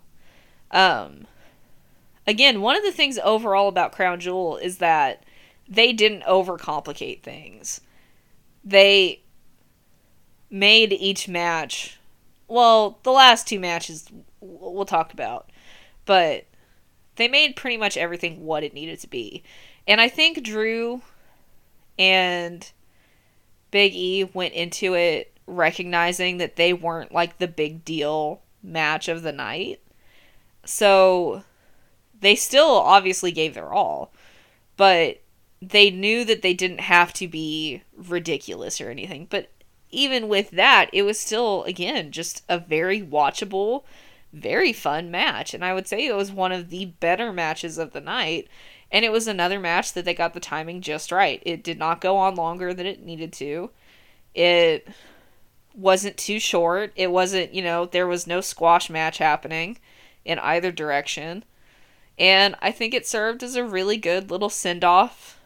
[0.72, 1.28] Um,
[2.28, 5.24] again, one of the things overall about Crown Jewel is that
[5.68, 7.82] they didn't overcomplicate things.
[8.64, 9.22] They
[10.50, 11.98] made each match,
[12.48, 14.08] well, the last two matches
[14.42, 15.50] we'll talk about,
[16.06, 16.46] but
[17.16, 19.44] they made pretty much everything what it needed to be.
[19.88, 21.02] And I think Drew
[21.98, 22.70] and
[23.72, 29.24] Big E went into it recognizing that they weren't like the big deal match of
[29.24, 29.80] the night.
[30.66, 31.44] So
[32.20, 34.12] they still obviously gave their all,
[34.76, 35.22] but
[35.62, 39.28] they knew that they didn't have to be ridiculous or anything.
[39.30, 39.50] But
[39.90, 43.84] even with that, it was still, again, just a very watchable,
[44.34, 45.54] very fun match.
[45.54, 48.48] And I would say it was one of the better matches of the night.
[48.92, 51.42] And it was another match that they got the timing just right.
[51.46, 53.72] It did not go on longer than it needed to.
[54.34, 54.88] It
[55.74, 56.94] wasn't too short.
[56.96, 59.78] It wasn't, you know, there was no squash match happening
[60.24, 61.44] in either direction.
[62.18, 65.40] And I think it served as a really good little send off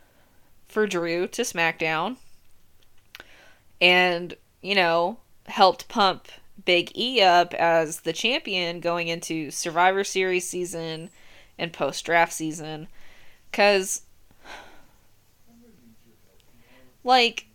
[0.67, 2.17] for Drew to SmackDown.
[3.81, 5.17] And, you know,
[5.47, 6.27] helped pump
[6.63, 11.09] Big E up as the champion going into Survivor Series season
[11.57, 12.87] and post draft season.
[13.49, 14.03] Because,
[17.03, 17.47] like,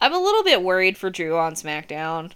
[0.00, 2.32] I'm a little bit worried for Drew on SmackDown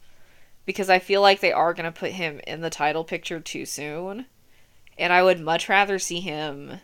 [0.64, 3.66] because I feel like they are going to put him in the title picture too
[3.66, 4.26] soon.
[4.98, 6.80] And I would much rather see him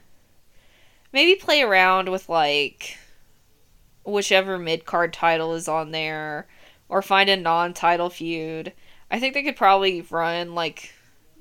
[1.12, 2.98] maybe play around with like
[4.05, 6.48] whichever mid card title is on there
[6.89, 8.72] or find a non title feud.
[9.10, 10.93] I think they could probably run like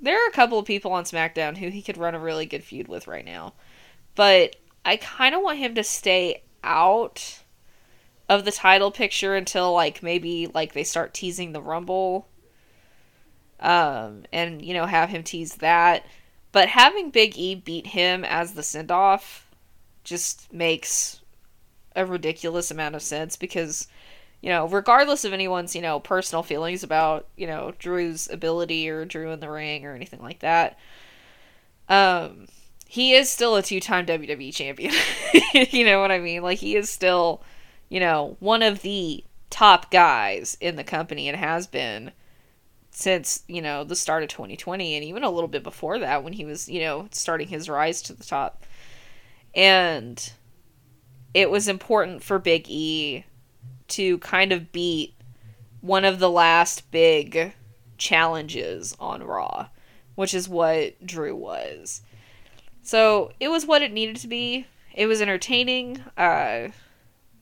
[0.01, 2.63] there are a couple of people on SmackDown who he could run a really good
[2.63, 3.53] feud with right now.
[4.15, 7.41] But I kind of want him to stay out
[8.29, 12.27] of the title picture until like maybe like they start teasing the Rumble.
[13.59, 16.05] Um, and you know, have him tease that.
[16.57, 19.47] But having Big E beat him as the send off
[20.03, 21.21] just makes
[21.95, 23.87] a ridiculous amount of sense because,
[24.41, 29.05] you know, regardless of anyone's, you know, personal feelings about, you know, Drew's ability or
[29.05, 30.79] Drew in the ring or anything like that,
[31.89, 32.47] um,
[32.87, 34.95] he is still a two time WWE champion.
[35.53, 36.41] you know what I mean?
[36.41, 37.43] Like, he is still,
[37.87, 42.13] you know, one of the top guys in the company and has been
[42.97, 46.33] since, you know, the start of 2020 and even a little bit before that when
[46.33, 48.65] he was, you know, starting his rise to the top.
[49.53, 50.33] And
[51.31, 53.23] it was important for Big E
[53.89, 55.13] to kind of beat
[55.81, 57.53] one of the last big
[57.99, 59.67] challenges on Raw,
[60.15, 62.01] which is what Drew was.
[62.81, 64.65] So it was what it needed to be.
[64.95, 66.03] It was entertaining.
[66.17, 66.69] Uh,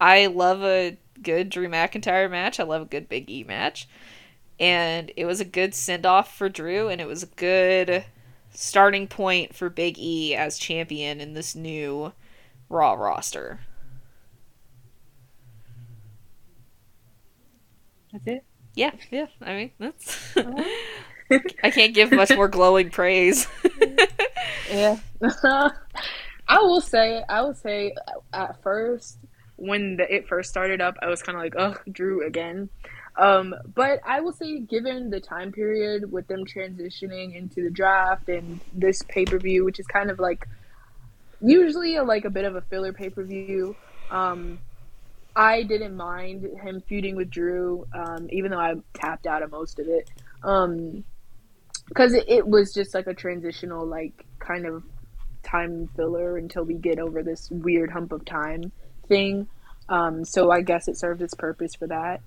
[0.01, 2.59] I love a good Drew McIntyre match.
[2.59, 3.87] I love a good Big E match.
[4.59, 8.05] And it was a good send off for Drew, and it was a good
[8.53, 12.13] starting point for Big E as champion in this new
[12.69, 13.59] Raw roster.
[18.11, 18.43] That's it.
[18.75, 19.27] Yeah, yeah.
[19.41, 20.37] I mean, that's.
[21.63, 23.47] I can't give much more glowing praise.
[24.69, 24.97] yeah.
[26.47, 29.17] I will say, I will say, uh, at first,
[29.55, 32.69] when the, it first started up, I was kind of like, oh, Drew again.
[33.17, 38.27] Um, but I will say, given the time period with them transitioning into the draft
[38.27, 40.47] and this pay per view, which is kind of like
[41.41, 43.75] usually a, like a bit of a filler pay per view,
[44.11, 44.59] um,
[45.35, 49.79] I didn't mind him feuding with Drew, um, even though I tapped out of most
[49.79, 50.09] of it.
[50.43, 51.03] Um,
[51.87, 54.83] because it, it was just like a transitional, like kind of
[55.43, 58.71] time filler until we get over this weird hump of time
[59.07, 59.47] thing.
[59.87, 62.21] Um, so I guess it served its purpose for that.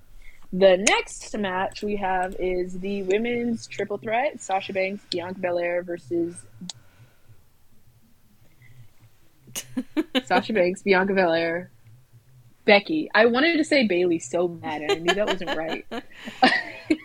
[0.51, 6.35] The next match we have is the women's triple threat: Sasha Banks, Bianca Belair versus
[10.25, 11.69] Sasha Banks, Bianca Belair,
[12.65, 13.09] Becky.
[13.13, 15.85] I wanted to say Bayley so bad, and I knew that wasn't right.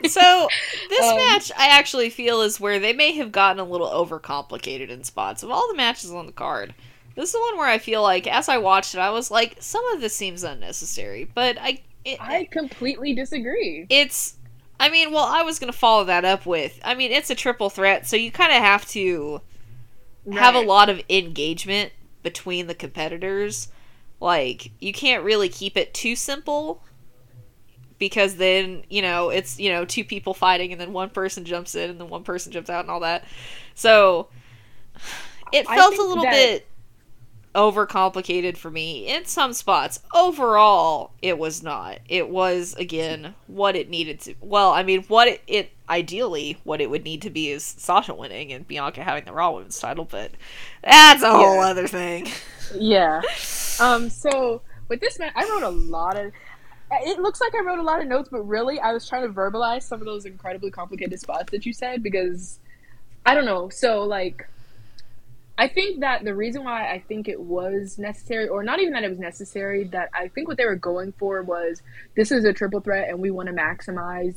[0.06, 0.48] so
[0.88, 4.88] this um, match, I actually feel is where they may have gotten a little overcomplicated
[4.88, 5.42] in spots.
[5.42, 6.74] Of all the matches on the card,
[7.14, 9.56] this is the one where I feel like, as I watched it, I was like,
[9.60, 11.24] some of this seems unnecessary.
[11.24, 13.86] But I, it, I completely disagree.
[13.89, 14.36] It's,
[14.78, 17.70] I mean, well, I was gonna follow that up with, I mean, it's a triple
[17.70, 19.40] threat, so you kind of have to
[20.24, 20.39] right.
[20.39, 23.68] have a lot of engagement between the competitors.
[24.20, 26.82] Like, you can't really keep it too simple
[27.98, 31.74] because then, you know, it's, you know, two people fighting and then one person jumps
[31.74, 33.24] in and then one person jumps out and all that.
[33.74, 34.28] So,
[35.52, 36.32] it felt a little that...
[36.32, 36.66] bit
[37.55, 40.01] overcomplicated for me in some spots.
[40.14, 41.98] Overall, it was not.
[42.09, 44.35] It was again what it needed to.
[44.40, 48.14] Well, I mean, what it, it, ideally what it would need to be is Sasha
[48.14, 50.32] winning and Bianca having the Raw Women's title, but
[50.82, 52.28] that's a whole other thing.
[52.74, 53.22] Yeah.
[53.81, 54.09] Um.
[54.09, 56.31] So with this match, I wrote a lot of.
[56.93, 59.35] It looks like I wrote a lot of notes, but really, I was trying to
[59.35, 62.60] verbalize some of those incredibly complicated spots that you said because
[63.26, 63.68] I don't know.
[63.68, 64.48] So like
[65.56, 69.05] I think that the reason why I think it was necessary, or not even that
[69.05, 71.81] it was necessary, that I think what they were going for was
[72.16, 74.35] this is a triple threat and we want to maximize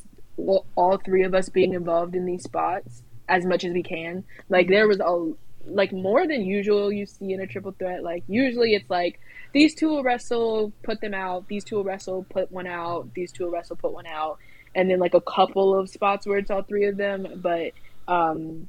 [0.76, 4.24] all three of us being involved in these spots as much as we can.
[4.50, 5.34] Like there was a
[5.66, 8.04] like more than usual you see in a triple threat.
[8.04, 9.20] Like usually it's like
[9.54, 11.48] these two will wrestle, put them out.
[11.48, 13.14] These two will wrestle, put one out.
[13.16, 14.38] These two will wrestle, put one out,
[14.76, 17.42] and then like a couple of spots where it's all three of them.
[17.42, 17.72] But
[18.08, 18.68] um,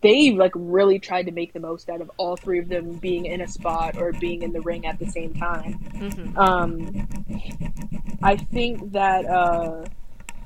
[0.00, 3.26] they like really tried to make the most out of all three of them being
[3.26, 5.78] in a spot or being in the ring at the same time.
[5.94, 6.38] Mm-hmm.
[6.38, 7.08] Um,
[8.22, 9.84] I think that uh,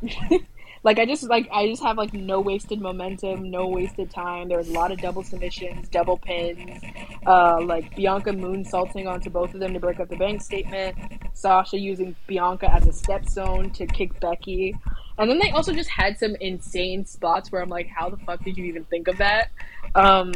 [0.82, 4.48] like I just like I just have like no wasted momentum, no wasted time.
[4.48, 6.80] There was a lot of double submissions, double pins,
[7.26, 10.96] uh, like Bianca moonsaulting onto both of them to break up the bank statement.
[11.34, 14.76] Sasha using Bianca as a stepstone to kick Becky.
[15.18, 18.44] And then they also just had some insane spots where I'm like, how the fuck
[18.44, 19.51] did you even think of that?
[19.94, 20.32] Um,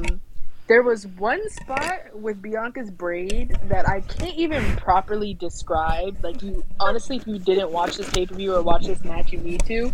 [0.71, 6.23] there was one spot with Bianca's braid that I can't even properly describe.
[6.23, 9.33] Like you, honestly, if you didn't watch this pay per view or watch this match,
[9.33, 9.93] you need to,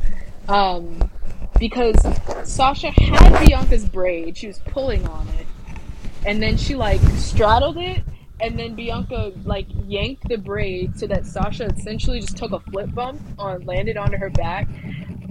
[0.51, 1.11] um,
[1.59, 1.97] because
[2.45, 4.37] Sasha had Bianca's braid.
[4.37, 5.47] She was pulling on it,
[6.27, 8.05] and then she like straddled it,
[8.41, 12.95] and then Bianca like yanked the braid so that Sasha essentially just took a flip
[12.95, 14.69] bump on landed onto her back.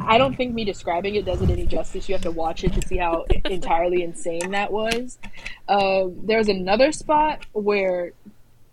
[0.01, 2.07] I don't think me describing it does it any justice.
[2.07, 5.17] You have to watch it to see how entirely insane that was.
[5.67, 8.13] Uh, there was another spot where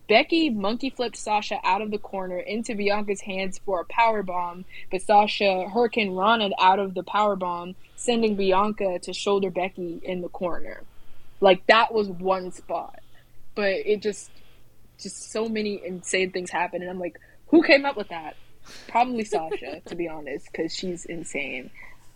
[0.08, 4.64] Becky monkey flipped Sasha out of the corner into Bianca's hands for a power bomb,
[4.90, 10.28] but Sasha hurricanrana out of the power bomb, sending Bianca to shoulder Becky in the
[10.28, 10.82] corner.
[11.40, 13.00] Like that was one spot,
[13.54, 14.30] but it just
[14.98, 17.18] just so many insane things happen and I'm like,
[17.48, 18.36] who came up with that?
[18.88, 21.70] Probably Sasha, to be honest, because she's insane.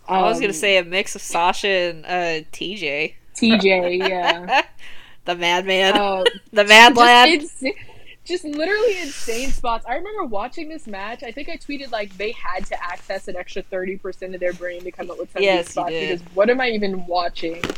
[0.08, 4.50] I was gonna Um, say a mix of Sasha and uh, TJ, TJ, yeah.
[5.24, 7.30] the madman, Uh, the mad just, lad.
[7.30, 7.76] insa-
[8.24, 9.84] just literally insane spots.
[9.88, 11.22] I remember watching this match.
[11.22, 14.52] I think I tweeted like they had to access an extra thirty percent of their
[14.54, 16.70] brain to come up with some of Yes, these you spots because what am I
[16.70, 17.76] even watching?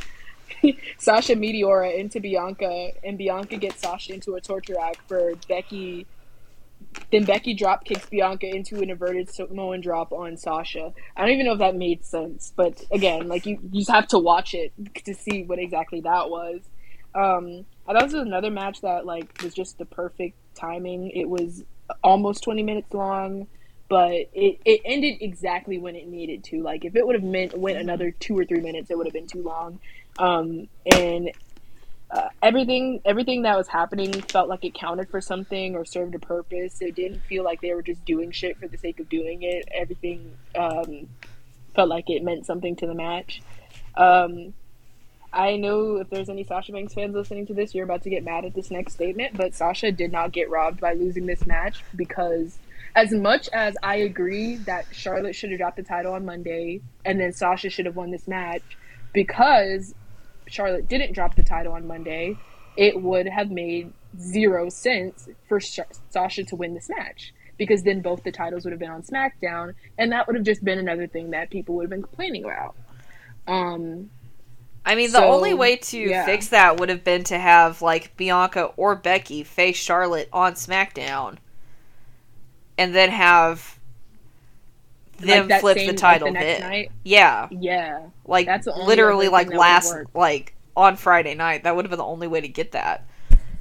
[0.98, 6.06] Sasha Meteora into Bianca, and Bianca gets Sasha into a torture rack for Becky.
[7.12, 10.92] Then Becky drop kicks Bianca into an inverted Samoan drop on Sasha.
[11.16, 14.08] I don't even know if that made sense, but again, like you, you just have
[14.08, 14.72] to watch it
[15.04, 16.60] to see what exactly that was.
[17.14, 21.10] Um, I thought this was another match that like was just the perfect timing.
[21.10, 21.64] It was
[22.02, 23.48] almost twenty minutes long,
[23.88, 26.62] but it, it ended exactly when it needed to.
[26.62, 29.14] Like if it would have meant went another two or three minutes, it would have
[29.14, 29.80] been too long.
[30.18, 31.30] Um, and
[32.10, 36.18] uh, everything everything that was happening felt like it counted for something or served a
[36.18, 36.80] purpose.
[36.80, 39.68] It didn't feel like they were just doing shit for the sake of doing it.
[39.72, 41.08] Everything um,
[41.74, 43.42] felt like it meant something to the match.
[43.94, 44.54] Um,
[45.32, 48.24] I know if there's any Sasha Banks fans listening to this, you're about to get
[48.24, 51.84] mad at this next statement, but Sasha did not get robbed by losing this match
[51.94, 52.58] because,
[52.96, 57.20] as much as I agree that Charlotte should have dropped the title on Monday and
[57.20, 58.62] then Sasha should have won this match,
[59.12, 59.94] because
[60.48, 62.36] Charlotte didn't drop the title on Monday,
[62.76, 65.80] it would have made zero sense for Sh-
[66.10, 69.74] Sasha to win this match because then both the titles would have been on SmackDown,
[69.98, 72.76] and that would have just been another thing that people would have been complaining about.
[73.48, 74.10] Um,
[74.86, 76.24] I mean, the So, only way to yeah.
[76.24, 81.38] fix that would have been to have like Bianca or Becky face Charlotte on SmackDown,
[82.78, 83.77] and then have
[85.18, 86.90] them like flip same- the like title the night.
[87.04, 91.64] Yeah, Yeah, like That's literally like thing that would last like on Friday night.
[91.64, 93.06] That would have been the only way to get that.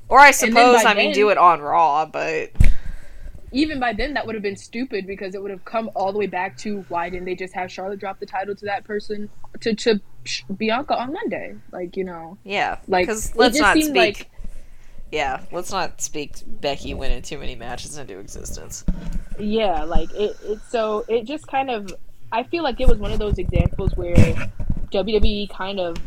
[0.10, 2.52] Or I suppose I mean then- do it on Raw, but
[3.52, 6.20] even by then that would have been stupid because it would have come all the
[6.20, 9.30] way back to why didn't they just have Charlotte drop the title to that person
[9.62, 10.00] to to
[10.58, 11.56] Bianca on Monday?
[11.72, 13.96] Like you know, yeah, like because let's just not speak.
[13.96, 14.30] like
[15.12, 18.84] yeah, let's not speak Becky winning too many matches into existence.
[19.40, 20.60] yeah, like it, it.
[20.70, 21.94] So it just kind of,
[22.32, 24.16] I feel like it was one of those examples where
[24.92, 25.98] WWE kind of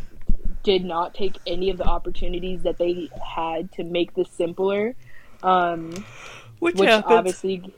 [0.63, 4.95] did not take any of the opportunities that they had to make this simpler.
[5.41, 6.05] Um,
[6.59, 7.73] Which, which obviously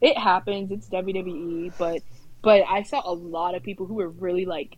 [0.00, 0.72] it happens.
[0.72, 2.02] It's WWE, but
[2.42, 4.76] but I saw a lot of people who were really like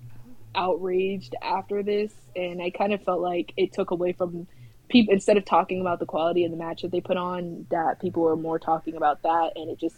[0.55, 4.47] outraged after this, and I kind of felt like it took away from
[4.89, 7.67] people instead of talking about the quality of the match that they put on.
[7.71, 9.97] That people were more talking about that, and it just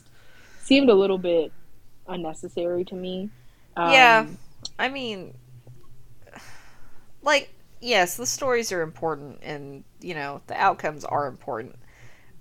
[0.61, 1.53] seemed a little bit
[2.07, 3.31] unnecessary to me.
[3.77, 4.27] Um, Yeah.
[4.79, 5.35] I mean,
[7.23, 11.77] like, yes, the stories are important and, you know, the outcomes are important.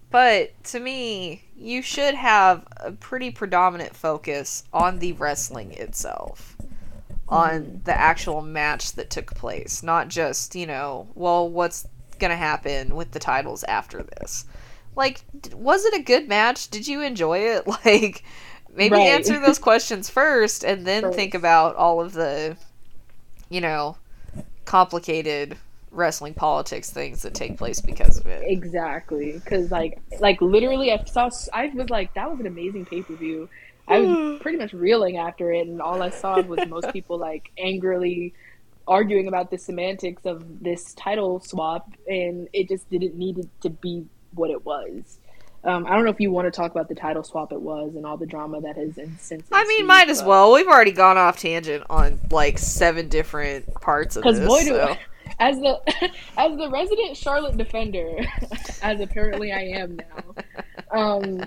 [0.10, 6.56] But to me, you should have a pretty predominant focus on the wrestling itself,
[7.28, 11.88] on the actual match that took place, not just, you know, well, what's
[12.20, 14.46] going to happen with the titles after this.
[14.96, 15.22] Like,
[15.54, 16.70] was it a good match?
[16.70, 17.66] Did you enjoy it?
[17.86, 18.24] Like,
[18.74, 19.08] maybe Right.
[19.08, 21.12] answer those questions first and then First.
[21.12, 22.58] think about all of the,
[23.50, 23.98] you know,
[24.66, 25.58] complicated
[25.92, 28.50] wrestling politics things that take place because of it.
[28.50, 33.02] Exactly, because like like literally, I saw I was like that was an amazing pay
[33.04, 33.50] per view.
[33.88, 37.50] I was pretty much reeling after it, and all I saw was most people like
[37.58, 38.34] angrily
[38.88, 43.70] arguing about the semantics of this title swap, and it just didn't need it to
[43.70, 45.20] be what it was.
[45.64, 47.96] Um, I don't know if you want to talk about the title swap it was
[47.96, 49.48] and all the drama that has since.
[49.52, 50.54] I mean, might as but- well.
[50.54, 54.48] We've already gone off tangent on like seven different parts of Because this.
[54.48, 54.96] boy, so-
[55.40, 55.82] as the
[56.38, 58.18] as the resident Charlotte defender,
[58.82, 60.44] as apparently I am now.
[60.98, 61.44] Um,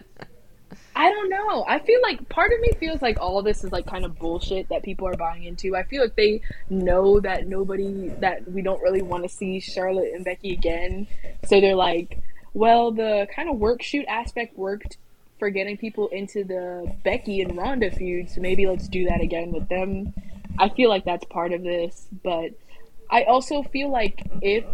[0.94, 1.64] I don't know.
[1.68, 4.68] I feel like part of me feels like all this is like kind of bullshit
[4.70, 5.76] that people are buying into.
[5.76, 10.12] I feel like they know that nobody that we don't really want to see Charlotte
[10.14, 11.06] and Becky again,
[11.46, 12.18] so they're like,
[12.54, 14.96] well, the kind of work shoot aspect worked
[15.38, 19.52] for getting people into the Becky and Ronda feud, so maybe let's do that again
[19.52, 20.12] with them.
[20.58, 22.50] I feel like that's part of this, but
[23.08, 24.64] I also feel like if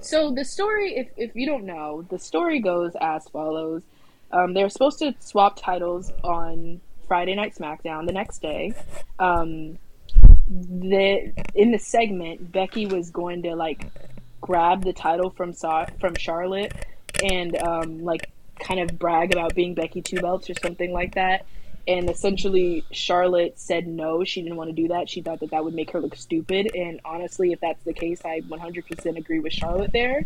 [0.00, 3.82] so the story if, if you don't know the story goes as follows
[4.34, 8.72] um, they were supposed to swap titles on friday night smackdown the next day
[9.18, 9.78] um,
[10.48, 13.86] the in the segment becky was going to like
[14.40, 16.72] grab the title from Sa- from charlotte
[17.22, 21.46] and um, like kind of brag about being Becky Two Belts or something like that.
[21.86, 25.08] And essentially, Charlotte said no, she didn't want to do that.
[25.08, 26.70] She thought that that would make her look stupid.
[26.74, 30.24] And honestly, if that's the case, I 100% agree with Charlotte there.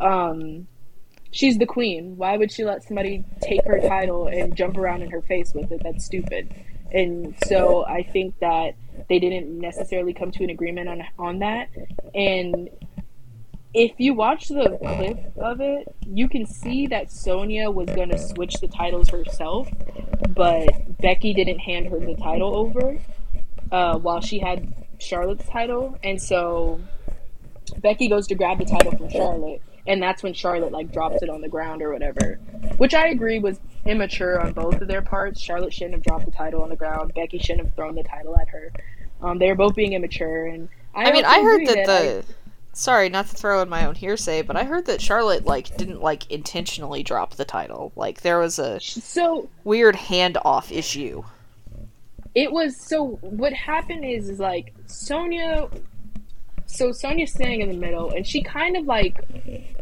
[0.00, 0.68] Um,
[1.32, 2.16] she's the queen.
[2.16, 5.72] Why would she let somebody take her title and jump around in her face with
[5.72, 5.82] it?
[5.82, 6.54] That's stupid.
[6.92, 8.74] And so I think that
[9.08, 11.68] they didn't necessarily come to an agreement on on that.
[12.14, 12.68] And
[13.74, 18.18] if you watch the clip of it, you can see that Sonya was going to
[18.18, 19.68] switch the titles herself,
[20.28, 20.68] but
[20.98, 22.98] Becky didn't hand her the title over
[23.70, 26.80] uh, while she had Charlotte's title, and so
[27.78, 31.28] Becky goes to grab the title from Charlotte, and that's when Charlotte like drops it
[31.28, 32.38] on the ground or whatever,
[32.76, 35.40] which I agree was immature on both of their parts.
[35.40, 37.12] Charlotte shouldn't have dropped the title on the ground.
[37.14, 38.72] Becky shouldn't have thrown the title at her.
[39.20, 42.24] Um, they were both being immature, and I, I mean, I heard that, that the.
[42.74, 46.00] Sorry, not to throw in my own hearsay, but I heard that Charlotte like didn't
[46.00, 47.92] like intentionally drop the title.
[47.96, 51.22] Like there was a so weird handoff issue.
[52.34, 55.68] it was so what happened is is like Sonya
[56.72, 59.20] so Sonya's standing in the middle and she kind of like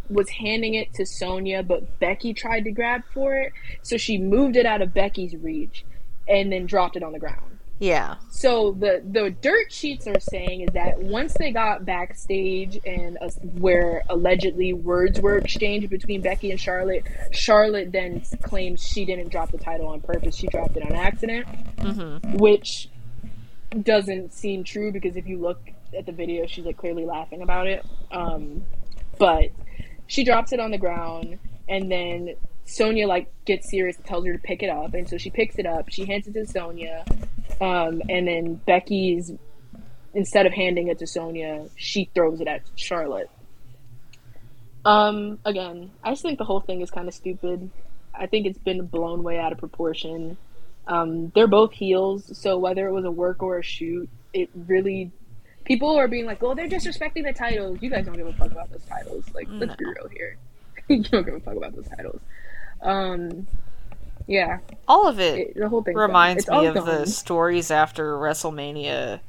[0.09, 3.53] was handing it to Sonya but Becky tried to grab for it
[3.83, 5.85] so she moved it out of Becky's reach
[6.29, 7.59] and then dropped it on the ground.
[7.81, 8.17] Yeah.
[8.31, 13.31] So the the dirt sheets are saying is that once they got backstage and uh,
[13.59, 19.51] where allegedly words were exchanged between Becky and Charlotte, Charlotte then claims she didn't drop
[19.51, 20.37] the title on purpose.
[20.37, 21.47] She dropped it on accident,
[21.79, 22.37] Mm-hmm.
[22.37, 22.91] which
[23.83, 25.61] doesn't seem true because if you look
[25.97, 27.85] at the video, she's like clearly laughing about it.
[28.11, 28.65] Um,
[29.19, 29.51] but
[30.07, 31.39] she drops it on the ground
[31.69, 32.35] and then
[32.71, 35.59] Sonya like gets serious and tells her to pick it up, and so she picks
[35.59, 35.89] it up.
[35.91, 37.05] She hands it to Sonya,
[37.61, 39.33] um, and then Becky's
[40.15, 43.31] instead of handing it to Sonya, she throws it at Charlotte.
[44.85, 47.71] Um, again, I just think the whole thing is kind of stupid.
[48.15, 50.37] I think it's been blown way out of proportion.
[50.87, 55.11] Um, they're both heels, so whether it was a work or a shoot, it really
[55.71, 58.51] people are being like, "Well, they're disrespecting the titles." You guys don't give a fuck
[58.51, 59.25] about those titles.
[59.33, 60.37] Like, let's be real here.
[60.89, 62.21] you don't give a fuck about those titles.
[62.83, 63.47] Um,
[64.27, 69.21] yeah, All of it it, the whole thing reminds me of the stories after WrestleMania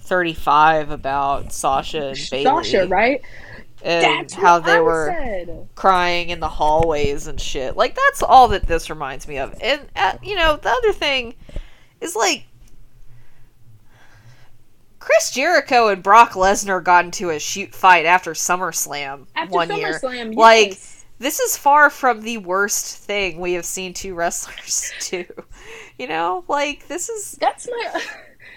[0.00, 2.44] 35 about Sasha and Bayley.
[2.44, 3.22] Sasha, right?
[3.82, 5.68] And That's how they I were said.
[5.76, 7.76] crying in the hallways and shit.
[7.76, 9.54] Like that's all that this reminds me of.
[9.60, 11.34] And uh, you know, the other thing
[12.00, 12.46] is like
[15.06, 20.00] Chris Jericho and Brock Lesnar got into a shoot fight after SummerSlam After one year.
[20.00, 20.80] SummerSlam, Like
[21.20, 25.24] this is far from the worst thing we have seen two wrestlers do.
[25.96, 28.02] You know, like this is that's my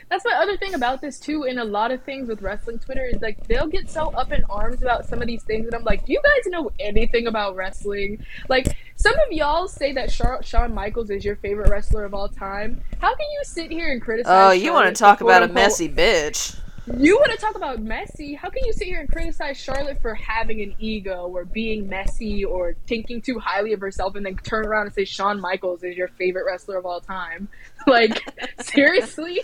[0.10, 3.06] that's my other thing about this too in a lot of things with wrestling twitter
[3.06, 5.84] is like they'll get so up in arms about some of these things and i'm
[5.84, 10.44] like do you guys know anything about wrestling like some of y'all say that Char-
[10.44, 12.82] Shawn Michaels is your favorite wrestler of all time.
[13.00, 14.50] How can you sit here and criticize?
[14.50, 16.60] Oh, you want to talk about a messy bitch.
[16.98, 18.34] You want to talk about messy?
[18.34, 22.44] How can you sit here and criticize Charlotte for having an ego or being messy
[22.44, 25.96] or thinking too highly of herself and then turn around and say Shawn Michaels is
[25.96, 27.48] your favorite wrestler of all time?
[27.88, 28.22] Like,
[28.62, 29.42] seriously?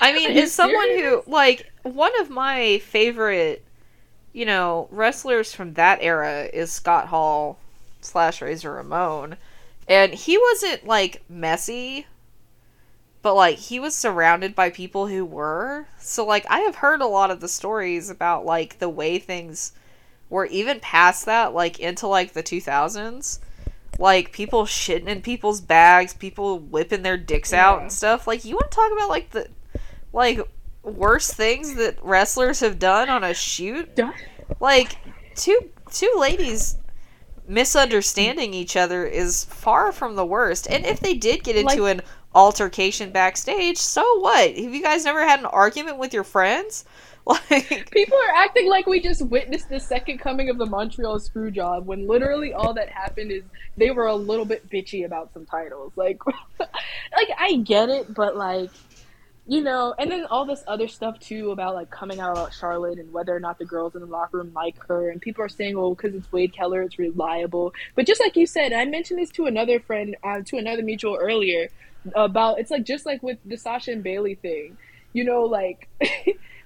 [0.00, 3.64] I mean, as someone who like one of my favorite,
[4.32, 7.58] you know, wrestlers from that era is Scott Hall
[8.00, 9.36] slash Razor Ramon,
[9.88, 12.06] and he wasn't like messy,
[13.22, 15.86] but like he was surrounded by people who were.
[15.98, 19.72] So like I have heard a lot of the stories about like the way things
[20.28, 23.40] were even past that, like into like the two thousands.
[23.96, 27.82] Like people shitting in people's bags, people whipping their dicks out Yeah.
[27.82, 28.26] and stuff.
[28.26, 29.46] Like you want to talk about like the
[30.14, 30.40] like
[30.82, 33.98] worst things that wrestlers have done on a shoot?
[34.60, 34.96] Like
[35.34, 35.58] two
[35.90, 36.76] two ladies
[37.46, 40.66] misunderstanding each other is far from the worst.
[40.70, 42.00] And if they did get into an
[42.34, 44.56] altercation backstage, so what?
[44.56, 46.84] Have you guys never had an argument with your friends?
[47.26, 51.84] Like People are acting like we just witnessed the second coming of the Montreal Screwjob
[51.84, 53.42] when literally all that happened is
[53.78, 55.94] they were a little bit bitchy about some titles.
[55.96, 56.20] Like,
[56.60, 58.68] like I get it, but like,
[59.46, 62.98] you know, and then all this other stuff too about like coming out about Charlotte
[62.98, 65.50] and whether or not the girls in the locker room like her, and people are
[65.50, 69.18] saying, "Oh, because it's Wade Keller, it's reliable." But just like you said, I mentioned
[69.20, 71.68] this to another friend, uh, to another mutual earlier
[72.14, 74.76] about it's like just like with the Sasha and Bayley thing,
[75.12, 75.88] you know, like.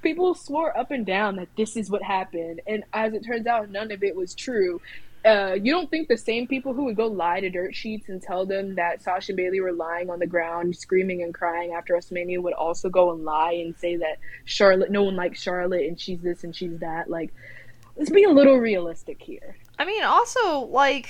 [0.00, 3.68] people swore up and down that this is what happened, and as it turns out,
[3.68, 4.80] none of it was true.
[5.24, 8.22] Uh, you don't think the same people who would go lie to dirt sheets and
[8.22, 11.94] tell them that Sasha and Bayley were lying on the ground, screaming and crying after
[11.94, 16.00] WrestleMania, would also go and lie and say that Charlotte, no one likes Charlotte, and
[16.00, 17.10] she's this and she's that.
[17.10, 17.34] Like,
[17.96, 19.56] let's be a little realistic here.
[19.78, 21.08] I mean also like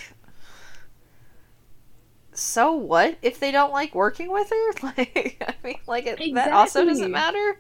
[2.33, 4.73] so what if they don't like working with her?
[4.97, 7.59] Like, I mean, like it, that also doesn't matter.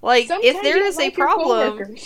[0.00, 1.96] Like, Sometimes if there is there a problem.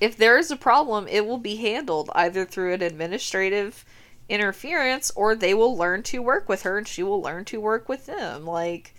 [0.00, 3.84] If there is a problem, it will be handled either through an administrative
[4.28, 7.88] interference or they will learn to work with her and she will learn to work
[7.88, 8.44] with them.
[8.44, 8.94] Like,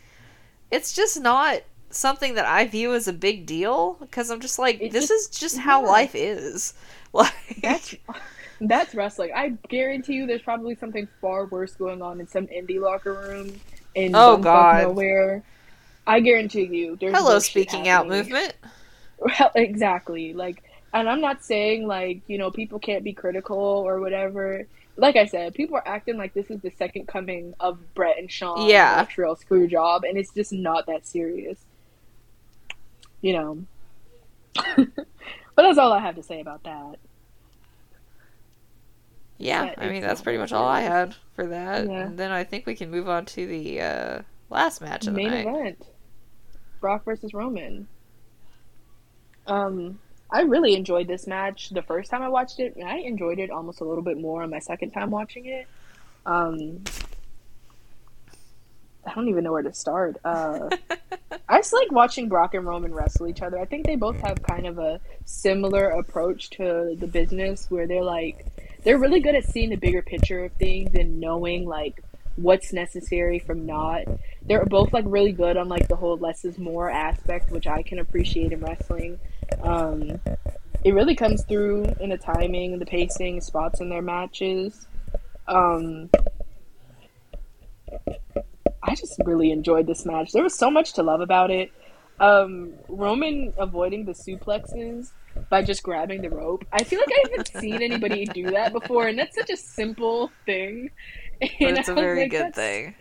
[0.71, 4.81] it's just not something that I view as a big deal because I'm just like,
[4.81, 5.87] It this just- is just how yeah.
[5.87, 6.73] life is.
[7.13, 7.95] Like, That's
[8.61, 9.31] that's wrestling.
[9.33, 13.59] I guarantee you, there's probably something far worse going on in some indie locker room
[13.95, 14.83] in Oh, God.
[14.83, 15.41] nowhere.
[16.05, 18.53] I guarantee you, there's hello, speaking out movement.
[19.19, 20.33] Well, exactly.
[20.33, 24.67] Like, and I'm not saying like you know people can't be critical or whatever.
[24.99, 28.31] Like I said, people are acting like this is the second coming of Bret and
[28.31, 28.67] Shawn.
[28.67, 28.95] Yeah.
[28.97, 31.59] Montreal screw job, and it's just not that serious.
[33.21, 33.65] You know.
[34.75, 34.87] but
[35.55, 36.95] that's all I have to say about that.
[39.37, 41.85] Yeah, But I mean that's pretty much all I had for that.
[41.87, 42.05] Yeah.
[42.07, 45.17] And then I think we can move on to the uh, last match of the
[45.17, 45.47] Main night.
[45.47, 45.85] event:
[46.81, 47.87] Brock versus Roman.
[49.45, 49.99] Um,
[50.29, 52.75] I really enjoyed this match the first time I watched it.
[52.75, 55.67] and I enjoyed it almost a little bit more on my second time watching it.
[56.25, 56.83] Um,
[59.05, 60.17] I don't even know where to start.
[60.25, 60.69] Uh,
[61.49, 63.57] I just like watching Brock and Roman wrestle each other.
[63.57, 68.03] I think they both have kind of a similar approach to the business where they're
[68.03, 68.45] like
[68.83, 72.03] they're really good at seeing the bigger picture of things and knowing like
[72.35, 74.03] what's necessary from not.
[74.41, 77.83] They're both like really good on like the whole less is more aspect, which I
[77.83, 79.19] can appreciate in wrestling.
[79.61, 80.19] Um,
[80.83, 84.87] it really comes through in the timing, the pacing, spots in their matches.
[85.47, 86.09] Um,
[88.83, 90.31] I just really enjoyed this match.
[90.31, 91.71] There was so much to love about it.
[92.19, 95.11] Um, Roman avoiding the suplexes
[95.49, 96.65] by just grabbing the rope.
[96.71, 100.31] I feel like I haven't seen anybody do that before, and that's such a simple
[100.45, 100.89] thing.
[101.39, 102.95] But it's a very like, good thing.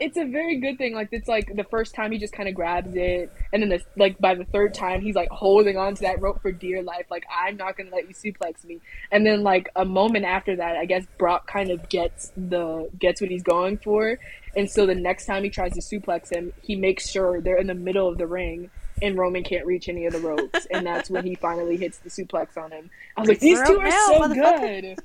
[0.00, 0.94] It's a very good thing.
[0.94, 3.82] Like it's like the first time he just kind of grabs it, and then the,
[3.96, 7.06] like by the third time he's like holding on to that rope for dear life.
[7.10, 8.80] Like I'm not gonna let you suplex me.
[9.12, 13.20] And then like a moment after that, I guess Brock kind of gets the gets
[13.20, 14.18] what he's going for,
[14.56, 17.66] and so the next time he tries to suplex him, he makes sure they're in
[17.66, 18.70] the middle of the ring.
[19.02, 22.10] And Roman can't reach any of the ropes, and that's when he finally hits the
[22.10, 22.90] suplex on him.
[23.16, 24.98] I was like, "These two are so good.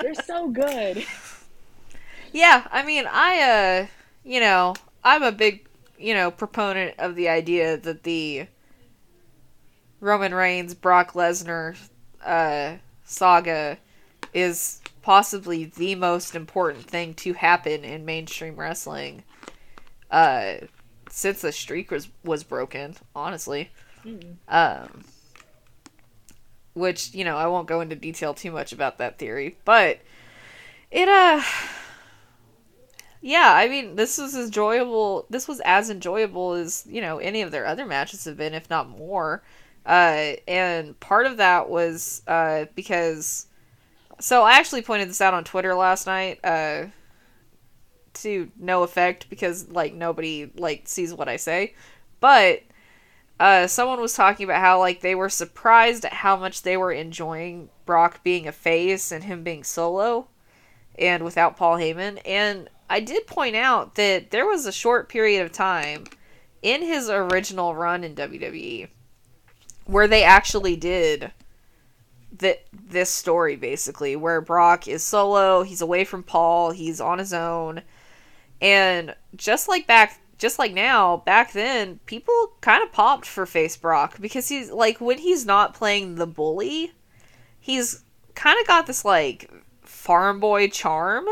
[0.00, 1.04] They're so good."
[2.32, 3.86] Yeah, I mean, I, uh,
[4.24, 5.66] you know, I'm a big,
[5.98, 8.46] you know, proponent of the idea that the
[10.00, 11.76] Roman Reigns, Brock Lesnar,
[12.24, 13.78] uh, saga
[14.32, 19.24] is possibly the most important thing to happen in mainstream wrestling,
[20.10, 20.54] uh,
[21.08, 23.70] since the streak was, was broken, honestly.
[24.48, 25.04] Um,
[26.74, 30.00] which, you know, I won't go into detail too much about that theory, but
[30.90, 31.42] it, uh,
[33.22, 35.26] yeah, I mean, this was enjoyable.
[35.28, 38.70] This was as enjoyable as you know any of their other matches have been, if
[38.70, 39.42] not more.
[39.84, 43.46] Uh, and part of that was uh, because,
[44.18, 46.40] so I actually pointed this out on Twitter last night.
[46.44, 46.86] Uh,
[48.12, 51.74] to no effect because like nobody like sees what I say,
[52.20, 52.62] but
[53.38, 56.92] uh, someone was talking about how like they were surprised at how much they were
[56.92, 60.28] enjoying Brock being a face and him being solo
[60.98, 62.20] and without Paul Heyman.
[62.24, 66.04] And I did point out that there was a short period of time
[66.62, 68.88] in his original run in WWE
[69.86, 71.32] where they actually did
[72.38, 77.32] that this story basically where Brock is solo, he's away from Paul, he's on his
[77.32, 77.82] own.
[78.60, 83.76] And just like back just like now, back then, people kind of popped for face
[83.76, 86.92] Brock because he's like when he's not playing the bully,
[87.60, 88.02] he's
[88.34, 89.50] kind of got this like
[90.10, 91.24] farm boy charm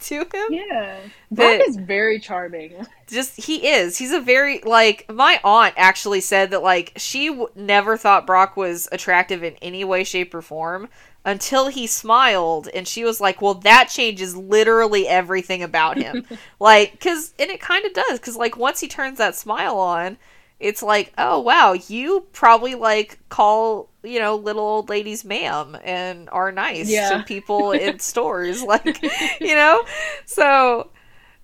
[0.00, 0.46] to him.
[0.50, 0.96] Yeah,
[1.30, 2.84] Brock That- is very charming.
[3.06, 3.96] Just he is.
[3.98, 8.56] He's a very like my aunt actually said that like she w- never thought Brock
[8.56, 10.88] was attractive in any way shape or form
[11.24, 16.24] until he smiled and she was like, "Well, that changes literally everything about him."
[16.58, 20.18] like cuz and it kind of does cuz like once he turns that smile on,
[20.60, 26.28] it's like, "Oh, wow, you probably like call, you know, little old ladies ma'am and
[26.30, 27.18] are nice Yeah.
[27.18, 29.02] to people in stores like,
[29.40, 29.82] you know?
[30.26, 30.90] So,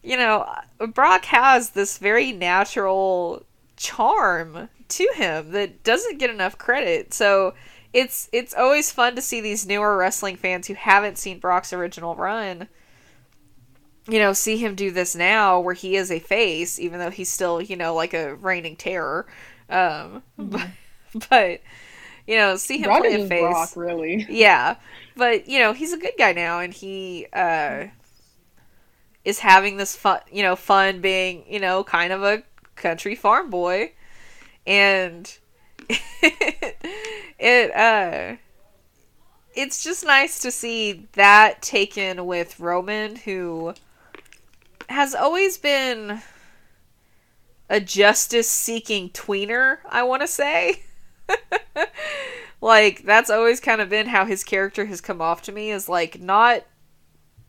[0.02, 0.46] you know,
[0.92, 3.44] Brock has this very natural
[3.76, 7.12] charm to him that doesn't get enough credit.
[7.14, 7.54] So
[7.92, 12.16] it's it's always fun to see these newer wrestling fans who haven't seen Brock's original
[12.16, 12.68] run.
[14.06, 17.30] You know, see him do this now where he is a face, even though he's
[17.30, 19.26] still, you know, like a reigning terror.
[19.70, 20.68] Um, but,
[21.30, 21.60] but,
[22.26, 23.76] you know, see him Brock play a face.
[23.76, 24.26] Really.
[24.28, 24.76] Yeah,
[25.16, 27.86] but you know he's a good guy now, and he, uh,
[29.24, 32.42] is having this fun, you know, fun being, you know, kind of a
[32.76, 33.92] country farm boy.
[34.66, 35.32] And
[37.38, 38.36] it, uh
[39.54, 43.74] it's just nice to see that taken with Roman who
[44.88, 46.20] has always been
[47.70, 50.82] a justice seeking tweener, I want to say.
[52.60, 55.88] like that's always kind of been how his character has come off to me is
[55.88, 56.64] like not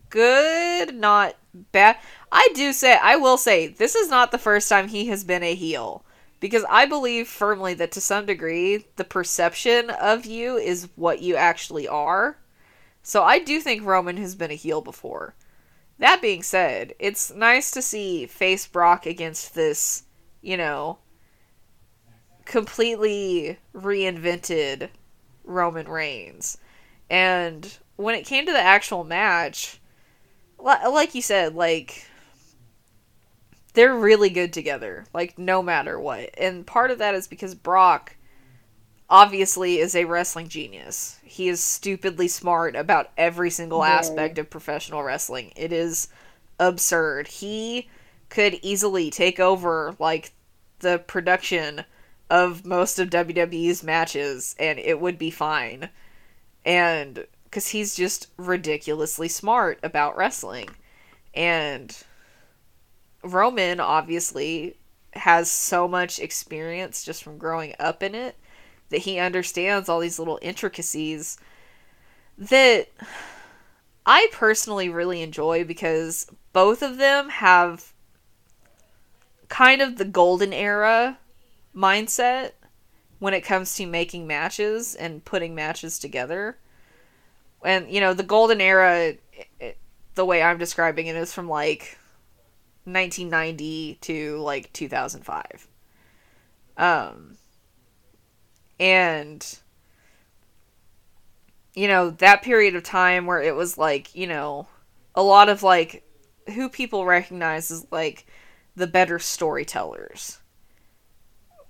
[0.10, 1.97] good, not bad.
[2.31, 5.43] I do say I will say this is not the first time he has been
[5.43, 6.06] a heel
[6.39, 11.35] because I believe firmly that to some degree the perception of you is what you
[11.35, 12.38] actually are.
[13.03, 15.35] So I do think Roman has been a heel before.
[15.99, 20.03] That being said, it's nice to see face Brock against this,
[20.41, 20.97] you know,
[22.45, 24.89] completely reinvented
[25.43, 26.57] Roman Reigns.
[27.09, 29.80] And when it came to the actual match,
[30.59, 32.07] like you said, like
[33.73, 36.30] they're really good together, like no matter what.
[36.38, 38.15] And part of that is because Brock
[39.09, 41.19] obviously is a wrestling genius.
[41.23, 43.89] He is stupidly smart about every single yeah.
[43.89, 45.51] aspect of professional wrestling.
[45.55, 46.07] It is
[46.59, 47.27] absurd.
[47.27, 47.89] He
[48.30, 50.31] could easily take over like
[50.80, 51.85] the production
[52.30, 55.89] of most of WWE's matches and it would be fine.
[56.65, 60.69] And because he's just ridiculously smart about wrestling.
[61.34, 61.95] And
[63.23, 64.77] Roman obviously
[65.14, 68.35] has so much experience just from growing up in it
[68.89, 71.38] that he understands all these little intricacies
[72.38, 72.89] that
[74.06, 77.93] I personally really enjoy because both of them have
[79.47, 81.18] kind of the golden era
[81.76, 82.52] mindset
[83.19, 86.57] when it comes to making matches and putting matches together.
[87.64, 89.15] And you know, the golden era
[89.60, 89.77] it,
[90.15, 91.97] the way I'm describing it is from like
[92.85, 95.68] 1990 to like 2005.
[96.77, 97.38] Um
[98.80, 99.60] and
[101.73, 104.68] you know, that period of time where it was like, you know,
[105.14, 106.03] a lot of like
[106.53, 108.27] who people recognize as like
[108.76, 110.39] the better storytellers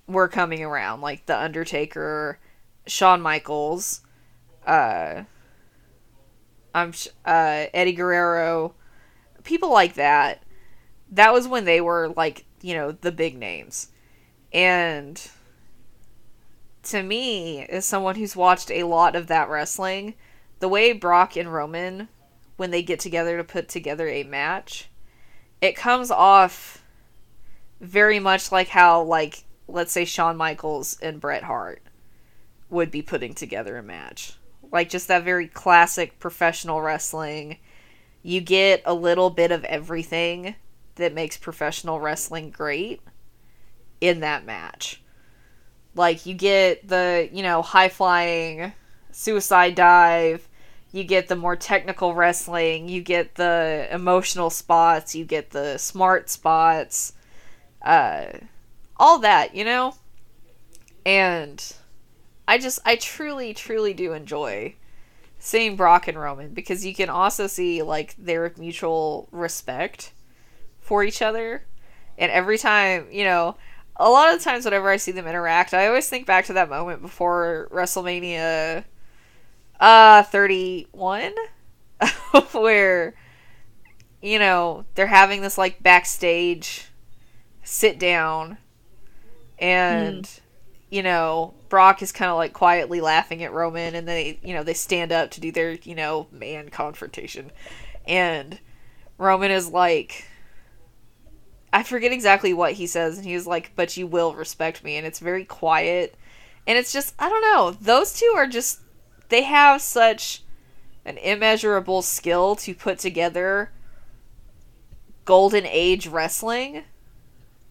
[0.06, 2.38] were coming around, like The Undertaker,
[2.86, 4.02] Shawn Michaels,
[4.66, 5.24] uh,
[6.74, 6.92] I'm
[7.24, 8.74] uh, Eddie Guerrero,
[9.42, 10.42] people like that
[11.10, 13.88] that was when they were like, you know, the big names.
[14.52, 15.20] And
[16.84, 20.14] to me, as someone who's watched a lot of that wrestling,
[20.60, 22.08] the way Brock and Roman
[22.56, 24.88] when they get together to put together a match,
[25.60, 26.82] it comes off
[27.80, 31.82] very much like how like let's say Shawn Michaels and Bret Hart
[32.70, 34.34] would be putting together a match.
[34.72, 37.58] Like just that very classic professional wrestling.
[38.22, 40.56] You get a little bit of everything
[40.96, 43.00] that makes professional wrestling great
[44.00, 45.02] in that match.
[45.94, 48.72] Like you get the, you know, high flying
[49.12, 50.48] suicide dive,
[50.92, 56.28] you get the more technical wrestling, you get the emotional spots, you get the smart
[56.28, 57.12] spots,
[57.82, 58.26] uh
[58.98, 59.94] all that, you know?
[61.04, 61.62] And
[62.48, 64.74] I just I truly truly do enjoy
[65.38, 70.12] seeing Brock and Roman because you can also see like their mutual respect
[70.80, 71.64] for each other.
[72.18, 73.56] And every time, you know,
[73.96, 76.68] a lot of times whenever I see them interact, I always think back to that
[76.68, 78.84] moment before WrestleMania
[79.78, 81.34] uh 31
[82.52, 83.14] where
[84.22, 86.88] you know, they're having this like backstage
[87.62, 88.58] sit down
[89.58, 90.40] and mm.
[90.90, 94.62] you know, Brock is kind of like quietly laughing at Roman and they, you know,
[94.62, 97.50] they stand up to do their, you know, man confrontation.
[98.06, 98.58] And
[99.18, 100.26] Roman is like
[101.72, 104.96] I forget exactly what he says, and he was like, "But you will respect me,"
[104.96, 106.14] and it's very quiet,
[106.66, 107.70] and it's just I don't know.
[107.72, 108.80] Those two are just
[109.28, 110.42] they have such
[111.04, 113.72] an immeasurable skill to put together
[115.24, 116.84] golden age wrestling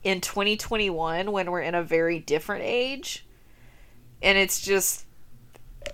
[0.06, 3.26] in 2021 when we're in a very different age,
[4.22, 5.06] and it's just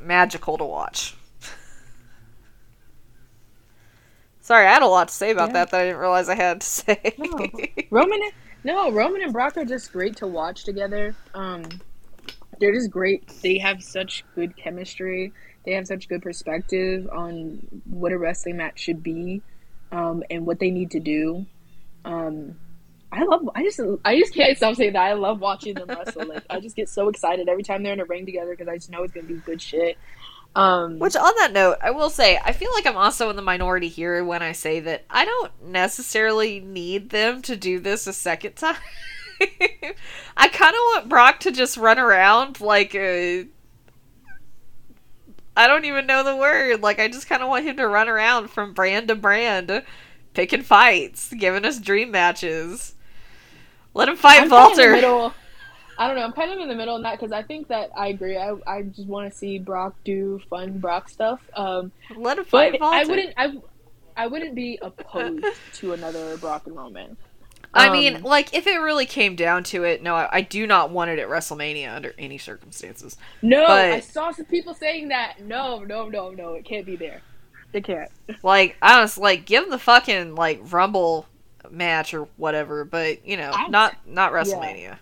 [0.01, 1.15] magical to watch.
[4.41, 5.53] Sorry, I had a lot to say about yeah.
[5.53, 7.15] that that I didn't realize I had to say.
[7.17, 7.49] No.
[7.89, 8.19] Roman,
[8.65, 11.15] no, Roman and Brock are just great to watch together.
[11.33, 11.63] Um,
[12.59, 13.29] they're just great.
[13.41, 15.31] They have such good chemistry.
[15.65, 19.41] They have such good perspective on what a wrestling match should be,
[19.93, 21.45] um, and what they need to do.
[22.03, 22.57] Um,
[23.11, 23.49] I love.
[23.55, 23.79] I just.
[24.05, 25.01] I just can't stop saying that.
[25.01, 26.27] I love watching them wrestle.
[26.27, 28.75] Like I just get so excited every time they're in a ring together because I
[28.75, 29.97] just know it's gonna be good shit.
[30.55, 33.41] Um, Which, on that note, I will say, I feel like I'm also in the
[33.41, 38.13] minority here when I say that I don't necessarily need them to do this a
[38.13, 38.75] second time.
[40.37, 43.47] I kind of want Brock to just run around like a.
[45.55, 46.81] I don't even know the word.
[46.81, 49.83] Like, I just kind of want him to run around from brand to brand,
[50.33, 52.95] picking fights, giving us dream matches.
[53.93, 55.33] Let him fight I'm kind of Walter.
[55.97, 56.23] I don't know.
[56.23, 58.37] I'm kind of in the middle on that because I think that I agree.
[58.37, 61.39] I, I just want to see Brock do fun Brock stuff.
[61.55, 62.95] Um, Let him fight Walter.
[62.95, 63.33] I wouldn't.
[63.37, 63.53] I,
[64.17, 65.45] I wouldn't be opposed
[65.75, 67.17] to another Brock and Roman.
[67.73, 70.65] I Um, mean, like, if it really came down to it, no, I, I do
[70.67, 73.15] not want it at WrestleMania under any circumstances.
[73.41, 73.65] no.
[73.67, 75.41] but- I saw some people saying that.
[75.41, 76.53] No, no, no, no.
[76.53, 77.21] It can't be there.
[77.73, 78.09] It can't.
[78.43, 81.27] Like, I was like, give them the fucking like Rumble
[81.71, 84.97] match or whatever, but you know, I- not not WrestleMania.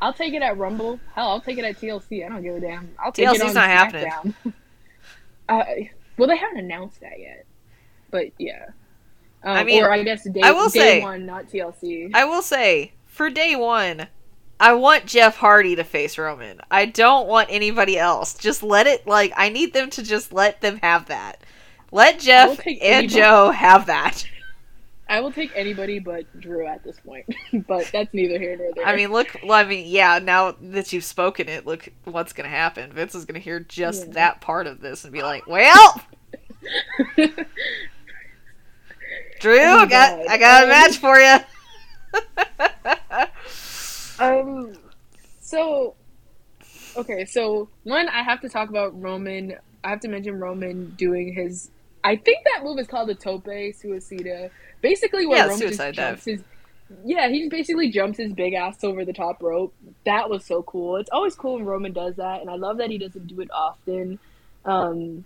[0.00, 0.98] I'll take it at Rumble.
[1.14, 2.24] Hell, I'll take it at TLC.
[2.24, 2.90] I don't give a damn.
[2.98, 4.34] I'll take it TLC's on not happening.
[5.48, 5.62] Uh,
[6.16, 7.44] well, they haven't announced that yet,
[8.10, 8.66] but yeah.
[9.42, 12.10] Um, I mean, or I guess day, I will day say- one, not TLC.
[12.14, 14.06] I will say, for day one,
[14.58, 16.60] I want Jeff Hardy to face Roman.
[16.70, 18.32] I don't want anybody else.
[18.38, 21.42] Just let it like I need them to just let them have that.
[21.92, 23.06] Let Jeff and anybody.
[23.20, 24.26] Joe have that.
[25.08, 27.26] I will take anybody but Drew at this point,
[27.68, 28.86] but that's neither here nor there.
[28.86, 29.36] I mean, look.
[29.44, 30.18] Well, I mean, yeah.
[30.22, 32.90] Now that you've spoken it, look what's gonna happen.
[32.92, 34.12] Vince is gonna hear just Yeah.
[34.14, 36.02] that part of this and be like, "Well,
[39.40, 40.26] Drew, Oh got God.
[40.28, 41.36] I got a match for you."
[44.24, 44.72] um,
[45.40, 45.94] so
[46.96, 49.56] okay, so one, I have to talk about Roman.
[49.82, 51.70] I have to mention Roman doing his.
[52.04, 54.50] I think that move is called the tope suicida.
[54.82, 56.42] Basically, what Yeah, Roman suicide just jumps his.
[57.04, 59.74] Yeah, he just basically jumps his big ass over the top rope.
[60.04, 60.96] That was so cool.
[60.96, 63.48] It's always cool when Roman does that, and I love that he doesn't do it
[63.50, 64.18] often,
[64.66, 65.24] um,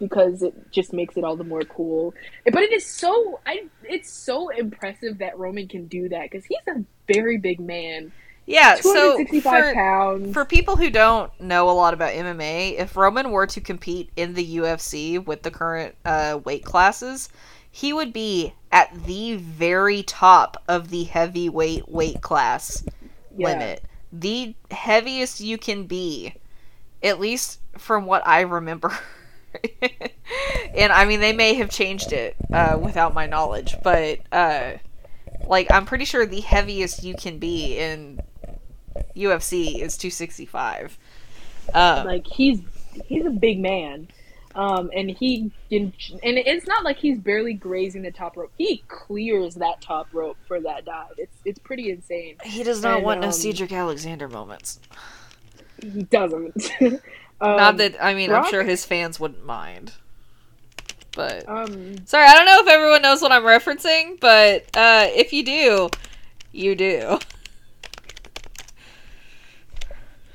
[0.00, 2.14] because it just makes it all the more cool.
[2.44, 3.68] But it is so I.
[3.84, 8.10] It's so impressive that Roman can do that because he's a very big man.
[8.48, 8.76] Yeah.
[8.76, 10.32] So for pounds.
[10.32, 14.34] for people who don't know a lot about MMA, if Roman were to compete in
[14.34, 17.28] the UFC with the current uh, weight classes,
[17.70, 22.84] he would be at the very top of the heavyweight weight class
[23.36, 23.48] Yeah.
[23.48, 23.84] limit.
[24.12, 26.34] The heaviest you can be,
[27.02, 28.96] at least from what I remember.
[30.74, 34.72] and I mean, they may have changed it uh, without my knowledge, but uh,
[35.46, 38.20] like I'm pretty sure the heaviest you can be in
[39.16, 40.98] UFC is 265.
[41.74, 42.60] Um, like he's
[43.06, 44.08] he's a big man
[44.54, 45.92] um and he and
[46.22, 50.60] it's not like he's barely grazing the top rope he clears that top rope for
[50.60, 54.28] that dive it's it's pretty insane he does not and, want no um, Cedric Alexander
[54.28, 54.80] moments.
[55.80, 59.92] he doesn't um, not that I mean, Brock- I'm sure his fans wouldn't mind.
[61.14, 65.32] But um sorry, I don't know if everyone knows what I'm referencing, but uh, if
[65.32, 65.88] you do,
[66.52, 67.18] you do.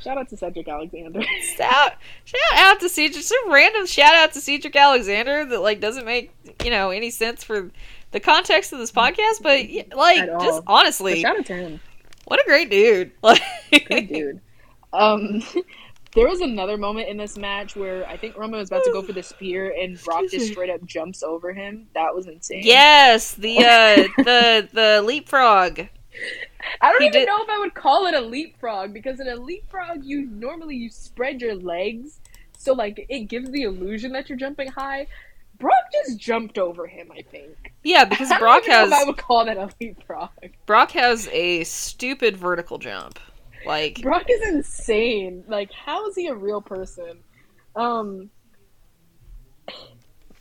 [0.03, 1.21] shout out to cedric alexander.
[1.55, 1.93] Shout,
[2.25, 3.13] shout out to Cedric.
[3.13, 6.31] Just a random shout out to Cedric Alexander that like doesn't make
[6.63, 7.71] you know any sense for
[8.11, 9.65] the context of this podcast, but
[9.95, 11.79] like just But honestly, shout out to him.
[12.25, 13.11] what a great dude!
[13.71, 14.41] Good dude.
[14.91, 15.41] Um
[16.15, 19.01] there was another moment in this match where i think roman was about to go
[19.01, 21.87] for the spear and brock just straight up jumps over him.
[21.95, 22.61] That was insane.
[22.63, 25.87] Yes, the uh, the the leapfrog.
[26.81, 29.27] I don't He even did- know if I would call it a leapfrog because in
[29.27, 32.19] a leapfrog you normally you spread your legs
[32.57, 35.07] so like it gives the illusion that you're jumping high.
[35.59, 37.73] Brock just jumped over him, I think.
[37.83, 40.29] Yeah, because I don't Brock even know has if I would call that a leapfrog.
[40.65, 43.19] Brock has a stupid vertical jump.
[43.65, 45.43] Like Brock is insane.
[45.47, 47.19] Like, how is he a real person?
[47.75, 48.29] Um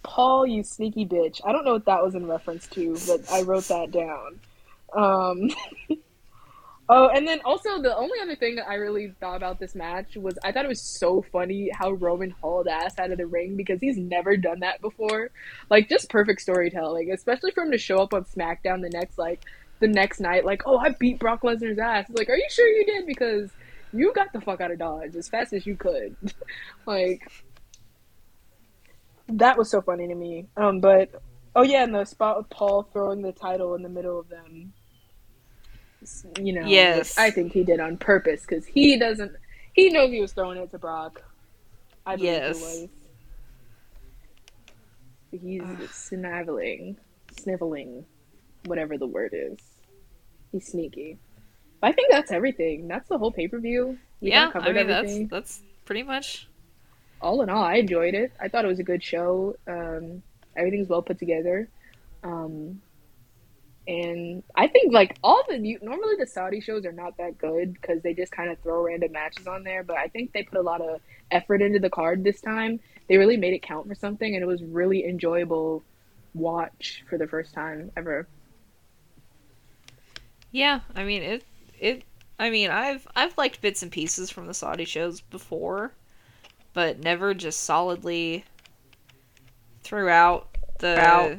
[0.02, 1.40] Paul, you sneaky bitch.
[1.44, 4.40] I don't know what that was in reference to, but I wrote that down.
[4.94, 5.50] Um
[6.94, 10.14] Oh, and then also the only other thing that I really thought about this match
[10.14, 13.56] was I thought it was so funny how Roman hauled ass out of the ring
[13.56, 15.30] because he's never done that before.
[15.70, 19.40] Like just perfect storytelling, especially for him to show up on SmackDown the next like
[19.80, 22.10] the next night, like, oh, I beat Brock Lesnar's ass.
[22.10, 23.06] It's like, are you sure you did?
[23.06, 23.50] Because
[23.94, 26.14] you got the fuck out of Dodge as fast as you could.
[26.86, 27.22] like
[29.28, 30.46] that was so funny to me.
[30.58, 31.08] Um, but
[31.56, 34.74] oh yeah, and the spot with Paul throwing the title in the middle of them.
[36.40, 37.16] You know, Yes.
[37.18, 39.32] I think he did on purpose because he doesn't.
[39.72, 41.22] He knows he was throwing it to Brock.
[42.04, 42.56] I believe Yes.
[42.58, 42.88] it was.
[45.40, 46.96] He's sniveling,
[47.40, 48.04] sniveling,
[48.66, 49.58] whatever the word is.
[50.50, 51.18] He's sneaky.
[51.80, 52.86] But I think that's everything.
[52.86, 53.98] That's the whole pay per view.
[54.20, 56.48] yeah, I mean that's that's pretty much
[57.22, 58.32] all in all, I enjoyed it.
[58.40, 59.56] I thought it was a good show.
[59.66, 60.22] Um,
[60.56, 61.68] everything's well put together.
[62.24, 62.82] Um,
[63.86, 67.74] and I think like all the new normally the Saudi shows are not that good
[67.74, 69.82] because they just kind of throw random matches on there.
[69.82, 71.00] But I think they put a lot of
[71.30, 72.78] effort into the card this time.
[73.08, 75.82] They really made it count for something, and it was really enjoyable
[76.34, 78.28] watch for the first time ever.
[80.52, 81.44] Yeah, I mean it.
[81.78, 82.04] It.
[82.38, 85.92] I mean, I've I've liked bits and pieces from the Saudi shows before,
[86.72, 88.44] but never just solidly
[89.82, 91.36] throughout the Out.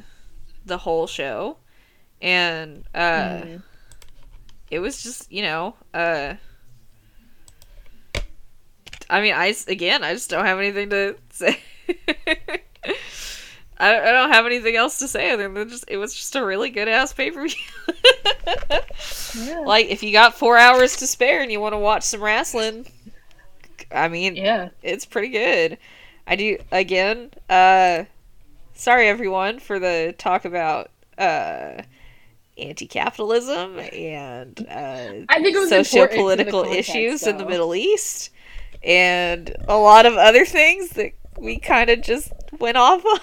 [0.65, 1.57] the whole show.
[2.23, 3.63] And uh mm.
[4.71, 6.35] it was just, you know, uh
[9.09, 11.59] I mean, I again, I just don't have anything to say.
[13.77, 16.45] I, I don't have anything else to say other than just it was just a
[16.45, 17.57] really good ass pay per view.
[19.35, 19.59] yeah.
[19.59, 22.87] Like if you got four hours to spare and you want to watch some wrestling,
[23.91, 25.77] I mean, yeah, it's pretty good.
[26.25, 27.31] I do again.
[27.49, 28.05] Uh,
[28.73, 31.81] sorry everyone for the talk about uh
[32.57, 37.31] anti-capitalism and uh, I think socio-political issues though.
[37.31, 38.29] in the Middle East
[38.83, 43.19] and a lot of other things that we kind of just went off on.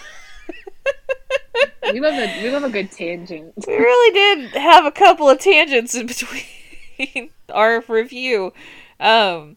[1.93, 3.55] we love a we love a good tangent.
[3.66, 8.52] We really did have a couple of tangents in between our review.
[8.98, 9.57] Um,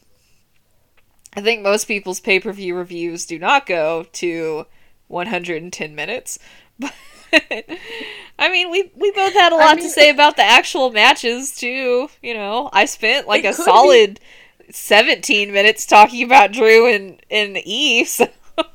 [1.35, 4.65] I think most people's pay per view reviews do not go to
[5.07, 6.39] 110 minutes,
[6.77, 6.93] but
[8.39, 10.91] I mean, we we both had a lot I mean, to say about the actual
[10.91, 12.09] matches too.
[12.21, 14.19] You know, I spent like a solid
[14.59, 14.73] be...
[14.73, 18.07] 17 minutes talking about Drew and and Eve.
[18.07, 18.27] So.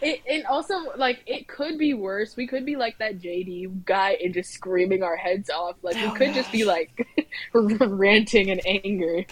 [0.00, 2.36] It, and also, like, it could be worse.
[2.36, 5.74] We could be like that JD guy and just screaming our heads off.
[5.82, 6.36] Like, we oh, could gosh.
[6.36, 7.08] just be like
[7.52, 9.24] ranting in anger.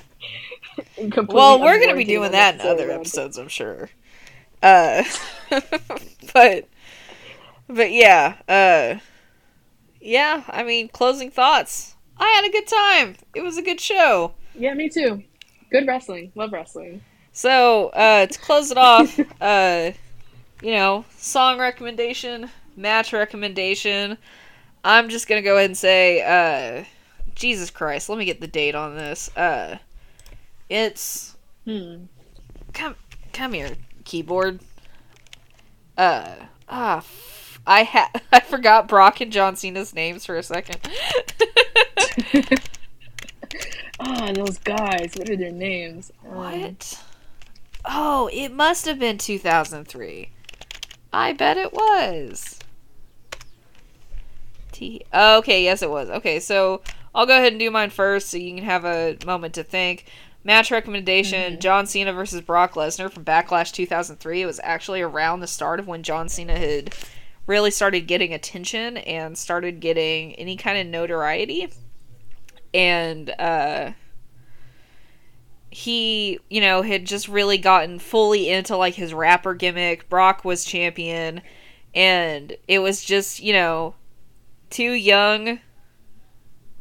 [1.28, 3.90] well, we're gonna be doing that in other episodes, I'm sure.
[4.60, 5.04] Uh,
[6.34, 6.66] but,
[7.68, 8.98] but yeah, uh,
[10.00, 10.44] yeah.
[10.48, 11.94] I mean, closing thoughts.
[12.18, 13.16] I had a good time.
[13.34, 14.34] It was a good show.
[14.54, 15.22] Yeah, me too.
[15.70, 16.32] Good wrestling.
[16.34, 17.02] Love wrestling.
[17.32, 19.92] So, uh, to close it off, uh
[20.62, 24.16] you know, song recommendation, match recommendation.
[24.84, 26.84] I'm just gonna go ahead and say, uh,
[27.34, 29.34] Jesus Christ, let me get the date on this.
[29.36, 29.78] Uh,
[30.68, 32.04] it's hmm.
[32.72, 32.96] Come,
[33.32, 33.72] come here,
[34.04, 34.60] keyboard.
[35.96, 36.34] Uh,
[36.68, 37.04] ah,
[37.66, 40.78] I had I forgot Brock and John Cena's names for a second.
[43.98, 45.14] Ah, oh, those guys.
[45.16, 46.12] What are their names?
[46.22, 47.02] What?
[47.84, 50.30] Oh, it must have been 2003.
[51.12, 52.58] I bet it was.
[54.72, 55.02] T.
[55.14, 56.10] Okay, yes, it was.
[56.10, 56.82] Okay, so
[57.14, 60.04] I'll go ahead and do mine first so you can have a moment to think.
[60.44, 61.60] Match recommendation mm-hmm.
[61.60, 64.42] John Cena versus Brock Lesnar from Backlash 2003.
[64.42, 66.94] It was actually around the start of when John Cena had
[67.46, 71.68] really started getting attention and started getting any kind of notoriety.
[72.74, 73.92] And, uh,
[75.70, 80.08] he, you know, had just really gotten fully into like his rapper gimmick.
[80.08, 81.42] Brock was champion,
[81.94, 83.94] and it was just, you know,
[84.70, 85.60] two young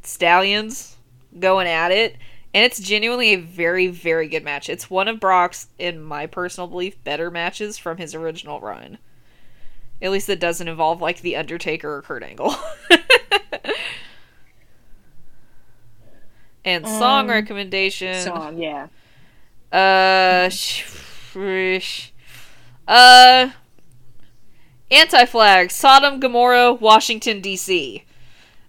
[0.02, 0.96] stallions
[1.38, 2.16] going at it.
[2.54, 4.70] And it's genuinely a very, very good match.
[4.70, 8.98] It's one of Brock's, in my personal belief, better matches from his original run.
[10.02, 12.56] At least that doesn't involve like The Undertaker or Kurt Angle.
[16.66, 18.24] And song um, recommendation.
[18.24, 18.88] Song, yeah.
[19.72, 20.50] Uh,
[22.88, 23.50] uh,
[24.90, 28.04] Anti Flag, Sodom Gomorrah, Washington D.C.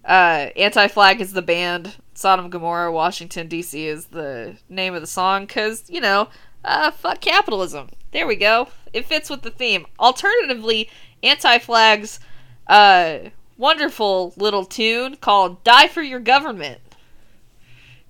[0.05, 1.97] Uh, Anti Flag is the band.
[2.12, 3.86] Sodom Gomorrah, Washington D.C.
[3.86, 6.28] is the name of the song because you know,
[6.66, 7.89] uh, fuck capitalism.
[8.12, 8.69] There we go.
[8.93, 9.86] It fits with the theme.
[9.98, 10.90] Alternatively,
[11.27, 12.20] Anti Flag's
[12.66, 13.19] uh
[13.59, 16.81] wonderful little tune called "Die for Your Government."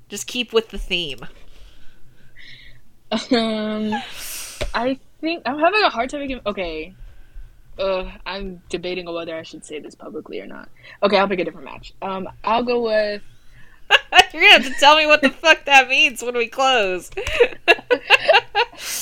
[0.09, 1.27] Just keep with the theme.
[3.11, 3.93] Um,
[4.75, 6.41] I think I'm having a hard time.
[6.47, 6.95] Okay,
[7.79, 10.69] uh, I'm debating whether I should say this publicly or not.
[11.03, 11.93] Okay, I'll pick a different match.
[12.03, 13.23] Um, I'll go with.
[14.33, 17.11] You're gonna have to tell me what the fuck that means when we close.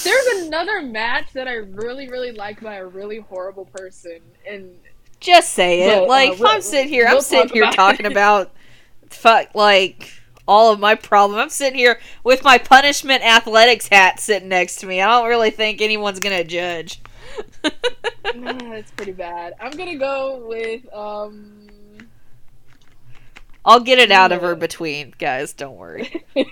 [0.05, 4.71] There's another match that I really, really like by a really horrible person, and
[5.21, 5.87] just say it.
[5.87, 8.53] Well, like uh, we'll, I'm sitting here, we'll I'm sitting here talking about
[9.09, 10.13] fuck like
[10.47, 11.39] all of my problem.
[11.41, 15.01] I'm sitting here with my punishment athletics hat sitting next to me.
[15.01, 17.01] I don't really think anyone's gonna judge.
[18.35, 19.55] That's pretty bad.
[19.61, 21.64] I'm gonna go with um.
[23.65, 25.53] I'll get it out of her between, guys.
[25.53, 26.25] Don't worry.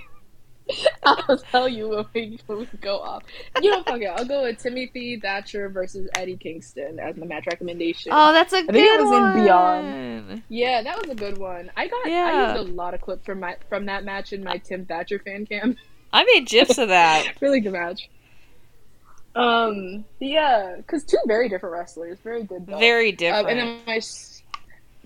[1.04, 3.24] I'll tell you when we, when we go off.
[3.60, 4.06] You know, fuck it.
[4.06, 8.12] I'll go with Timothy Thatcher versus Eddie Kingston as my match recommendation.
[8.14, 9.42] Oh, that's a think good it was in one.
[9.42, 10.42] Beyond.
[10.48, 11.70] Yeah, that was a good one.
[11.76, 12.54] I got Yeah.
[12.54, 15.18] I used a lot of clips from my from that match in my Tim Thatcher
[15.18, 15.76] fan cam.
[16.12, 17.26] I made gifs of that.
[17.42, 18.08] really good match.
[19.34, 22.66] Um, yeah, because two very different wrestlers, very good.
[22.66, 22.78] Though.
[22.78, 23.48] Very Um, different.
[23.50, 23.98] and then my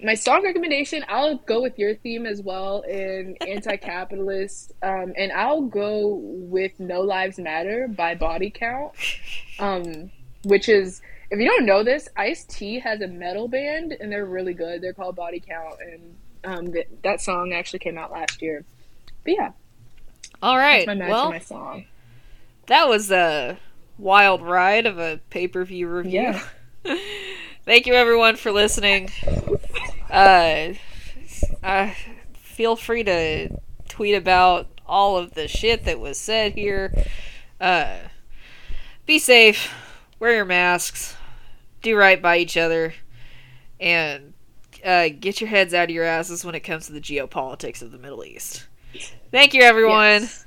[0.02, 5.62] my song recommendation, I'll go with your theme as well in anti-capitalist, um, and I'll
[5.62, 8.92] go with "No Lives Matter" by Body Count,
[9.58, 10.10] um,
[10.44, 11.00] which is
[11.30, 14.82] if you don't know this, Ice T has a metal band and they're really good.
[14.82, 18.64] They're called Body Count, and um, th- that song actually came out last year.
[19.24, 19.52] But yeah,
[20.42, 20.86] All right.
[20.86, 21.86] well, my song.
[22.66, 23.58] that was a
[23.98, 26.20] wild ride of a pay per view review.
[26.20, 26.42] Yeah.
[27.64, 29.10] Thank you, everyone, for listening.
[30.10, 30.74] Uh,
[31.62, 31.90] uh,
[32.34, 33.48] feel free to
[33.88, 36.92] tweet about all of the shit that was said here.
[37.60, 37.98] Uh,
[39.04, 39.72] be safe.
[40.18, 41.16] Wear your masks.
[41.82, 42.94] Do right by each other.
[43.80, 44.34] And
[44.84, 47.92] uh, get your heads out of your asses when it comes to the geopolitics of
[47.92, 48.66] the Middle East.
[49.30, 50.22] Thank you, everyone.
[50.22, 50.44] Yes.